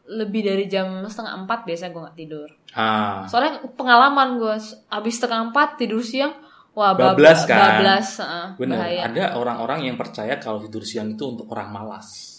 lebih 0.05 0.45
dari 0.45 0.69
jam 0.69 1.03
setengah 1.03 1.43
empat 1.43 1.65
biasanya 1.65 1.91
gue 1.91 2.03
nggak 2.07 2.19
tidur. 2.19 2.49
Ah, 2.71 3.25
Soalnya 3.27 3.65
pengalaman 3.75 4.37
gue 4.39 4.55
habis 4.87 5.15
setengah 5.17 5.49
empat 5.51 5.81
tidur 5.81 6.05
siang, 6.05 6.31
wah 6.77 6.93
bab- 6.93 7.17
Bablas 7.17 7.49
kan? 7.49 7.57
bablas, 7.81 8.09
heeh, 8.21 8.47
bener. 8.61 8.79
bahaya. 8.79 9.01
Ada 9.09 9.25
orang-orang 9.35 9.91
yang 9.91 9.97
percaya 9.97 10.37
kalau 10.39 10.61
tidur 10.61 10.85
siang 10.85 11.11
itu 11.11 11.25
untuk 11.25 11.49
orang 11.49 11.73
malas. 11.73 12.34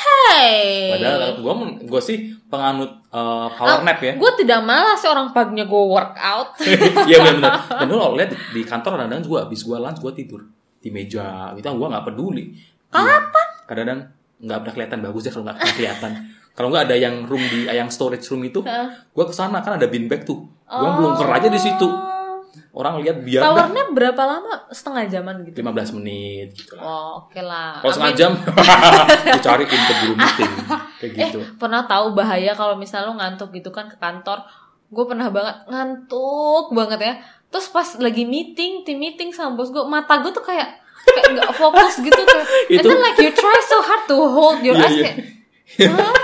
Hey, 0.00 0.96
Padahal 0.96 1.36
gue 1.36 1.54
gue 1.84 2.00
sih 2.00 2.32
penganut 2.48 3.04
uh, 3.12 3.52
power 3.52 3.84
nap 3.84 4.00
ya. 4.00 4.16
gue 4.16 4.30
tidak 4.40 4.64
malas 4.64 4.96
sih 4.96 5.12
orang 5.12 5.36
paginya 5.36 5.68
gue 5.68 5.82
workout. 5.84 6.56
Iya 7.10 7.18
benar. 7.20 7.68
Dan 7.68 7.86
lu 7.92 8.00
kalau 8.00 8.16
lihat 8.16 8.32
di, 8.32 8.64
kantor 8.64 8.96
kadang-kadang 8.96 9.28
gue 9.28 9.38
habis 9.44 9.60
gue 9.60 9.76
lunch 9.76 10.00
gue 10.00 10.12
tidur 10.16 10.40
di 10.80 10.88
meja 10.88 11.52
gitu 11.52 11.68
gue 11.68 11.88
nggak 11.92 12.04
peduli. 12.08 12.56
Kapan? 12.88 13.46
Kadang-kadang 13.68 14.00
nggak 14.40 14.58
pernah 14.64 14.74
kelihatan 14.80 14.98
bagus 15.04 15.22
ya 15.28 15.30
kalau 15.36 15.44
nggak 15.52 15.58
kelihatan. 15.76 16.12
kalau 16.50 16.68
nggak 16.74 16.84
ada 16.92 16.96
yang 16.98 17.14
room 17.24 17.40
di 17.40 17.70
yang 17.70 17.88
storage 17.88 18.26
room 18.32 18.44
itu, 18.44 18.60
gue 18.60 19.24
ke 19.24 19.32
sana 19.32 19.64
kan 19.64 19.76
ada 19.80 19.86
bin 19.88 20.08
bag 20.08 20.24
tuh. 20.24 20.44
Gue 20.66 20.90
belum 20.96 21.16
aja 21.16 21.48
di 21.48 21.60
situ. 21.60 21.88
Orang 22.70 23.02
lihat 23.02 23.26
biar 23.26 23.42
Powernya 23.42 23.90
berapa 23.90 24.22
lama? 24.22 24.70
Setengah 24.70 25.02
jaman 25.10 25.42
gitu. 25.42 25.58
15 25.58 25.98
menit 25.98 26.54
gitu 26.54 26.78
lah. 26.78 26.82
Oh, 26.86 27.08
oke 27.26 27.42
lah. 27.42 27.82
Kalau 27.82 27.90
setengah 27.90 28.14
jam, 28.14 28.32
cariin 29.44 29.66
ke 29.82 29.94
guru 30.06 30.14
meeting 30.14 30.52
kayak 31.02 31.12
gitu. 31.18 31.38
Eh, 31.42 31.46
pernah 31.58 31.82
tahu 31.84 32.14
bahaya 32.14 32.54
kalau 32.54 32.78
misalnya 32.78 33.10
lo 33.10 33.18
ngantuk 33.18 33.50
gitu 33.50 33.74
kan 33.74 33.90
ke 33.90 33.98
kantor. 33.98 34.46
Gue 34.86 35.04
pernah 35.06 35.26
banget 35.34 35.66
ngantuk 35.66 36.70
banget 36.70 37.00
ya. 37.02 37.14
Terus 37.50 37.66
pas 37.74 37.88
lagi 37.98 38.22
meeting, 38.22 38.86
tim 38.86 39.02
meeting 39.02 39.34
sama 39.34 39.58
bos 39.58 39.74
gue, 39.74 39.82
mata 39.82 40.22
gue 40.22 40.30
tuh 40.30 40.46
kayak 40.46 40.70
kayak 41.02 41.26
nggak 41.34 41.50
fokus 41.58 41.98
gitu 41.98 42.20
tuh. 42.22 42.42
And 42.70 42.78
Itu- 42.78 42.86
then 42.86 43.02
like 43.02 43.18
you 43.18 43.34
try 43.34 43.58
so 43.66 43.82
hard 43.82 44.06
to 44.06 44.14
hold 44.14 44.62
your 44.62 44.78
Iya, 44.78 44.86
eyes 44.86 44.94
iya. 44.94 45.02
kayak, 45.02 45.16
"Hah? 45.90 46.14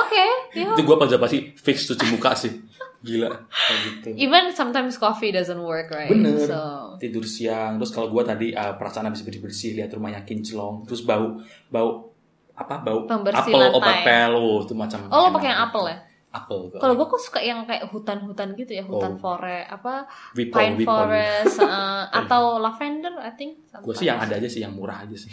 Oke, 0.00 0.24
ya. 0.52 0.72
Itu 0.72 0.80
gue 0.84 0.96
pas 0.96 1.08
pasti 1.08 1.52
fix 1.56 1.84
cuci 1.84 2.04
muka 2.08 2.32
sih. 2.32 2.52
Gila 2.98 3.30
kayak 3.46 3.78
gitu. 3.84 4.08
Even 4.18 4.50
sometimes 4.50 4.96
coffee 4.96 5.30
doesn't 5.30 5.60
work, 5.60 5.86
right? 5.88 6.10
Bener. 6.10 6.34
So, 6.40 6.60
tidur 6.98 7.22
siang 7.22 7.78
terus 7.78 7.90
kalau 7.90 8.10
gue 8.10 8.22
tadi 8.22 8.50
uh, 8.50 8.74
perasaan 8.74 9.06
habis 9.06 9.22
bersih 9.22 9.38
bersih 9.38 9.70
lihat 9.74 9.92
rumahnya 9.92 10.22
kinclong 10.22 10.82
terus 10.82 11.02
bau 11.02 11.38
bau 11.68 12.10
apa 12.52 12.82
bau 12.82 13.06
Pembersih 13.06 13.48
apel 13.48 13.60
lantai. 13.62 13.78
obat 13.78 13.96
pel 14.02 14.32
oh, 14.34 14.58
itu 14.60 14.74
macam 14.74 14.98
oh 15.06 15.24
lo 15.24 15.30
pakai 15.30 15.48
yang 15.48 15.60
gitu. 15.60 15.68
apel 15.70 15.84
ya? 15.86 15.98
apel. 16.28 16.58
Kalau 16.74 16.92
gue 16.92 17.06
kok 17.06 17.22
suka 17.22 17.40
yang 17.40 17.64
kayak 17.64 17.88
hutan-hutan 17.88 18.52
gitu 18.52 18.76
ya, 18.76 18.84
hutan 18.84 19.14
Oh. 19.14 19.18
fore, 19.18 19.64
apa 19.64 20.04
Wipol, 20.34 20.60
pine 20.60 20.74
wipol. 20.76 20.92
forest 20.92 21.56
uh, 21.58 22.04
atau 22.20 22.60
lavender, 22.60 23.16
I 23.16 23.32
think. 23.32 23.64
gue 23.72 23.94
sih 23.96 24.04
yang 24.04 24.20
ada 24.20 24.36
aja 24.36 24.44
sih 24.44 24.60
yang 24.60 24.76
murah 24.76 25.08
aja 25.08 25.16
sih 25.16 25.32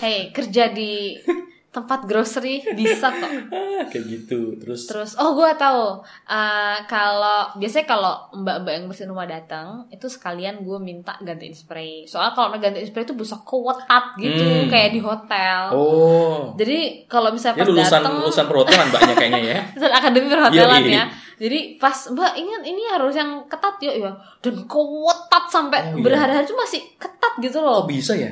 Hey, 0.00 0.32
kerja 0.32 0.72
di 0.72 1.12
tempat 1.72 2.04
grocery 2.04 2.60
bisa 2.70 3.08
kok. 3.08 3.32
kayak 3.90 4.04
gitu 4.06 4.60
terus, 4.60 4.84
Terus, 4.84 5.16
oh 5.16 5.32
gue 5.32 5.48
tahu. 5.54 6.04
Uh, 6.22 6.76
kalau 6.84 7.48
biasanya 7.56 7.86
kalau 7.86 8.12
mbak-mbak 8.30 8.72
yang 8.74 8.84
bersihin 8.84 9.08
rumah 9.08 9.24
datang, 9.24 9.66
itu 9.88 10.04
sekalian 10.04 10.60
gue 10.60 10.76
minta 10.76 11.16
gantiin 11.18 11.50
spray. 11.50 12.04
Soalnya 12.04 12.32
kalau 12.32 12.52
gantiin 12.54 12.84
spray 12.84 13.02
itu 13.02 13.14
bisa 13.14 13.40
kuat 13.40 13.88
gitu, 14.16 14.36
Hmm. 14.38 14.68
kayak 14.68 14.92
di 14.92 15.00
hotel. 15.00 15.72
oh 15.72 16.52
Jadi 16.54 16.78
kalau 17.06 17.32
misalnya 17.32 17.56
pas 17.58 17.66
lulusan 17.66 17.98
datang, 17.98 18.14
lulusan 18.20 18.44
perhotelan 18.44 18.86
mbaknya 18.86 19.14
kayaknya 19.14 19.40
ya 19.42 19.58
lulusan 19.72 19.92
akademi 19.94 20.26
perhotelan 20.28 20.82
Yoi. 20.82 20.92
ya. 20.92 21.04
Jadi 21.34 21.58
pas 21.74 21.96
mbak 22.06 22.32
ingat 22.36 22.62
ini 22.62 22.82
harus 22.86 23.14
yang 23.14 23.48
ketat 23.48 23.80
ya, 23.80 23.92
ya. 23.98 24.12
Dan 24.38 24.62
ketat 24.62 25.44
sampai 25.48 25.80
Oh, 25.82 25.96
iya. 25.96 26.04
berhari-hari 26.04 26.44
itu 26.44 26.52
masih 26.54 26.80
ketat 26.94 27.32
gitu 27.40 27.58
oh 27.58 27.80
loh. 27.80 27.82
bisa 27.82 28.12
ya 28.12 28.28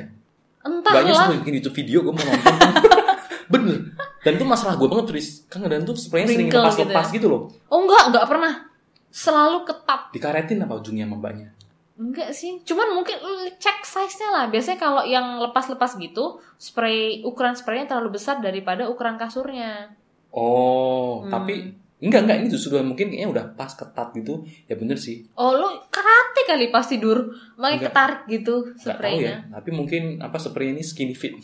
Entah 0.61 0.93
mbaknya 0.93 1.13
lah. 1.17 1.27
bikin 1.35 1.57
YouTube 1.57 1.73
video 1.75 2.05
gue 2.05 2.13
mau 2.13 2.21
nonton 2.21 2.53
Bener. 3.51 3.77
Dan 4.23 4.31
itu 4.37 4.45
masalah 4.45 4.79
gue 4.79 4.87
banget, 4.87 5.05
Tris. 5.11 5.27
Kan 5.51 5.65
kadang 5.65 5.83
tuh 5.83 5.97
spraynya 5.97 6.31
sering 6.31 6.49
lepas-lepas 6.49 7.07
gitu 7.11 7.15
gitu 7.19 7.27
loh. 7.27 7.41
Oh 7.67 7.83
enggak, 7.83 8.03
enggak 8.09 8.25
pernah. 8.29 8.53
Selalu 9.11 9.67
ketat. 9.67 10.01
Dikaretin 10.15 10.63
apa 10.63 10.79
ujungnya 10.79 11.05
sama 11.05 11.19
mbaknya? 11.19 11.47
Enggak 11.99 12.31
sih. 12.33 12.63
Cuman 12.63 12.95
mungkin 12.95 13.19
cek 13.59 13.83
size-nya 13.83 14.29
lah. 14.31 14.45
Biasanya 14.47 14.79
kalau 14.79 15.03
yang 15.03 15.37
lepas-lepas 15.37 15.99
gitu, 15.99 16.39
spray 16.55 17.21
ukuran 17.21 17.53
spraynya 17.53 17.91
terlalu 17.91 18.17
besar 18.17 18.39
daripada 18.39 18.87
ukuran 18.87 19.19
kasurnya. 19.19 19.93
Oh, 20.31 21.27
Hmm. 21.27 21.29
tapi 21.29 21.75
enggak 22.01 22.21
enggak 22.23 22.37
ini 22.37 22.47
justru 22.49 22.73
mungkin 22.77 23.07
kayaknya 23.07 23.29
udah 23.29 23.45
pas 23.53 23.71
ketat 23.71 24.09
gitu. 24.11 24.41
Ya 24.65 24.73
bener 24.73 24.97
sih. 24.97 25.29
Oh, 25.33 25.53
lu 25.53 25.69
karate 25.87 26.41
kali 26.43 26.67
pas 26.67 26.83
tidur. 26.83 27.29
Makanya 27.55 27.77
Enggak. 27.77 27.87
ketarik 27.87 28.21
gitu 28.27 28.55
spraynya. 28.75 29.21
ya. 29.21 29.37
Tapi 29.53 29.69
mungkin 29.69 30.03
apa 30.17 30.35
spray 30.35 30.69
ini 30.69 30.81
skinny 30.81 31.13
fit. 31.13 31.37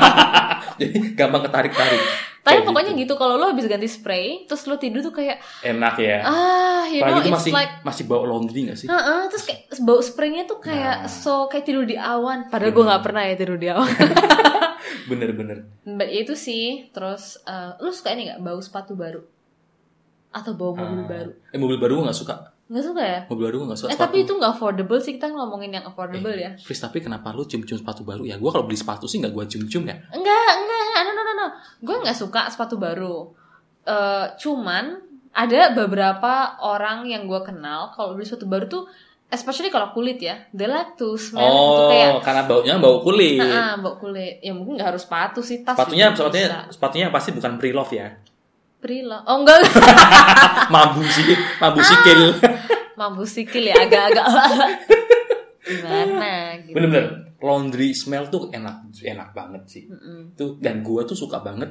Jadi 0.80 1.14
gampang 1.14 1.42
ketarik-tarik. 1.42 2.02
Tapi 2.42 2.58
Kayak 2.58 2.66
pokoknya 2.66 2.92
gitu. 2.92 3.02
gitu, 3.06 3.14
kalau 3.14 3.38
lo 3.38 3.46
habis 3.46 3.70
ganti 3.70 3.86
spray, 3.86 4.42
terus 4.44 4.66
lo 4.66 4.74
tidur 4.74 4.98
tuh 5.00 5.14
kayak 5.14 5.38
Enak 5.62 5.94
ya. 5.94 6.26
ah, 6.26 6.82
you 6.84 6.98
know, 6.98 7.06
Apalagi 7.06 7.22
itu 7.22 7.30
it's 7.30 7.38
masih 7.38 7.52
like 7.54 7.72
masih 7.82 8.04
bau 8.04 8.26
laundry 8.26 8.66
gak 8.66 8.74
sih? 8.76 8.90
Heeh, 8.90 9.20
terus 9.30 9.44
kayak 9.46 9.60
bau 9.80 10.02
spraynya 10.02 10.42
tuh 10.42 10.58
kayak 10.58 11.06
Nah. 11.06 11.08
so 11.08 11.46
kayak 11.46 11.62
tidur 11.62 11.86
di 11.86 11.94
awan. 11.94 12.50
Padahal 12.50 12.74
gue 12.74 12.82
nggak 12.84 13.02
pernah 13.02 13.22
ya 13.22 13.34
tidur 13.38 13.54
di 13.56 13.70
awan. 13.70 13.86
Bener-bener. 15.10 15.70
But 15.84 16.10
itu 16.10 16.34
sih, 16.34 16.90
terus 16.90 17.38
eh, 17.44 17.78
lu 17.78 17.90
suka 17.90 18.10
ini 18.10 18.26
nggak 18.26 18.42
bau 18.42 18.58
sepatu 18.58 18.94
baru 18.94 19.22
atau 20.32 20.52
bau 20.52 20.72
mobil 20.72 20.98
Ah. 20.98 21.06
baru? 21.06 21.30
Eh 21.48 21.58
mobil 21.58 21.76
baru 21.76 21.92
gue 21.94 22.04
gak 22.08 22.18
suka. 22.18 22.34
Nggak 22.64 22.84
suka 22.84 23.02
ya? 23.02 23.20
Mobil 23.28 23.44
baru 23.44 23.56
gue 23.58 23.68
gak 23.68 23.80
suka. 23.80 23.90
Eh 23.92 23.98
tapi 23.98 24.16
itu 24.20 24.32
nggak 24.32 24.52
affordable 24.52 24.96
sih 24.96 25.12
kita 25.12 25.28
ngomongin 25.28 25.70
yang 25.70 25.84
affordable 25.84 26.32
ya. 26.32 26.56
Fris 26.56 26.78
tapi 26.78 26.98
kenapa 26.98 27.30
lu 27.30 27.44
cium-cium 27.44 27.76
sepatu 27.76 28.02
baru? 28.02 28.24
Ya 28.24 28.34
gue 28.34 28.48
kalau 28.48 28.64
beli 28.64 28.74
sepatu 28.74 29.04
sih 29.04 29.18
gak 29.18 29.30
gue 29.30 29.44
cium-cium 29.46 29.84
ya. 29.84 29.96
Enggak, 30.08 30.50
enggak, 30.56 30.80
enggak, 30.82 31.02
no, 31.02 31.10
no, 31.10 31.22
no, 31.22 31.32
no. 31.34 31.46
Gue 31.78 31.96
nggak 31.98 32.16
suka 32.16 32.48
sepatu 32.48 32.76
baru. 32.76 33.28
Eh, 33.82 34.26
cuman 34.36 34.84
ada 35.32 35.72
beberapa 35.72 36.32
orang 36.58 37.04
yang 37.04 37.24
gue 37.24 37.40
kenal 37.42 37.90
kalau 37.90 38.14
beli 38.14 38.24
sepatu 38.24 38.46
baru 38.46 38.64
tuh, 38.66 38.84
especially 39.26 39.68
kalau 39.68 39.90
kulit 39.90 40.16
ya, 40.16 40.36
they 40.50 40.64
like 40.64 40.92
to 40.94 41.16
smell 41.16 41.42
itu 41.42 41.82
kayak 41.90 42.08
Oh, 42.10 42.20
karena 42.20 42.42
baunya 42.44 42.74
bau 42.76 43.00
kulit. 43.00 43.40
Ah, 43.42 43.74
bau 43.74 43.96
kulit. 43.96 44.38
Ya 44.38 44.52
mungkin 44.52 44.76
nggak 44.76 44.92
harus 44.92 45.02
sepatu 45.02 45.40
sih, 45.40 45.60
tas. 45.60 45.72
sepatunya 45.74 46.12
sepatunya 46.12 46.48
sepatunya 46.68 47.06
pasti 47.08 47.32
bukan 47.32 47.56
pre-love 47.56 47.90
ya. 47.90 48.08
Prila. 48.82 49.22
Oh 49.24 49.40
enggak, 49.40 49.62
Mabu 50.74 51.06
sih, 51.06 51.38
mabu 51.56 51.78
sikil. 51.78 52.34
mampu 52.92 53.22
sikil 53.22 53.62
ya 53.64 53.78
agak-agak. 53.78 54.26
Gimana 55.62 56.58
gitu. 56.60 56.74
Bener-bener 56.74 57.06
laundry 57.38 57.94
smell 57.94 58.26
tuh 58.26 58.50
enak 58.50 58.90
enak 58.98 59.30
banget 59.32 59.62
sih. 59.66 59.84
Mm-mm. 59.86 60.34
Tuh 60.34 60.58
dan 60.58 60.82
gua 60.82 61.02
tuh 61.02 61.14
suka 61.14 61.38
banget 61.38 61.70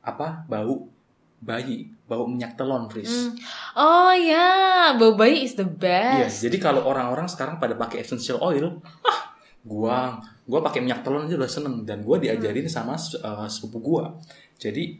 apa 0.00 0.48
bau 0.48 0.88
bayi, 1.36 1.92
bau 2.08 2.24
minyak 2.24 2.56
telon, 2.56 2.88
Fris. 2.88 3.12
Mm. 3.28 3.32
Oh 3.76 4.12
ya, 4.12 4.48
bau 4.96 5.12
bayi 5.14 5.44
is 5.44 5.52
the 5.52 5.68
Iya, 5.68 6.24
best. 6.26 6.40
jadi 6.40 6.56
kalau 6.56 6.88
orang-orang 6.88 7.28
sekarang 7.28 7.60
pada 7.60 7.76
pakai 7.76 8.00
essential 8.00 8.40
oil, 8.40 8.80
ah, 9.04 9.36
gua 9.60 10.16
gua 10.48 10.64
pakai 10.64 10.80
minyak 10.80 11.04
telon 11.04 11.28
aja 11.28 11.36
udah 11.36 11.50
seneng 11.50 11.84
dan 11.84 12.00
gua 12.00 12.16
diajarin 12.16 12.64
sama 12.66 12.96
uh, 12.96 13.44
sepupu 13.46 13.78
gua. 13.84 14.16
Jadi 14.56 14.96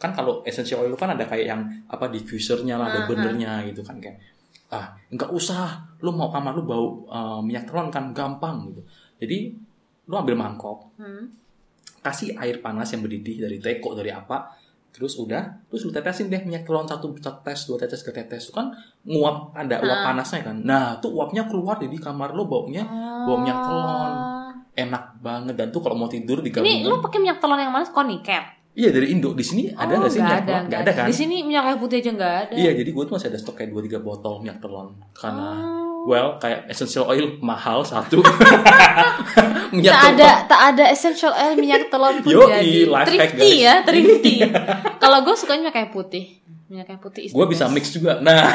kan 0.00 0.10
kalau 0.10 0.40
essential 0.42 0.80
oil 0.80 0.96
kan 0.96 1.12
ada 1.12 1.22
kayak 1.22 1.46
yang 1.46 1.60
apa 1.86 2.08
diffusernya 2.08 2.74
lah, 2.74 2.88
ada 2.88 3.00
Ah, 3.00 3.06
burnernya 3.06 3.52
gitu 3.68 3.84
kan 3.84 4.00
kayak 4.00 4.16
ah 4.68 4.96
nggak 5.06 5.28
usah, 5.30 5.76
lu 6.00 6.10
mau 6.10 6.26
kamar 6.26 6.56
lu 6.56 6.64
bau 6.64 6.86
uh, 7.04 7.38
minyak 7.38 7.68
telon 7.68 7.86
kan 7.88 8.10
gampang 8.10 8.64
gitu. 8.66 8.80
Jadi 9.18 9.38
lu 10.06 10.14
ambil 10.14 10.34
mangkok, 10.34 10.88
Hmm. 10.96 11.28
kasih 12.00 12.32
air 12.34 12.58
panas 12.58 12.88
yang 12.88 13.04
mendidih 13.04 13.36
dari 13.38 13.58
teko 13.58 13.92
dari 13.92 14.08
apa 14.08 14.56
terus 14.90 15.14
udah 15.14 15.68
terus 15.68 15.84
lu 15.84 15.92
tetesin 15.92 16.26
deh 16.26 16.40
minyak 16.40 16.64
telon 16.64 16.82
satu 16.82 17.12
tetes 17.12 17.62
dua 17.62 17.76
tetes 17.76 18.00
ke 18.00 18.10
tetes 18.10 18.42
itu 18.42 18.52
kan 18.52 18.72
nguap 19.04 19.54
ada 19.54 19.78
uap 19.78 19.94
Ah. 19.94 20.04
panasnya 20.08 20.42
kan 20.42 20.56
nah 20.60 20.98
tuh 20.98 21.12
uapnya 21.12 21.44
keluar 21.44 21.76
jadi 21.76 21.94
kamar 21.94 22.32
lo 22.32 22.44
baunya 22.44 22.82
bau 23.22 23.38
minyak 23.38 23.58
telon 23.60 24.10
Oh. 24.10 24.50
enak 24.72 25.04
banget 25.20 25.54
dan 25.54 25.68
tuh 25.68 25.78
kalau 25.78 25.94
mau 25.94 26.08
tidur 26.08 26.40
Ini 26.40 26.46
digabungin 26.48 26.82
lu 26.82 26.98
pakai 26.98 27.18
minyak 27.18 27.38
telon 27.38 27.60
yang 27.60 27.70
mana? 27.70 27.84
Conicat. 27.84 28.44
Iya 28.80 28.88
dari 28.90 29.12
Indo. 29.12 29.36
Di 29.36 29.44
sini 29.44 29.68
ada 29.68 29.92
oh, 29.92 29.98
nggak 30.00 30.10
sih 30.10 30.20
minyak 30.20 30.40
ada, 30.40 30.48
telon 30.48 30.64
nggak 30.66 30.80
ada 30.80 30.92
kan? 30.96 31.06
Di 31.06 31.14
sini 31.14 31.36
minyak 31.44 31.62
kayu 31.68 31.76
putih 31.76 31.96
aja 32.00 32.10
nggak 32.16 32.34
ada. 32.48 32.54
iya 32.56 32.70
jadi 32.72 32.88
gue 32.88 33.04
tuh 33.04 33.14
masih 33.14 33.28
ada 33.28 33.38
stok 33.38 33.54
kayak 33.54 33.68
dua 33.68 33.82
tiga 33.84 33.98
botol 34.00 34.40
minyak 34.40 34.58
telon. 34.58 34.88
Karena 35.12 35.48
Oh. 36.00 36.08
well 36.08 36.40
kayak 36.40 36.64
essential 36.66 37.04
oil 37.04 37.36
mahal 37.44 37.84
satu. 37.84 38.24
Minyak 39.70 39.92
tak 39.92 40.00
telon. 40.00 40.16
ada 40.16 40.30
tak 40.48 40.60
ada 40.72 40.84
essential 40.88 41.30
oil 41.30 41.54
minyak 41.54 41.92
telon 41.92 42.24
pun 42.24 42.32
Yoi, 42.32 42.48
jadi. 42.48 42.72
life 42.88 43.06
hack, 43.06 43.30
thrifty 43.36 43.50
ya 43.60 43.74
thrifty. 43.84 44.34
Kalau 45.02 45.18
gue 45.22 45.34
sukanya 45.36 45.68
minyak 45.68 45.74
kayu 45.76 45.88
putih 45.92 46.39
minyak 46.70 46.86
kayu 46.86 47.02
putih 47.02 47.26
gue 47.34 47.46
bisa 47.50 47.66
mix 47.66 47.90
juga. 47.90 48.22
Nah 48.22 48.46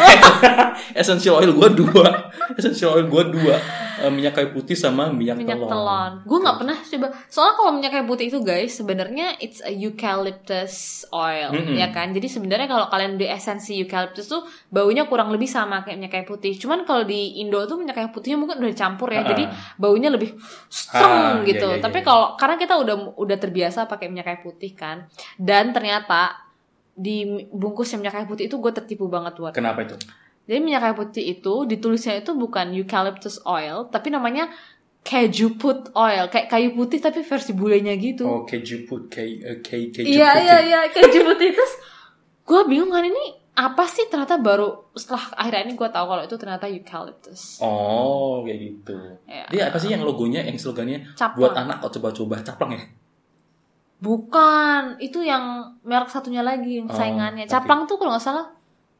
essential 1.01 1.35
oil 1.35 1.51
gue 1.51 1.69
dua. 1.83 2.31
Essential 2.55 2.95
oil 2.95 3.11
gue 3.11 3.23
dua. 3.35 3.59
Eh, 3.95 4.11
minyak 4.11 4.35
kayu 4.35 4.51
putih 4.51 4.75
sama 4.75 5.07
minyak, 5.07 5.39
minyak 5.39 5.55
telon, 5.55 5.71
telon. 5.71 6.11
Gue 6.23 6.39
nggak 6.39 6.57
pernah 6.59 6.77
coba 6.79 7.07
soalnya 7.27 7.53
kalau 7.59 7.71
minyak 7.75 7.91
kayu 7.91 8.05
putih 8.07 8.25
itu 8.27 8.39
guys 8.39 8.71
sebenarnya 8.75 9.35
it's 9.39 9.59
a 9.59 9.71
eucalyptus 9.71 11.03
oil 11.11 11.51
Mm-mm. 11.51 11.75
ya 11.75 11.91
kan? 11.91 12.11
Jadi 12.11 12.27
sebenarnya 12.27 12.67
kalau 12.67 12.87
kalian 12.87 13.19
di 13.19 13.27
esensi 13.27 13.75
eucalyptus 13.79 14.27
tuh 14.27 14.47
baunya 14.71 15.07
kurang 15.11 15.31
lebih 15.31 15.47
sama 15.47 15.83
kayak 15.83 15.99
minyak 15.99 16.11
kayu 16.15 16.25
putih. 16.27 16.55
Cuman 16.55 16.87
kalau 16.87 17.03
di 17.03 17.39
Indo 17.43 17.63
tuh 17.67 17.75
minyak 17.75 17.99
kayu 17.99 18.09
putihnya 18.15 18.39
mungkin 18.39 18.63
udah 18.63 18.71
dicampur 18.71 19.11
ya. 19.11 19.23
Ah. 19.23 19.27
jadi 19.27 19.43
baunya 19.75 20.07
lebih 20.07 20.39
strong 20.71 21.43
Ah, 21.43 21.43
gitu. 21.43 21.67
iya, 21.67 21.79
iya, 21.79 21.83
tapi 21.83 21.99
iya. 21.99 22.05
kalau 22.07 22.25
karena 22.39 22.55
kita 22.55 22.73
udah 22.79 22.95
udah 23.19 23.37
terbiasa 23.39 23.87
pakai 23.91 24.07
minyak 24.07 24.27
kayu 24.27 24.39
putih 24.43 24.71
kan 24.71 25.07
dan 25.35 25.71
ternyata 25.75 26.44
di 26.95 27.45
bungkus 27.51 27.91
minyak 27.99 28.15
kayu 28.15 28.27
putih 28.31 28.47
itu 28.47 28.55
gue 28.55 28.71
tertipu 28.71 29.11
banget 29.11 29.35
buat 29.35 29.51
kenapa 29.51 29.83
itu 29.83 29.99
jadi 30.45 30.59
minyak 30.63 30.81
kayu 30.81 30.95
putih 30.95 31.23
itu 31.37 31.53
ditulisnya 31.67 32.21
itu 32.21 32.37
bukan 32.37 32.69
eucalyptus 32.69 33.41
oil, 33.49 33.89
tapi 33.89 34.13
namanya 34.13 34.45
keju 35.01 35.57
put 35.57 35.89
oil, 35.97 36.29
kayak 36.29 36.49
kayu 36.49 36.73
putih 36.73 37.01
tapi 37.01 37.21
versi 37.25 37.53
bulenya 37.53 37.93
gitu. 37.97 38.25
oh 38.25 38.41
keju 38.45 38.85
put 38.85 39.09
ke 39.09 39.21
eh, 39.21 39.57
ke 39.61 39.89
keju 39.93 40.05
iya 40.05 40.33
putih 40.33 40.45
iya 40.45 40.57
iya 40.65 40.79
keju 40.89 41.19
putih 41.25 41.49
terus 41.53 41.73
gue 42.45 42.61
bingung 42.69 42.93
kan 42.93 43.05
ini 43.05 43.41
apa 43.55 43.87
sih 43.87 44.05
ternyata 44.11 44.37
baru 44.37 44.91
setelah 44.93 45.31
akhirnya 45.39 45.71
ini 45.71 45.73
gue 45.79 45.89
tahu 45.89 46.05
kalau 46.05 46.23
itu 46.27 46.35
ternyata 46.35 46.65
eucalyptus. 46.69 47.63
oh 47.63 48.43
kayak 48.45 48.59
gitu 48.61 48.97
Ya. 49.25 49.45
dia 49.49 49.63
apa 49.73 49.77
sih 49.81 49.89
yang 49.89 50.05
logonya 50.05 50.45
yang 50.45 50.57
slogannya 50.57 51.05
Caplang. 51.17 51.37
buat 51.41 51.53
anak 51.57 51.81
kau 51.81 51.89
coba-coba 51.89 52.41
caplang 52.45 52.77
ya 52.77 52.83
Bukan, 53.97 54.99
itu 54.99 55.19
yang 55.19 55.43
merek 55.81 56.07
satunya 56.07 56.41
lagi 56.41 56.77
yang 56.77 56.87
Oh, 56.87 56.93
saingannya. 56.93 57.43
tapi- 57.43 57.63
Caplang 57.63 57.85
tuh 57.85 57.95
kalau 57.95 58.11
nggak 58.11 58.23
salah 58.23 58.45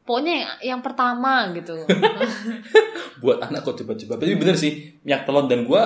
pokoknya 0.02 0.32
yang, 0.34 0.50
yang 0.62 0.80
pertama 0.80 1.50
gitu. 1.52 1.74
buat 3.22 3.40
anak 3.40 3.60
kau 3.60 3.74
coba-coba 3.74 4.16
tapi 4.16 4.36
bener 4.36 4.54
sih 4.54 4.72
minyak 5.02 5.24
telon 5.24 5.46
dan 5.46 5.62
gue 5.62 5.82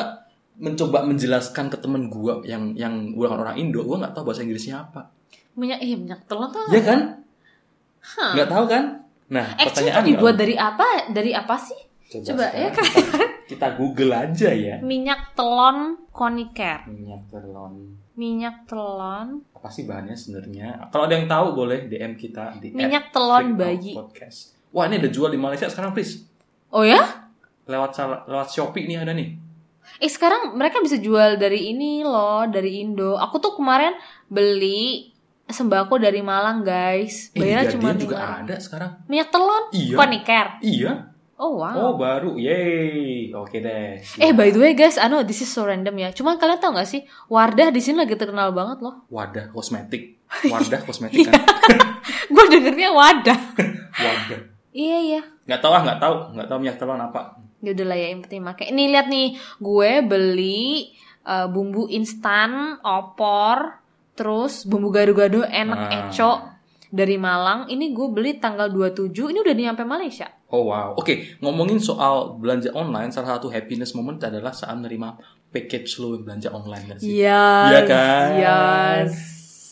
mencoba 0.57 1.03
menjelaskan 1.03 1.67
ke 1.67 1.79
temen 1.79 2.07
gue 2.07 2.45
yang 2.45 2.75
yang 2.75 2.93
bukan 3.11 3.41
orang 3.41 3.57
Indo 3.57 3.81
gue 3.81 3.97
nggak 3.97 4.13
tahu 4.13 4.29
bahasa 4.29 4.45
Inggrisnya 4.45 4.83
apa 4.83 5.09
minyak 5.55 5.81
eh 5.81 5.97
minyak 5.97 6.21
telur 6.27 6.53
tuh 6.53 6.69
ya 6.69 6.83
kan 6.83 7.01
nggak 8.35 8.45
tahu 8.47 8.65
kan 8.67 8.85
nah 9.27 9.47
Actually 9.47 9.57
itu 9.57 9.69
pertanyaan 9.89 10.05
dibuat 10.05 10.35
dari 10.37 10.55
apa? 10.55 10.85
Dari 11.09 11.31
apa 11.33 11.55
sih? 11.57 11.81
Coba, 12.11 12.27
Coba, 12.27 12.47
ya 12.51 12.69
sekarang 12.69 12.91
kita, 12.91 13.19
kita 13.47 13.69
Google 13.79 14.11
aja 14.11 14.51
ya. 14.51 14.77
Minyak 14.83 15.31
telon 15.33 15.95
conicat. 16.11 16.83
Minyak 16.91 17.23
telon. 17.31 17.95
Minyak 18.19 18.67
telon. 18.67 19.47
Apa 19.55 19.71
sih 19.71 19.87
bahannya 19.87 20.19
sebenarnya? 20.19 20.91
Kalau 20.91 21.07
ada 21.07 21.15
yang 21.15 21.31
tahu 21.31 21.55
boleh 21.55 21.87
DM 21.87 22.19
kita 22.19 22.59
di 22.59 22.75
Minyak 22.75 23.15
telon 23.15 23.55
bayi. 23.55 23.95
Podcast. 23.95 24.59
Wah 24.75 24.91
ini 24.91 24.99
ada 24.99 25.07
jual 25.07 25.31
di 25.31 25.39
Malaysia 25.39 25.71
sekarang, 25.71 25.95
please. 25.95 26.27
Oh 26.75 26.83
ya? 26.83 26.99
Lewat 27.67 27.95
lewat 28.27 28.49
Shopee 28.51 28.91
nih 28.91 28.99
ada 28.99 29.15
nih. 29.15 29.39
Eh 29.99 30.11
sekarang 30.11 30.55
mereka 30.55 30.83
bisa 30.83 30.99
jual 30.99 31.39
dari 31.39 31.71
ini 31.71 32.03
loh, 32.03 32.43
dari 32.47 32.83
Indo. 32.83 33.15
Aku 33.15 33.39
tuh 33.39 33.55
kemarin 33.55 33.95
beli 34.27 35.11
sembako 35.47 35.99
dari 35.99 36.23
Malang 36.23 36.63
guys. 36.63 37.31
Eh, 37.35 37.43
Bayarnya 37.43 37.71
di 37.71 37.75
cuma 37.75 37.91
juga 37.95 38.43
ada 38.43 38.55
sekarang. 38.59 39.03
Minyak 39.07 39.31
telon 39.31 39.63
Iya. 39.71 39.95
conicat. 39.95 40.49
Iya. 40.63 40.93
Oh 41.41 41.57
wow. 41.57 41.73
Oh 41.73 41.93
baru, 41.97 42.37
yeay. 42.37 43.33
Oke 43.33 43.59
deh. 43.59 43.97
siap. 43.97 44.21
Eh 44.21 44.33
by 44.33 44.53
the 44.53 44.61
way 44.61 44.73
guys, 44.73 45.01
ano 45.01 45.25
this 45.25 45.41
is 45.41 45.49
so 45.49 45.65
random 45.65 45.97
ya. 45.97 46.13
Cuma 46.13 46.37
kalian 46.37 46.61
tahu 46.61 46.77
gak 46.77 46.85
sih, 46.85 47.01
Wardah 47.27 47.73
di 47.73 47.81
sini 47.81 48.05
lagi 48.05 48.13
terkenal 48.13 48.53
banget 48.53 48.85
loh. 48.85 49.09
Wadah 49.09 49.49
kosmetik. 49.49 50.21
Wadah 50.53 50.85
kosmetik 50.85 51.27
kan. 51.27 51.41
Gue 52.35 52.45
dengernya 52.47 52.93
Wadah. 52.93 53.41
Wadah. 54.05 54.41
iya 54.71 54.99
iya. 55.01 55.21
Nggak 55.49 55.61
tahu 55.61 55.73
ah, 55.73 55.83
nggak 55.83 55.99
tahu, 55.99 56.15
nggak 56.37 56.47
tahu 56.47 56.59
minyak 56.61 56.77
telon 56.77 57.01
apa. 57.01 57.41
Ya 57.61 57.73
udah 57.73 57.87
lah 57.89 57.97
ya 57.97 58.07
yang 58.13 58.21
penting 58.21 58.45
pakai. 58.45 58.65
Ini 58.69 58.83
lihat 58.89 59.07
nih, 59.09 59.29
gue 59.59 59.91
beli 60.05 60.93
uh, 61.25 61.49
bumbu 61.49 61.89
instan, 61.89 62.77
opor, 62.81 63.81
terus 64.13 64.65
bumbu 64.65 64.89
gado-gado 64.89 65.41
enak 65.43 65.81
Ah. 65.81 65.91
eco 66.05 66.33
dari 66.89 67.17
Malang. 67.17 67.67
Ini 67.67 67.91
gue 67.91 68.09
beli 68.09 68.37
tanggal 68.37 68.69
27. 68.69 69.33
Ini 69.33 69.41
udah 69.41 69.55
nyampe 69.57 69.83
Malaysia. 69.83 70.29
Oh 70.51 70.67
wow. 70.67 70.99
Oke, 70.99 71.39
ngomongin 71.39 71.79
soal 71.79 72.35
belanja 72.39 72.75
online, 72.75 73.15
salah 73.15 73.39
satu 73.39 73.51
happiness 73.55 73.95
moment 73.95 74.19
adalah 74.19 74.51
saat 74.51 74.75
menerima 74.75 75.15
package 75.51 75.99
lo 76.03 76.19
yang 76.19 76.27
belanja 76.27 76.49
online 76.51 76.85
kan 76.91 76.97
sih? 76.99 77.11
Yes. 77.23 77.69
Iya 77.71 77.83
kan? 77.87 78.27
Yes. 78.39 79.13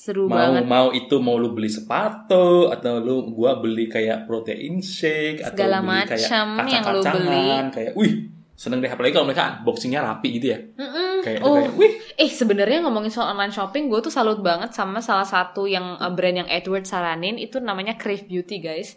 seru 0.08 0.24
mau 0.24 0.40
banget 0.40 0.64
mau 0.64 0.88
itu 0.88 1.20
mau 1.20 1.36
lu 1.36 1.52
beli 1.52 1.68
sepatu 1.68 2.72
atau 2.72 2.96
lu 2.96 3.28
gua 3.28 3.60
beli 3.60 3.92
kayak 3.92 4.24
protein 4.24 4.80
shake 4.80 5.44
atau 5.44 5.52
Segala 5.52 5.84
beli 5.84 6.08
kayak 6.08 6.28
macam 6.32 6.46
yang 6.64 6.84
lu 6.88 7.00
kacang-kacangan 7.04 7.64
kayak 7.68 7.92
wih 7.92 8.12
seneng 8.56 8.80
deh 8.80 8.88
apalagi 8.88 9.12
kalau 9.14 9.28
mereka 9.28 9.60
unboxingnya 9.60 10.00
rapi 10.00 10.28
gitu 10.40 10.46
ya 10.50 10.58
Mm-mm. 10.64 11.22
kayak 11.22 11.38
itu 11.38 11.46
oh 11.46 11.60
kayak 11.60 11.76
wih 11.76 11.92
eh 12.24 12.30
sebenarnya 12.32 12.78
ngomongin 12.88 13.12
soal 13.12 13.36
online 13.36 13.52
shopping 13.52 13.92
gue 13.92 14.00
tuh 14.00 14.10
salut 14.10 14.40
banget 14.40 14.72
sama 14.72 15.04
salah 15.04 15.28
satu 15.28 15.68
yang 15.68 16.00
uh, 16.00 16.10
brand 16.10 16.40
yang 16.40 16.48
Edward 16.48 16.88
saranin 16.88 17.36
itu 17.36 17.60
namanya 17.60 18.00
Crave 18.00 18.24
Beauty 18.24 18.64
guys 18.64 18.96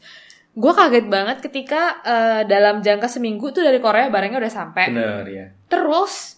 gue 0.51 0.73
kaget 0.75 1.07
banget 1.07 1.37
ketika 1.39 2.03
uh, 2.03 2.41
dalam 2.43 2.83
jangka 2.83 3.07
seminggu 3.07 3.55
tuh 3.55 3.63
dari 3.63 3.79
Korea 3.79 4.11
barangnya 4.11 4.39
udah 4.43 4.51
sampai 4.51 4.91
bener 4.91 5.23
ya 5.25 5.45
Terus 5.71 6.35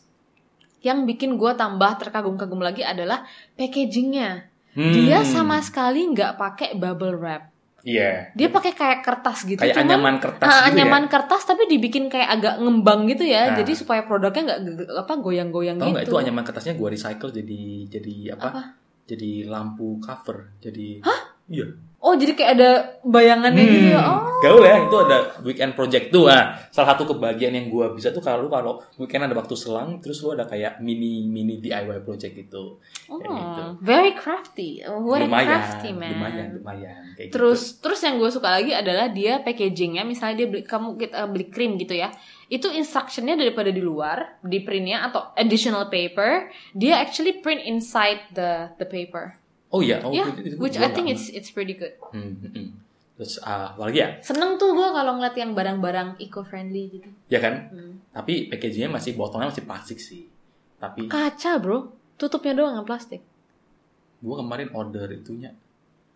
yang 0.85 1.09
bikin 1.09 1.39
gue 1.39 1.51
tambah 1.55 1.97
terkagum-kagum 1.97 2.59
lagi 2.59 2.83
adalah 2.83 3.23
packagingnya. 3.55 4.51
Hmm. 4.75 4.91
Dia 4.93 5.23
sama 5.23 5.57
sekali 5.63 6.05
nggak 6.11 6.35
pakai 6.37 6.69
bubble 6.75 7.17
wrap. 7.17 7.49
iya 7.83 8.31
Dia 8.31 8.47
pakai 8.47 8.71
kayak 8.71 8.99
kertas 9.03 9.43
gitu. 9.43 9.59
kayak 9.59 9.75
cuman- 9.75 9.89
anyaman 9.91 10.15
kertas 10.19 10.47
gitu 10.47 10.67
anyaman 10.71 11.03
ya 11.03 11.09
kertas 11.11 11.41
tapi 11.43 11.63
dibikin 11.67 12.07
kayak 12.07 12.29
agak 12.37 12.55
ngembang 12.59 13.09
gitu 13.09 13.23
ya. 13.25 13.51
Nah. 13.51 13.63
Jadi 13.63 13.71
supaya 13.73 14.05
produknya 14.05 14.43
nggak 14.53 14.59
apa 15.03 15.13
goyang-goyang 15.19 15.77
gitu. 15.79 15.89
nggak 15.89 16.05
itu 16.05 16.15
anyaman 16.15 16.43
kertasnya 16.45 16.73
gua 16.77 16.89
recycle 16.93 17.31
jadi 17.31 17.61
jadi 17.89 18.15
apa? 18.37 18.47
Apa? 18.51 18.61
Jadi 19.03 19.47
lampu 19.47 19.99
cover. 19.99 20.55
Jadi 20.59 21.03
Iya. 21.53 21.67
Oh 22.03 22.19
jadi 22.19 22.35
kayak 22.35 22.51
ada 22.59 22.99
bayangannya 23.07 23.63
gitu 23.63 23.95
ya. 23.95 24.03
Oh. 24.03 24.27
Gaul 24.43 24.59
ya, 24.59 24.75
itu 24.75 24.97
ada 25.07 25.39
weekend 25.39 25.71
project 25.71 26.11
tuh. 26.11 26.27
Nah, 26.27 26.51
salah 26.67 26.91
satu 26.91 27.07
kebahagiaan 27.15 27.55
yang 27.55 27.71
gua 27.71 27.95
bisa 27.95 28.11
tuh 28.11 28.19
kalau 28.19 28.51
kalau 28.51 28.83
weekend 28.99 29.23
ada 29.23 29.31
waktu 29.31 29.55
selang, 29.55 30.03
terus 30.03 30.19
lu 30.19 30.35
ada 30.35 30.43
kayak 30.43 30.83
mini 30.83 31.31
mini 31.31 31.63
DIY 31.63 32.03
project 32.03 32.35
gitu. 32.35 32.75
Kayak 33.07 33.23
gitu. 33.23 33.63
Oh, 33.63 33.79
very 33.79 34.11
crafty. 34.19 34.83
Oh, 34.83 34.99
What 34.99 35.23
a 35.23 35.31
lumayan, 35.31 35.47
crafty 35.47 35.95
man. 35.95 36.11
lumayan, 36.11 36.47
lumayan. 36.59 37.01
Kayak 37.15 37.31
gitu. 37.31 37.35
Terus 37.39 37.61
terus 37.79 37.99
yang 38.03 38.19
gue 38.19 38.29
suka 38.35 38.51
lagi 38.51 38.75
adalah 38.75 39.07
dia 39.07 39.39
packagingnya 39.39 40.03
misalnya 40.03 40.43
dia 40.43 40.47
beli 40.51 40.67
kamu 40.67 40.99
kita 40.99 41.23
beli 41.31 41.47
krim 41.47 41.79
gitu 41.79 41.95
ya 41.95 42.11
itu 42.51 42.67
instructionnya 42.67 43.39
daripada 43.39 43.71
di 43.71 43.79
luar 43.79 44.43
di 44.43 44.59
printnya 44.59 45.07
atau 45.07 45.31
additional 45.39 45.87
paper 45.87 46.51
dia 46.75 46.99
actually 46.99 47.39
print 47.39 47.63
inside 47.63 48.27
the 48.35 48.69
the 48.75 48.85
paper 48.85 49.39
Oh 49.73 49.81
iya, 49.81 49.97
oh 49.99 50.09
yeah 50.09 50.29
itu- 50.29 50.45
itu 50.45 50.55
which 50.55 50.77
I 50.77 50.87
think 50.87 51.09
it's 51.09 51.27
it's 51.27 51.49
pretty 51.49 51.73
good 51.73 51.97
Hmm, 52.07 52.37
hmm, 52.37 52.51
hmm. 52.51 52.67
Terus 53.13 53.37
ah, 53.41 53.71
apa 53.71 53.87
lagi 53.87 53.99
ya? 53.99 54.09
seneng 54.19 54.55
tuh 54.55 54.71
gue 54.71 54.87
kalau 54.87 55.15
ngeliat 55.15 55.33
yang 55.33 55.51
barang-barang 55.51 56.17
eco 56.17 56.41
friendly 56.41 56.89
gitu 56.91 57.09
Ya 57.27 57.37
kan? 57.37 57.69
Hmm. 57.69 58.01
Tapi 58.11 58.47
packagingnya 58.47 58.89
masih 58.91 59.13
botolnya 59.13 59.49
masih 59.49 59.63
plastik 59.63 59.97
sih. 59.97 60.29
Tapi 60.75 61.05
kaca 61.07 61.57
bro 61.57 61.89
tutupnya 62.15 62.53
doang 62.55 62.75
yang 62.75 62.83
plastik 62.83 63.21
gua 64.19 64.39
kemarin 64.39 64.69
order 64.71 65.09
itunya 65.11 65.51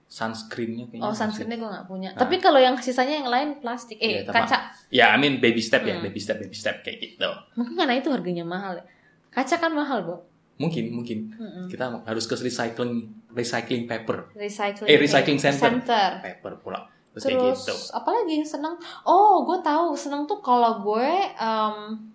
sunscreennya 0.08 0.88
kayaknya. 0.88 1.04
oh 1.04 1.12
sunscreennya 1.12 1.58
gue 1.58 1.68
nggak 1.68 1.86
punya 1.86 2.10
Nah. 2.10 2.18
tapi 2.18 2.38
kalau 2.38 2.56
yang 2.58 2.78
sisanya 2.78 3.18
yang 3.18 3.28
lain 3.28 3.50
plastik 3.58 3.98
eh 3.98 4.24
sama. 4.24 4.40
kaca 4.40 4.58
Ya, 4.88 5.12
I 5.12 5.18
mean 5.18 5.38
baby 5.38 5.60
step 5.60 5.84
ya, 5.84 5.94
Hmm. 5.94 6.06
baby 6.06 6.16
step, 6.18 6.40
baby 6.40 6.56
step 6.56 6.80
kayak 6.80 6.98
gitu. 7.02 7.28
mungkin 7.54 7.76
karena 7.76 7.94
itu 7.94 8.08
harganya 8.08 8.46
mahal 8.46 8.74
ya 8.74 8.86
kaca 9.30 9.56
kan 9.58 9.72
mahal 9.72 10.00
bro 10.02 10.18
Mungkin, 10.58 10.90
mungkin 10.90 11.18
Mm-mm. 11.38 11.66
kita 11.70 12.02
harus 12.02 12.26
ke 12.26 12.34
recycling 12.34 13.14
recycling 13.30 13.86
paper, 13.86 14.34
recycling 14.34 14.90
Eh, 14.90 14.98
recycling 14.98 15.38
center. 15.38 15.70
center. 15.70 16.10
paper 16.22 16.54
pula. 16.60 16.82
Terus, 17.14 17.34
Terus 17.34 17.60
gitu. 17.66 17.74
apalagi 17.94 18.42
yang 18.42 18.46
seneng? 18.46 18.78
Oh, 19.02 19.42
gue 19.42 19.58
tahu 19.62 19.98
seneng 19.98 20.30
tuh 20.30 20.38
kalau 20.38 20.86
gue 20.86 21.10
um, 21.38 22.10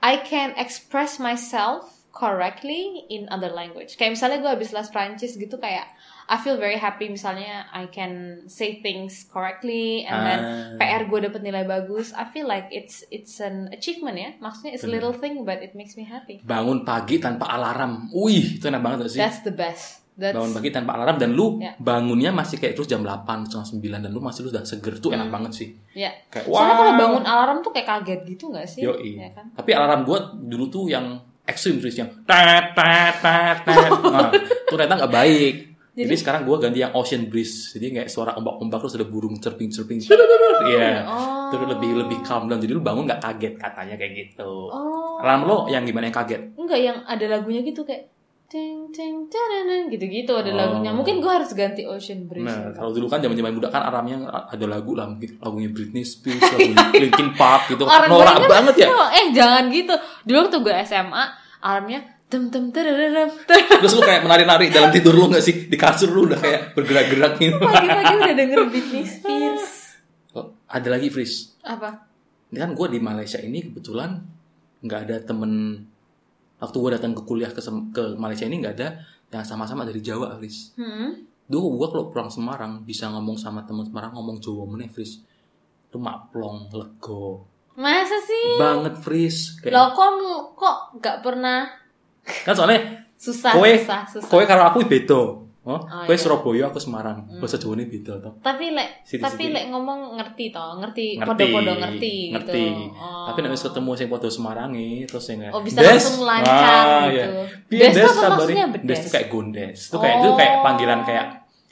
I 0.00 0.24
can 0.24 0.56
express 0.56 1.20
myself 1.20 1.84
correctly 2.10 3.04
in 3.08 3.28
other 3.28 3.52
language. 3.52 4.00
Kayak 4.00 4.16
misalnya 4.16 4.40
gue 4.40 4.50
habis 4.50 4.72
les 4.72 4.88
Prancis 4.88 5.36
gitu 5.36 5.60
kayak 5.60 5.84
I 6.30 6.38
feel 6.38 6.54
very 6.56 6.76
happy 6.76 7.10
misalnya 7.10 7.66
I 7.68 7.86
can 7.86 8.12
say 8.46 8.78
things 8.78 9.26
correctly 9.26 10.02
and 10.02 10.18
then 10.20 10.40
Ah. 10.40 10.78
PR 10.78 11.02
gue 11.04 11.26
dapet 11.26 11.40
nilai 11.40 11.64
bagus. 11.64 12.12
I 12.12 12.22
feel 12.24 12.46
like 12.46 12.70
it's 12.70 13.02
it's 13.08 13.38
an 13.38 13.66
achievement 13.68 14.14
ya. 14.14 14.30
Maksudnya 14.38 14.70
it's 14.70 14.82
a 14.82 14.88
little 14.88 15.10
thing 15.12 15.42
but 15.42 15.58
it 15.58 15.74
makes 15.74 15.92
me 15.92 16.04
happy. 16.04 16.38
Bangun 16.40 16.82
pagi 16.82 17.18
tanpa 17.18 17.50
alarm. 17.50 18.08
Wih, 18.10 18.56
itu 18.56 18.64
enak 18.64 18.78
banget 18.78 18.96
gak 19.00 19.10
sih? 19.10 19.18
That's 19.18 19.42
the 19.42 19.50
best. 19.50 20.06
That's 20.12 20.32
bangun 20.32 20.52
pagi 20.52 20.70
tanpa 20.70 20.94
alarm 20.94 21.16
dan 21.16 21.30
lu 21.30 21.58
Ya. 21.58 21.74
bangunnya 21.76 22.30
masih 22.30 22.56
kayak 22.56 22.74
terus 22.74 22.86
jam 22.86 23.00
8, 23.00 23.44
setengah 23.44 23.66
9 23.66 24.00
dan 24.00 24.10
lu 24.10 24.20
masih 24.20 24.40
lu 24.40 24.50
udah 24.50 24.62
seger 24.62 24.94
tuh 24.96 25.10
enak 25.10 25.26
Hmm. 25.26 25.34
banget 25.34 25.52
sih. 25.52 25.68
ya. 25.92 26.14
Kayak 26.28 26.46
Soalnya 26.46 26.54
wah. 26.68 26.78
kalau 26.78 26.92
bangun 26.94 27.24
alarm 27.24 27.58
tuh 27.60 27.72
kayak 27.72 27.88
kaget 27.90 28.20
gitu 28.28 28.44
gak 28.48 28.64
sih? 28.64 28.80
Yoi. 28.80 29.18
Ya 29.18 29.32
kan? 29.32 29.50
Tapi 29.50 29.70
alarm 29.72 30.04
gua 30.04 30.18
dulu 30.32 30.68
tuh 30.68 30.86
yang 30.86 31.18
ekstrim 31.42 31.82
terus 31.82 31.96
yang 31.96 32.06
tat 32.22 32.70
tat 32.72 33.18
tat 33.18 33.56
tat. 33.60 33.90
Nah, 34.04 34.30
itu 34.30 34.70
ternyata 34.70 34.94
nggak 34.96 35.10
baik. 35.12 35.54
Jadi, 36.00 36.08
Jadi- 36.08 36.16
sekarang 36.18 36.42
gua 36.42 36.56
ganti 36.56 36.80
yang 36.80 36.92
ocean 36.92 37.28
breeze. 37.28 37.70
Jadi 37.70 37.92
kayak 37.94 38.08
suara 38.08 38.32
ombak-ombak 38.34 38.78
terus 38.80 38.96
ada 38.96 39.04
burung 39.04 39.36
chirping-chirping. 39.36 40.00
Iya. 40.62 41.04
Oh. 41.04 41.48
Terus 41.50 41.66
lebih 41.68 41.90
lebih 41.98 42.18
calm 42.20 42.46
down. 42.46 42.56
Jadi 42.56 42.72
lu 42.72 42.80
bangun 42.80 43.04
nggak 43.04 43.20
kaget 43.20 43.54
katanya 43.56 43.94
kayak 43.94 44.12
gitu. 44.16 44.50
Oh. 44.66 45.20
Alarm 45.20 45.44
lo 45.44 45.56
yang 45.66 45.84
gimana 45.84 46.08
yang 46.08 46.16
kaget? 46.16 46.56
Enggak 46.56 46.80
yang 46.80 46.96
ada 47.04 47.24
lagunya 47.28 47.60
gitu 47.60 47.82
kayak 47.82 48.08
ting 48.46 48.90
ting 48.90 49.30
tadadang, 49.30 49.86
gitu-gitu 49.88 50.32
ada 50.32 50.50
Oh. 50.50 50.56
lagunya. 50.56 50.90
Mungkin 50.90 51.18
gue 51.18 51.30
harus 51.30 51.52
ganti 51.52 51.86
Ocean 51.86 52.26
Breeze. 52.26 52.50
Nah, 52.50 52.74
kalau 52.74 52.90
dulu 52.90 53.06
kan 53.06 53.20
zaman-zaman 53.20 53.52
muda 53.52 53.70
kan 53.70 53.78
alarmnya 53.84 54.26
ada 54.26 54.66
lagu 54.66 54.98
lah, 54.98 55.06
mungkin 55.06 55.38
lagunya 55.38 55.70
Britney 55.70 56.02
Spears, 56.02 56.42
lagunya 56.42 56.74
Linkin 57.06 57.30
Park 57.38 57.70
gitu. 57.70 57.86
Orang 57.86 58.10
Norak 58.10 58.42
gue 58.42 58.50
banget 58.50 58.74
ya. 58.82 58.88
Oh, 58.90 59.06
eh 59.06 59.30
jangan 59.30 59.70
gitu. 59.70 59.94
Dulu 60.24 60.36
waktu 60.44 60.58
gue 60.60 60.74
SMA, 60.82 61.24
alarmnya 61.62 62.00
tem 62.30 62.46
tem 62.46 62.64
tem. 62.70 62.86
Terus 63.82 63.92
lu 63.98 64.02
kayak 64.06 64.22
menari-nari 64.22 64.70
dalam 64.70 64.94
tidur 64.94 65.18
lu 65.18 65.26
gak 65.26 65.42
sih? 65.42 65.66
Di 65.66 65.74
kasur 65.74 66.14
lu 66.14 66.30
udah 66.30 66.38
kayak 66.38 66.78
bergerak-gerak 66.78 67.32
gitu. 67.42 67.58
Pagi-pagi 67.58 68.14
udah 68.22 68.34
denger 68.38 68.60
Britney 68.70 69.04
Spears. 69.04 69.66
Oh, 70.30 70.46
ada 70.70 70.94
lagi 70.94 71.10
Fris. 71.10 71.58
Apa? 71.66 72.06
Ini 72.54 72.62
kan 72.62 72.70
gue 72.78 72.86
di 72.86 73.02
Malaysia 73.02 73.42
ini 73.42 73.66
kebetulan 73.66 74.14
nggak 74.78 75.00
ada 75.10 75.16
temen 75.26 75.82
waktu 76.62 76.76
gue 76.78 76.90
datang 76.94 77.18
ke 77.18 77.26
kuliah 77.26 77.50
ke, 77.50 77.58
ke 77.90 78.14
Malaysia 78.14 78.46
ini 78.46 78.62
nggak 78.62 78.74
ada 78.78 79.02
yang 79.34 79.42
sama-sama 79.42 79.82
dari 79.82 79.98
Jawa, 79.98 80.38
Fris. 80.38 80.74
Hmm? 80.78 81.26
Dulu 81.50 81.82
gue 81.82 81.88
kalau 81.90 82.14
pulang 82.14 82.30
Semarang 82.30 82.86
bisa 82.86 83.10
ngomong 83.10 83.34
sama 83.34 83.66
temen 83.66 83.82
Semarang 83.82 84.14
ngomong 84.14 84.38
Jawa 84.38 84.70
meneh, 84.70 84.86
Fris. 84.86 85.18
Itu 85.90 85.98
maplong, 85.98 86.70
lego. 86.70 87.46
Masa 87.74 88.18
sih? 88.22 88.54
Banget, 88.54 89.02
Fris. 89.02 89.58
Kayak, 89.58 89.74
Lo 89.74 89.82
kok 89.98 90.10
kok 90.54 90.76
gak 91.02 91.26
pernah 91.26 91.66
kan 92.22 92.52
soalnya 92.52 92.80
susah 93.14 93.52
kowe 93.52 93.68
susah 93.70 94.00
susah. 94.06 94.28
kowe 94.28 94.42
karo 94.42 94.62
aku 94.64 94.82
beda. 94.82 95.20
Oh, 95.60 95.76
Oh, 95.76 95.76
kowe 95.76 96.08
iya. 96.08 96.16
Surabaya, 96.16 96.64
aku 96.66 96.80
Semarang. 96.80 97.20
Hmm. 97.22 97.36
Bahasa 97.36 97.54
Jawa 97.54 97.76
ini 97.76 97.84
beda 97.86 98.16
toh. 98.16 98.32
tapi 98.40 98.72
lek 98.72 99.04
Siti-siti. 99.04 99.20
tapi 99.20 99.44
lek 99.50 99.64
ngomong 99.68 100.16
ngerti 100.16 100.44
toh 100.48 100.80
ngerti 100.80 101.06
Ngerti, 101.14 101.28
podo-podo 101.28 101.72
ngerti, 101.76 102.14
ngerti. 102.32 102.64
gitu. 102.64 102.96
Oh. 102.96 103.28
Tapi 103.28 103.38
nek 103.38 103.50
wis 103.50 103.62
ketemu 103.62 103.90
sing 103.92 104.08
padha 104.08 104.28
Semarange 104.28 104.88
terus 105.04 105.20
sing 105.22 105.36
Oh, 105.46 105.60
bisa 105.60 105.78
langsung 105.78 106.24
lancar 106.24 107.12
gitu. 107.12 107.30
Piye 107.68 107.82
Des 107.82 107.94
des 107.94 108.08
apa 108.08 108.28
maksudnya 108.34 108.66
Des 108.66 108.74
bedes? 108.80 109.00
tuh 109.00 109.10
kayak 109.12 109.26
gondes. 109.28 109.78
Itu 109.84 109.96
kayak 109.98 110.16
itu 110.16 110.28
kayak 110.32 110.52
Oh. 110.52 110.62
panggilan 110.64 111.00
kayak 111.02 111.26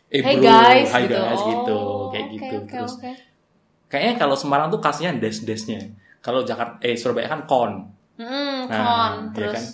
eh 0.06 0.20
Hey 0.22 0.34
bro, 0.34 0.42
guys 0.42 0.88
hi 0.90 1.02
gitu. 1.02 1.14
guys 1.14 1.40
gitu, 1.42 1.76
Oh, 1.78 2.06
kayak 2.08 2.24
oke, 2.24 2.32
gitu. 2.34 2.56
oke, 2.58 2.68
Terus 2.70 2.92
oke. 2.94 3.11
kayaknya 3.88 4.14
kalau 4.16 4.37
Semarang 4.37 4.68
tuh 4.68 4.78
khasnya 4.78 5.11
des-desnya. 5.14 5.80
Kalau 6.18 6.44
Jakarta 6.44 6.76
eh 6.82 6.92
Surabaya 6.92 7.24
kan 7.26 7.40
kon. 7.42 7.72
Hmm, 8.16 8.68
Nah, 8.68 8.76
kon 8.76 9.12
iya 9.24 9.32
terus 9.32 9.54
kan? 9.54 9.64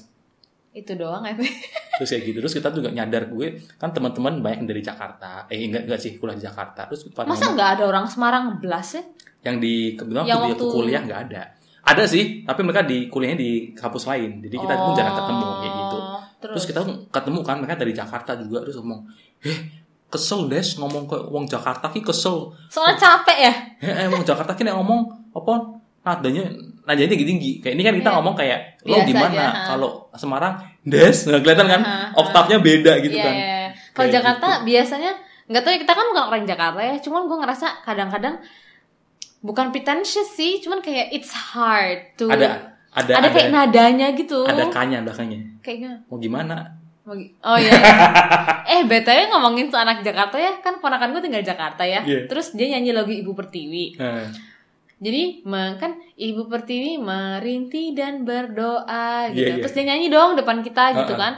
Itu 0.75 0.93
doang 0.99 1.23
ya. 1.23 1.39
Terus 2.03 2.11
kayak 2.11 2.23
gitu. 2.27 2.39
Terus 2.43 2.55
kita 2.59 2.69
juga 2.75 2.91
nyadar 2.91 3.31
gue 3.31 3.63
kan 3.79 3.95
teman-teman 3.95 4.43
banyak 4.43 4.67
yang 4.67 4.69
dari 4.69 4.83
Jakarta. 4.83 5.47
Eh 5.47 5.71
enggak 5.71 5.87
enggak 5.87 6.01
sih 6.03 6.19
kuliah 6.19 6.35
di 6.35 6.43
Jakarta. 6.43 6.91
Terus 6.91 7.07
Masa 7.15 7.55
nggak 7.55 7.69
ada 7.79 7.85
orang 7.87 8.05
Semarang 8.11 8.59
belas 8.59 8.99
ya? 8.99 9.03
yang 9.45 9.61
di 9.61 9.93
kebetulan 9.95 10.25
Yang 10.25 10.41
waktu 10.41 10.53
waktu- 10.59 10.73
kuliah 10.75 11.01
nggak 11.05 11.21
ada. 11.31 11.43
Ada 11.85 12.05
sih, 12.09 12.49
tapi 12.49 12.65
mereka 12.65 12.81
di 12.81 13.13
kuliahnya 13.13 13.39
di 13.39 13.51
kampus 13.77 14.09
lain. 14.09 14.41
Jadi 14.41 14.57
kita 14.57 14.73
pun 14.73 14.97
jarang 14.97 15.15
ketemu 15.21 15.47
kayak 15.61 15.73
gitu. 15.77 15.99
Oh, 16.01 16.21
Terus, 16.41 16.65
kita 16.65 16.81
ketemu 17.13 17.39
kan 17.45 17.57
mereka 17.61 17.77
dari 17.77 17.93
Jakarta 17.93 18.41
juga 18.41 18.65
terus 18.65 18.81
ngomong, 18.81 19.05
"Eh, 19.45 19.59
kesel 20.09 20.49
des 20.49 20.65
ngomong 20.81 21.05
ke 21.05 21.17
wong 21.29 21.45
Jakarta 21.45 21.93
ki 21.93 22.01
kesel." 22.01 22.57
soalnya 22.73 22.97
capek 22.97 23.37
ya. 23.37 23.53
Eh, 23.85 23.95
eh 24.01 24.09
wong 24.09 24.25
Jakarta 24.25 24.57
ki 24.57 24.65
ngomong 24.65 25.01
apa 25.37 25.77
nadanya 26.01 26.49
nadanya 26.85 27.11
tinggi 27.11 27.27
tinggi. 27.27 27.51
Kayak 27.59 27.75
ini 27.75 27.83
kan 27.83 27.95
kita 27.95 28.09
Iya. 28.09 28.17
ngomong 28.17 28.35
kayak 28.35 28.59
lo 28.83 28.95
Biasa 28.95 29.09
gimana 29.09 29.45
kalau 29.67 29.91
Semarang 30.15 30.55
des 30.83 31.17
nggak 31.17 31.41
kelihatan 31.41 31.67
kan 31.67 31.81
oktavnya 32.15 32.59
beda 32.59 32.93
gitu 33.01 33.17
Iya, 33.17 33.25
kan. 33.25 33.35
iya, 33.35 33.47
iya. 33.47 33.69
Kalau 33.91 34.07
Kayak 34.07 34.15
Jakarta 34.15 34.49
biasanya 34.63 35.11
nggak 35.45 35.61
tahu 35.61 35.73
ya 35.73 35.81
kita 35.81 35.93
kan 35.93 36.05
bukan 36.09 36.25
orang 36.25 36.45
Jakarta 36.45 36.81
ya, 36.81 36.95
cuman 36.99 37.23
gue 37.25 37.37
ngerasa 37.37 37.67
kadang-kadang 37.83 38.35
bukan 39.41 39.67
pretentious 39.69 40.29
sih, 40.31 40.57
cuman 40.59 40.81
kayak 40.81 41.13
it's 41.13 41.33
hard 41.33 42.01
to 42.17 42.27
Ada 42.27 42.73
ada 42.95 43.13
ada, 43.19 43.29
kayak 43.29 43.51
nadanya 43.51 44.09
gitu. 44.15 44.47
ada 44.47 44.71
kanya 44.71 45.03
belakangnya. 45.03 45.41
Kayaknya 45.61 46.01
Mau 46.07 46.17
gimana? 46.17 46.81
Oh 47.05 47.13
iya. 47.13 47.69
eh, 48.73 48.81
BTW 48.83 49.29
ngomongin 49.29 49.69
soal 49.69 49.85
anak 49.85 50.01
Jakarta 50.01 50.41
ya, 50.41 50.57
kan 50.59 50.81
ponakan 50.81 51.13
gue 51.13 51.21
tinggal 51.21 51.45
di 51.45 51.49
Jakarta 51.49 51.85
ya. 51.85 52.01
Iya. 52.01 52.25
Terus 52.25 52.57
dia 52.57 52.73
nyanyi 52.73 52.97
lagu 52.97 53.13
Ibu 53.13 53.37
Pertiwi. 53.37 54.01
Eh, 54.01 54.25
Jadi 54.99 55.43
kan 55.79 55.93
Ibu 56.15 56.47
Pertiwi 56.47 56.97
merintih 56.97 57.93
dan 57.93 58.23
berdoa 58.23 59.29
gitu. 59.31 59.43
Iya, 59.43 59.55
iya. 59.59 59.63
Terus 59.63 59.75
dia 59.75 59.85
nyanyi 59.85 60.09
dong 60.09 60.35
depan 60.35 60.61
kita 60.61 60.95
gitu 60.95 61.15
Ha-ha. 61.15 61.23
kan. 61.23 61.35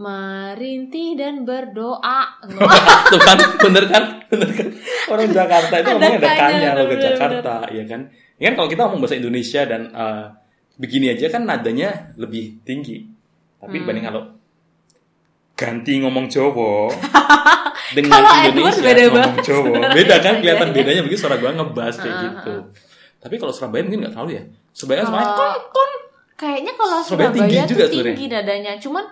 merintih 0.00 1.12
dan 1.12 1.44
berdoa. 1.44 2.40
Tuh 3.12 3.20
kan, 3.20 3.36
bener 3.60 3.84
kan? 3.84 4.04
Bener 4.32 4.48
kan? 4.48 4.68
Orang 5.06 5.28
Jakarta 5.28 5.74
itu 5.76 5.88
ngomongnya 5.92 6.16
ada 6.16 6.30
kanya, 6.40 6.68
kalau 6.72 6.86
ke. 6.88 6.96
Jakarta, 6.96 7.54
ya 7.68 7.84
kan? 7.84 8.00
Ya 8.40 8.44
kan 8.48 8.54
kalau 8.56 8.68
kita 8.72 8.80
ngomong 8.88 9.00
bahasa 9.04 9.20
Indonesia 9.20 9.60
dan 9.68 9.92
eh, 9.92 10.24
begini 10.80 11.12
aja 11.12 11.28
kan 11.28 11.44
nadanya 11.44 12.16
lebih 12.16 12.64
tinggi. 12.64 13.04
Tapi 13.60 13.68
Hmm. 13.68 13.76
dibanding 13.76 14.06
kalau 14.08 14.22
ganti 15.52 16.00
ngomong 16.00 16.32
Jawa 16.32 16.88
dengan 17.92 18.10
Kalau 18.12 18.30
Edward 18.30 18.50
Indonesia 18.50 18.82
beda 18.82 19.00
ngomong 19.00 19.16
banget 19.16 19.44
sebenarnya. 19.44 19.94
Beda 19.94 20.16
kan 20.18 20.34
kelihatan 20.36 20.68
bedanya 20.70 21.02
begitu 21.02 21.20
suara 21.20 21.36
gua 21.36 21.50
ngebas 21.52 21.94
kayak 21.96 22.12
Ah, 22.12 22.22
gitu. 22.24 22.54
Tapi 23.18 23.34
kalau 23.36 23.50
Surabaya 23.50 23.82
mungkin 23.82 24.00
nggak 24.02 24.14
tahu 24.14 24.28
ya. 24.30 24.42
Surabaya 24.70 25.02
sama 25.02 25.20
kon 25.30 25.52
kon 25.68 25.90
Kayaknya 26.34 26.72
kalau 26.72 26.98
Surabaya 26.98 27.28
Surabaya 27.28 27.36
tinggi 27.36 27.56
tuh 27.58 27.68
juga 27.70 27.86
tinggi 27.88 28.24
nadanya. 28.26 28.72
Cuman 28.76 29.04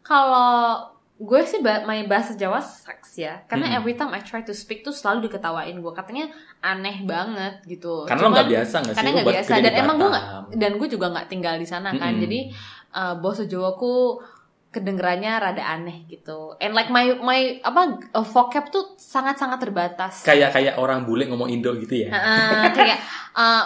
kalau 0.00 0.78
gue 1.16 1.40
sih 1.42 1.58
ba- 1.58 1.82
main 1.82 2.04
bahasa 2.04 2.32
Jawa 2.32 2.60
sucks 2.60 3.16
ya. 3.16 3.42
Karena 3.46 3.66
Mm-mm. 3.66 3.78
every 3.78 3.94
time 3.94 4.12
I 4.12 4.20
try 4.20 4.40
to 4.40 4.52
speak 4.52 4.80
tuh 4.80 4.92
selalu 4.92 5.26
diketawain 5.26 5.74
gue. 5.74 5.92
Katanya 5.92 6.28
aneh 6.60 7.02
banget 7.02 7.64
gitu. 7.64 8.04
karena 8.04 8.20
lo 8.20 8.24
Cuman- 8.24 8.36
nggak 8.36 8.50
biasa 8.52 8.74
nggak 8.76 8.86
sih 8.86 8.96
karena 8.96 9.08
lo 9.08 9.16
nggak 9.16 9.28
biasa 9.32 9.52
dan 9.56 9.74
emang 9.74 9.96
gue 9.96 10.10
Batam. 10.10 10.42
dan 10.52 10.72
gue 10.74 10.88
juga 10.88 11.06
nggak 11.08 11.26
tinggal 11.26 11.54
di 11.56 11.64
sana 11.64 11.88
kan 11.92 12.12
Mm-mm. 12.12 12.22
jadi 12.22 12.40
uh, 12.92 13.14
bahasa 13.16 13.42
Jawaku 13.44 13.94
kedengerannya 14.76 15.32
rada 15.34 15.64
aneh 15.64 16.04
gitu 16.04 16.52
and 16.56 16.70
like 16.70 16.88
my 16.88 17.16
my 17.16 17.40
apa 17.60 17.82
uh, 18.12 18.20
vocab 18.22 18.68
tuh 18.68 18.92
sangat 18.94 19.34
sangat 19.34 19.56
terbatas 19.58 20.20
kayak 20.20 20.52
kayak 20.52 20.76
orang 20.76 21.02
bule 21.02 21.24
ngomong 21.24 21.48
Indo 21.48 21.72
gitu 21.74 21.96
ya. 21.96 22.08
Uh, 22.08 22.68
kayak 22.70 23.00
uh, 23.32 23.64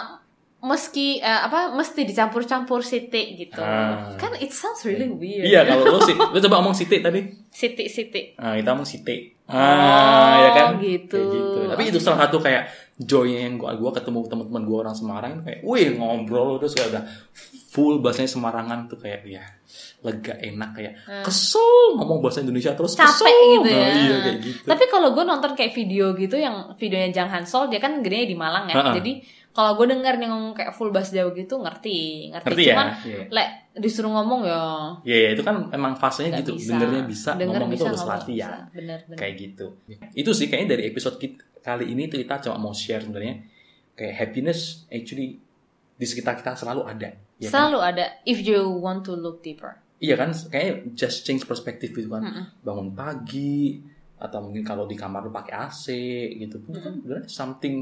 meski 0.61 1.17
uh, 1.17 1.41
apa 1.43 1.73
mesti 1.73 2.05
dicampur-campur 2.05 2.79
siti 2.81 3.33
gitu 3.35 3.57
Ah. 3.57 4.13
kan 4.15 4.31
it 4.37 4.53
sounds 4.53 4.85
really 4.85 5.09
weird 5.09 5.41
Iya 5.43 5.65
kalau 5.65 5.89
lo 5.89 5.99
sih, 5.99 6.13
lo 6.13 6.37
coba 6.37 6.61
ngomong 6.61 6.71
Siti 6.71 7.01
tadi. 7.01 7.21
siti 7.49 7.89
siti 7.89 8.37
Nah, 8.37 8.53
kita 8.53 8.69
ngomong 8.71 8.85
Siti. 8.85 9.41
Oh, 9.49 9.57
Ah, 9.57 10.37
ya 10.39 10.49
kan? 10.53 10.67
gitu. 10.79 11.17
Kayak 11.17 11.33
gitu. 11.33 11.59
Tapi 11.67 11.83
itu 11.89 11.99
salah 11.99 12.19
satu 12.23 12.37
kayak 12.39 12.63
joy 13.01 13.33
yang 13.33 13.55
gua 13.55 13.73
gua 13.73 13.89
ketemu 13.91 14.25
teman-teman 14.25 14.61
gua 14.63 14.77
orang 14.83 14.93
Semarang 14.93 15.31
itu 15.33 15.43
kayak, 15.43 15.59
wih 15.61 15.87
ngobrol 15.93 16.57
terus 16.57 16.73
kayak 16.73 16.89
udah 16.91 17.03
full 17.67 17.97
bahasanya 17.99 18.29
Semarangan 18.29 18.79
tuh 18.85 18.97
kayak 18.97 19.25
ya 19.25 19.41
lega 20.01 20.33
enak 20.35 20.69
kayak 20.73 20.93
kesel 21.21 21.63
ngomong 21.95 22.19
bahasa 22.19 22.41
Indonesia 22.41 22.73
terus 22.73 22.93
Hmm. 22.93 23.01
capek 23.01 23.15
kesel. 23.23 23.51
gitu 23.55 23.67
ya. 23.67 23.79
Nah, 23.79 23.93
iya 23.95 24.15
kayak 24.19 24.37
gitu. 24.41 24.65
Tapi 24.65 24.83
kalau 24.87 25.09
gue 25.11 25.23
nonton 25.23 25.51
kayak 25.53 25.71
video 25.71 26.05
gitu 26.13 26.35
yang 26.35 26.55
videonya 26.73 27.09
Jang 27.11 27.29
Hansol 27.29 27.67
dia 27.67 27.77
kan 27.77 27.99
gedenya 27.99 28.25
di 28.25 28.35
Malang 28.35 28.65
ya. 28.65 28.75
Ha-ha. 28.75 28.93
Jadi 28.93 29.23
kalau 29.49 29.75
gue 29.75 29.85
denger 29.85 30.15
nih 30.15 30.27
ngomong 30.27 30.53
kayak 30.53 30.71
full 30.71 30.89
bahasa 30.89 31.11
Jawa 31.13 31.31
gitu 31.31 31.55
ngerti, 31.57 31.99
ngerti. 32.29 32.45
Ngerti 32.45 32.63
ya? 32.63 32.73
Cuman 32.73 32.87
Iya. 33.01 33.23
lek 33.29 33.49
disuruh 33.73 34.11
ngomong 34.11 34.41
ya 34.43 34.61
Iya, 35.01 35.17
iya, 35.17 35.29
itu 35.31 35.41
kan 35.41 35.55
emang 35.69 35.93
fasenya 35.93 36.39
gitu. 36.39 36.55
bisa. 36.55 36.71
Dengernya 36.73 37.03
bisa, 37.05 37.29
Denger 37.33 37.55
ngomong 37.57 37.69
itu 37.69 37.75
bisa, 37.77 37.87
harus 37.87 37.99
ngomong 38.01 38.15
latihan. 38.17 38.51
bisa. 38.51 38.73
Bener, 38.73 38.99
bener. 39.05 39.17
kayak 39.17 39.33
gitu. 39.37 39.65
Itu 40.13 40.31
sih 40.33 40.47
kayaknya 40.47 40.69
dari 40.71 40.83
episode 40.87 41.15
kita, 41.17 41.43
kali 41.61 41.93
ini 41.93 42.09
tuh 42.09 42.17
kita 42.19 42.49
cuma 42.49 42.57
mau 42.57 42.73
share 42.73 43.05
sebenarnya 43.05 43.45
kayak 43.93 44.13
happiness 44.17 44.89
actually 44.89 45.37
di 45.95 46.05
sekitar 46.09 46.37
kita 46.41 46.57
selalu 46.57 46.89
ada. 46.89 47.13
Ya 47.37 47.49
kan? 47.49 47.53
Selalu 47.53 47.79
ada 47.81 48.05
if 48.25 48.41
you 48.41 48.81
want 48.81 49.05
to 49.05 49.13
look 49.13 49.45
deeper. 49.45 49.77
Iya 50.01 50.17
kan, 50.17 50.33
kayaknya 50.33 50.97
just 50.97 51.21
change 51.21 51.45
perspektif 51.45 51.93
gitu 51.93 52.09
kan. 52.09 52.25
Mm-mm. 52.25 52.45
Bangun 52.65 52.97
pagi 52.97 53.77
atau 54.17 54.41
mungkin 54.41 54.65
kalau 54.65 54.89
di 54.89 54.97
kamar 54.97 55.21
lu 55.21 55.29
pakai 55.29 55.53
AC 55.53 55.85
gitu. 56.41 56.57
Itu 56.57 56.81
kan 56.81 56.97
sebenarnya 56.97 57.29
something 57.29 57.75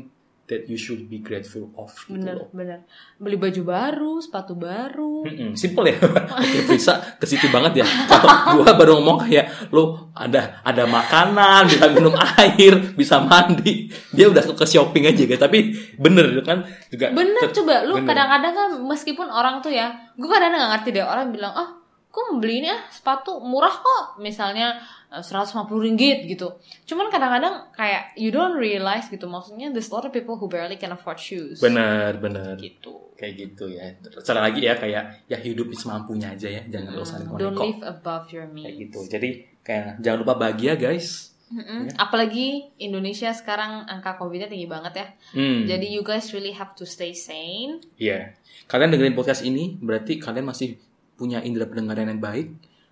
that 0.50 0.66
you 0.66 0.76
should 0.76 1.06
be 1.06 1.22
grateful 1.22 1.70
of 1.78 1.94
gitu 1.94 2.18
Bener, 2.18 2.42
loh. 2.42 2.50
bener. 2.50 2.84
Beli 3.22 3.38
baju 3.38 3.62
baru, 3.62 4.14
sepatu 4.18 4.58
baru. 4.58 5.24
Mm-mm, 5.24 5.54
Simple 5.54 5.94
ya, 5.94 5.98
bisa 6.74 6.98
ke 7.22 7.26
situ 7.30 7.48
banget 7.54 7.82
ya. 7.82 7.88
Kalau 8.10 8.58
gua 8.60 8.74
baru 8.74 8.98
ngomong 8.98 9.30
kayak 9.30 9.70
lo 9.70 10.10
ada 10.18 10.60
ada 10.66 10.90
makanan, 10.90 11.70
bisa 11.70 11.86
minum 11.94 12.18
air, 12.18 12.74
bisa 12.98 13.22
mandi, 13.22 13.94
dia 14.10 14.26
udah 14.28 14.42
ke 14.42 14.66
shopping 14.66 15.06
aja 15.06 15.24
guys. 15.30 15.40
Tapi 15.40 15.72
bener 15.96 16.42
kan 16.42 16.66
juga. 16.90 17.14
Bener 17.14 17.46
coba 17.54 17.86
lu 17.86 18.02
kadang-kadang 18.04 18.54
kan 18.58 18.70
meskipun 18.90 19.30
orang 19.30 19.62
tuh 19.62 19.70
ya, 19.72 19.94
gue 20.18 20.28
kadang-kadang 20.28 20.60
nggak 20.66 20.74
ngerti 20.82 20.90
deh 20.98 21.06
orang 21.06 21.30
bilang 21.30 21.54
ah 21.54 21.79
kok 22.10 22.42
beli 22.42 22.66
ini 22.66 22.70
ah 22.70 22.82
sepatu 22.90 23.38
murah 23.38 23.70
kok 23.72 24.18
misalnya 24.18 24.82
eh, 25.08 25.22
150 25.22 25.70
ringgit 25.78 26.26
gitu. 26.26 26.58
Cuman 26.86 27.08
kadang-kadang 27.08 27.70
kayak 27.72 28.18
you 28.18 28.30
don't 28.30 28.58
realize 28.58 29.06
gitu 29.08 29.30
maksudnya 29.30 29.70
there's 29.70 29.90
a 29.90 29.96
lot 29.96 30.04
of 30.04 30.12
people 30.12 30.34
who 30.34 30.50
barely 30.50 30.74
can 30.76 30.90
afford 30.90 31.22
shoes. 31.22 31.62
Bener 31.62 32.18
bener. 32.18 32.58
Gitu. 32.58 33.14
Kayak 33.14 33.34
gitu 33.38 33.70
ya. 33.70 33.94
Sekali 34.26 34.42
lagi 34.42 34.62
ya 34.64 34.74
kayak 34.74 35.04
ya 35.28 35.38
hidup 35.38 35.70
semampunya 35.74 36.34
aja 36.34 36.50
ya, 36.50 36.62
jangan 36.66 36.98
Hmm, 36.98 37.38
Don't 37.38 37.54
neko. 37.54 37.64
live 37.64 37.82
above 37.84 38.26
your 38.32 38.48
Kayak 38.48 38.58
means. 38.58 38.78
gitu. 38.82 39.00
Jadi 39.06 39.30
kayak 39.62 40.02
jangan 40.02 40.18
lupa 40.26 40.34
bahagia 40.36 40.74
guys. 40.76 41.30
Mm-mm. 41.50 41.90
Apalagi 41.98 42.70
Indonesia 42.78 43.34
sekarang 43.34 43.86
angka 43.86 44.18
COVID-nya 44.18 44.46
tinggi 44.46 44.66
banget 44.66 44.94
ya. 44.98 45.08
Hmm. 45.34 45.66
Jadi 45.66 45.90
you 45.90 46.02
guys 46.02 46.30
really 46.30 46.54
have 46.54 46.74
to 46.74 46.86
stay 46.86 47.10
sane. 47.12 47.82
Iya. 47.98 48.38
Kalian 48.66 48.94
dengerin 48.94 49.14
podcast 49.14 49.42
ini 49.42 49.78
berarti 49.78 50.18
kalian 50.18 50.46
masih 50.46 50.78
punya 51.20 51.44
indera 51.44 51.68
pendengaran 51.68 52.08
yang 52.08 52.24
baik. 52.24 52.48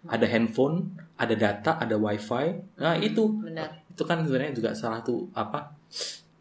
Ada 0.07 0.27
handphone, 0.27 0.91
ada 1.15 1.35
data, 1.35 1.79
ada 1.79 1.95
wifi. 1.95 2.59
Nah 2.79 2.95
itu, 2.99 3.27
Benar. 3.43 3.87
itu 3.87 4.03
kan 4.03 4.23
sebenarnya 4.23 4.51
juga 4.55 4.71
salah 4.75 4.99
satu 5.03 5.27
apa 5.31 5.71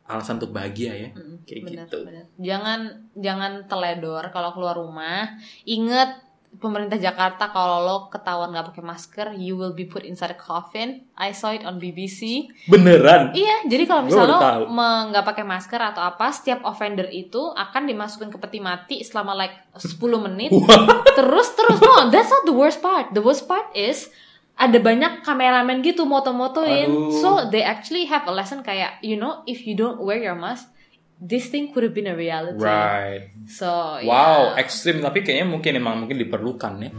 alasan 0.07 0.39
untuk 0.39 0.55
bahagia 0.55 0.93
ya. 0.95 1.11
Mm, 1.15 1.37
Kayak 1.47 1.63
benar, 1.63 1.87
gitu. 1.87 1.99
benar. 2.07 2.25
Jangan 2.39 2.81
jangan 3.19 3.53
teledor 3.67 4.25
kalau 4.31 4.51
keluar 4.55 4.75
rumah. 4.79 5.35
Ingat 5.67 6.26
pemerintah 6.57 6.97
Jakarta 6.97 7.53
kalau 7.53 7.85
lo 7.85 7.97
ketahuan 8.09 8.53
nggak 8.53 8.73
pakai 8.73 8.85
masker, 8.85 9.27
you 9.37 9.57
will 9.57 9.73
be 9.77 9.85
put 9.85 10.03
inside 10.03 10.33
a 10.33 10.39
coffin. 10.39 11.05
I 11.17 11.33
saw 11.33 11.53
it 11.53 11.65
on 11.65 11.81
BBC. 11.81 12.51
Beneran. 12.69 13.33
Iya, 13.33 13.69
jadi 13.69 13.85
kalau 13.85 14.03
misalnya 14.05 14.65
lo 14.65 14.69
nggak 15.13 15.25
pakai 15.25 15.45
masker 15.45 15.81
atau 15.81 16.03
apa, 16.05 16.33
setiap 16.33 16.65
offender 16.65 17.09
itu 17.13 17.41
akan 17.53 17.89
dimasukkan 17.89 18.29
ke 18.33 18.39
peti 18.41 18.61
mati 18.61 18.97
selama 19.05 19.37
like 19.37 19.55
10 19.77 19.97
menit. 20.27 20.51
terus 21.19 21.49
terus 21.57 21.79
no, 21.81 22.09
that's 22.13 22.29
not 22.29 22.45
the 22.45 22.57
worst 22.57 22.81
part. 22.85 23.13
The 23.13 23.23
worst 23.25 23.49
part 23.49 23.73
is 23.77 24.13
ada 24.57 24.81
banyak 24.81 25.21
kameramen 25.21 25.85
gitu 25.85 26.09
moto-motoin. 26.09 27.21
So 27.21 27.53
they 27.53 27.61
actually 27.61 28.09
have 28.09 28.25
a 28.25 28.33
lesson 28.33 28.65
kayak 28.65 29.05
you 29.05 29.21
know 29.21 29.45
if 29.45 29.69
you 29.69 29.77
don't 29.77 30.01
wear 30.01 30.17
your 30.17 30.37
mask, 30.37 30.73
this 31.21 31.49
thing 31.49 31.73
could 31.73 31.83
have 31.83 31.95
been 31.95 32.07
a 32.07 32.17
reality. 32.17 32.61
Right. 32.61 33.33
So 33.49 33.69
Wow, 34.05 34.53
yeah. 34.53 34.61
ekstrim 34.61 35.01
tapi 35.01 35.25
kayaknya 35.25 35.49
mungkin 35.49 35.73
emang 35.77 36.05
mungkin 36.05 36.21
diperlukan 36.21 36.73
ya. 36.83 36.91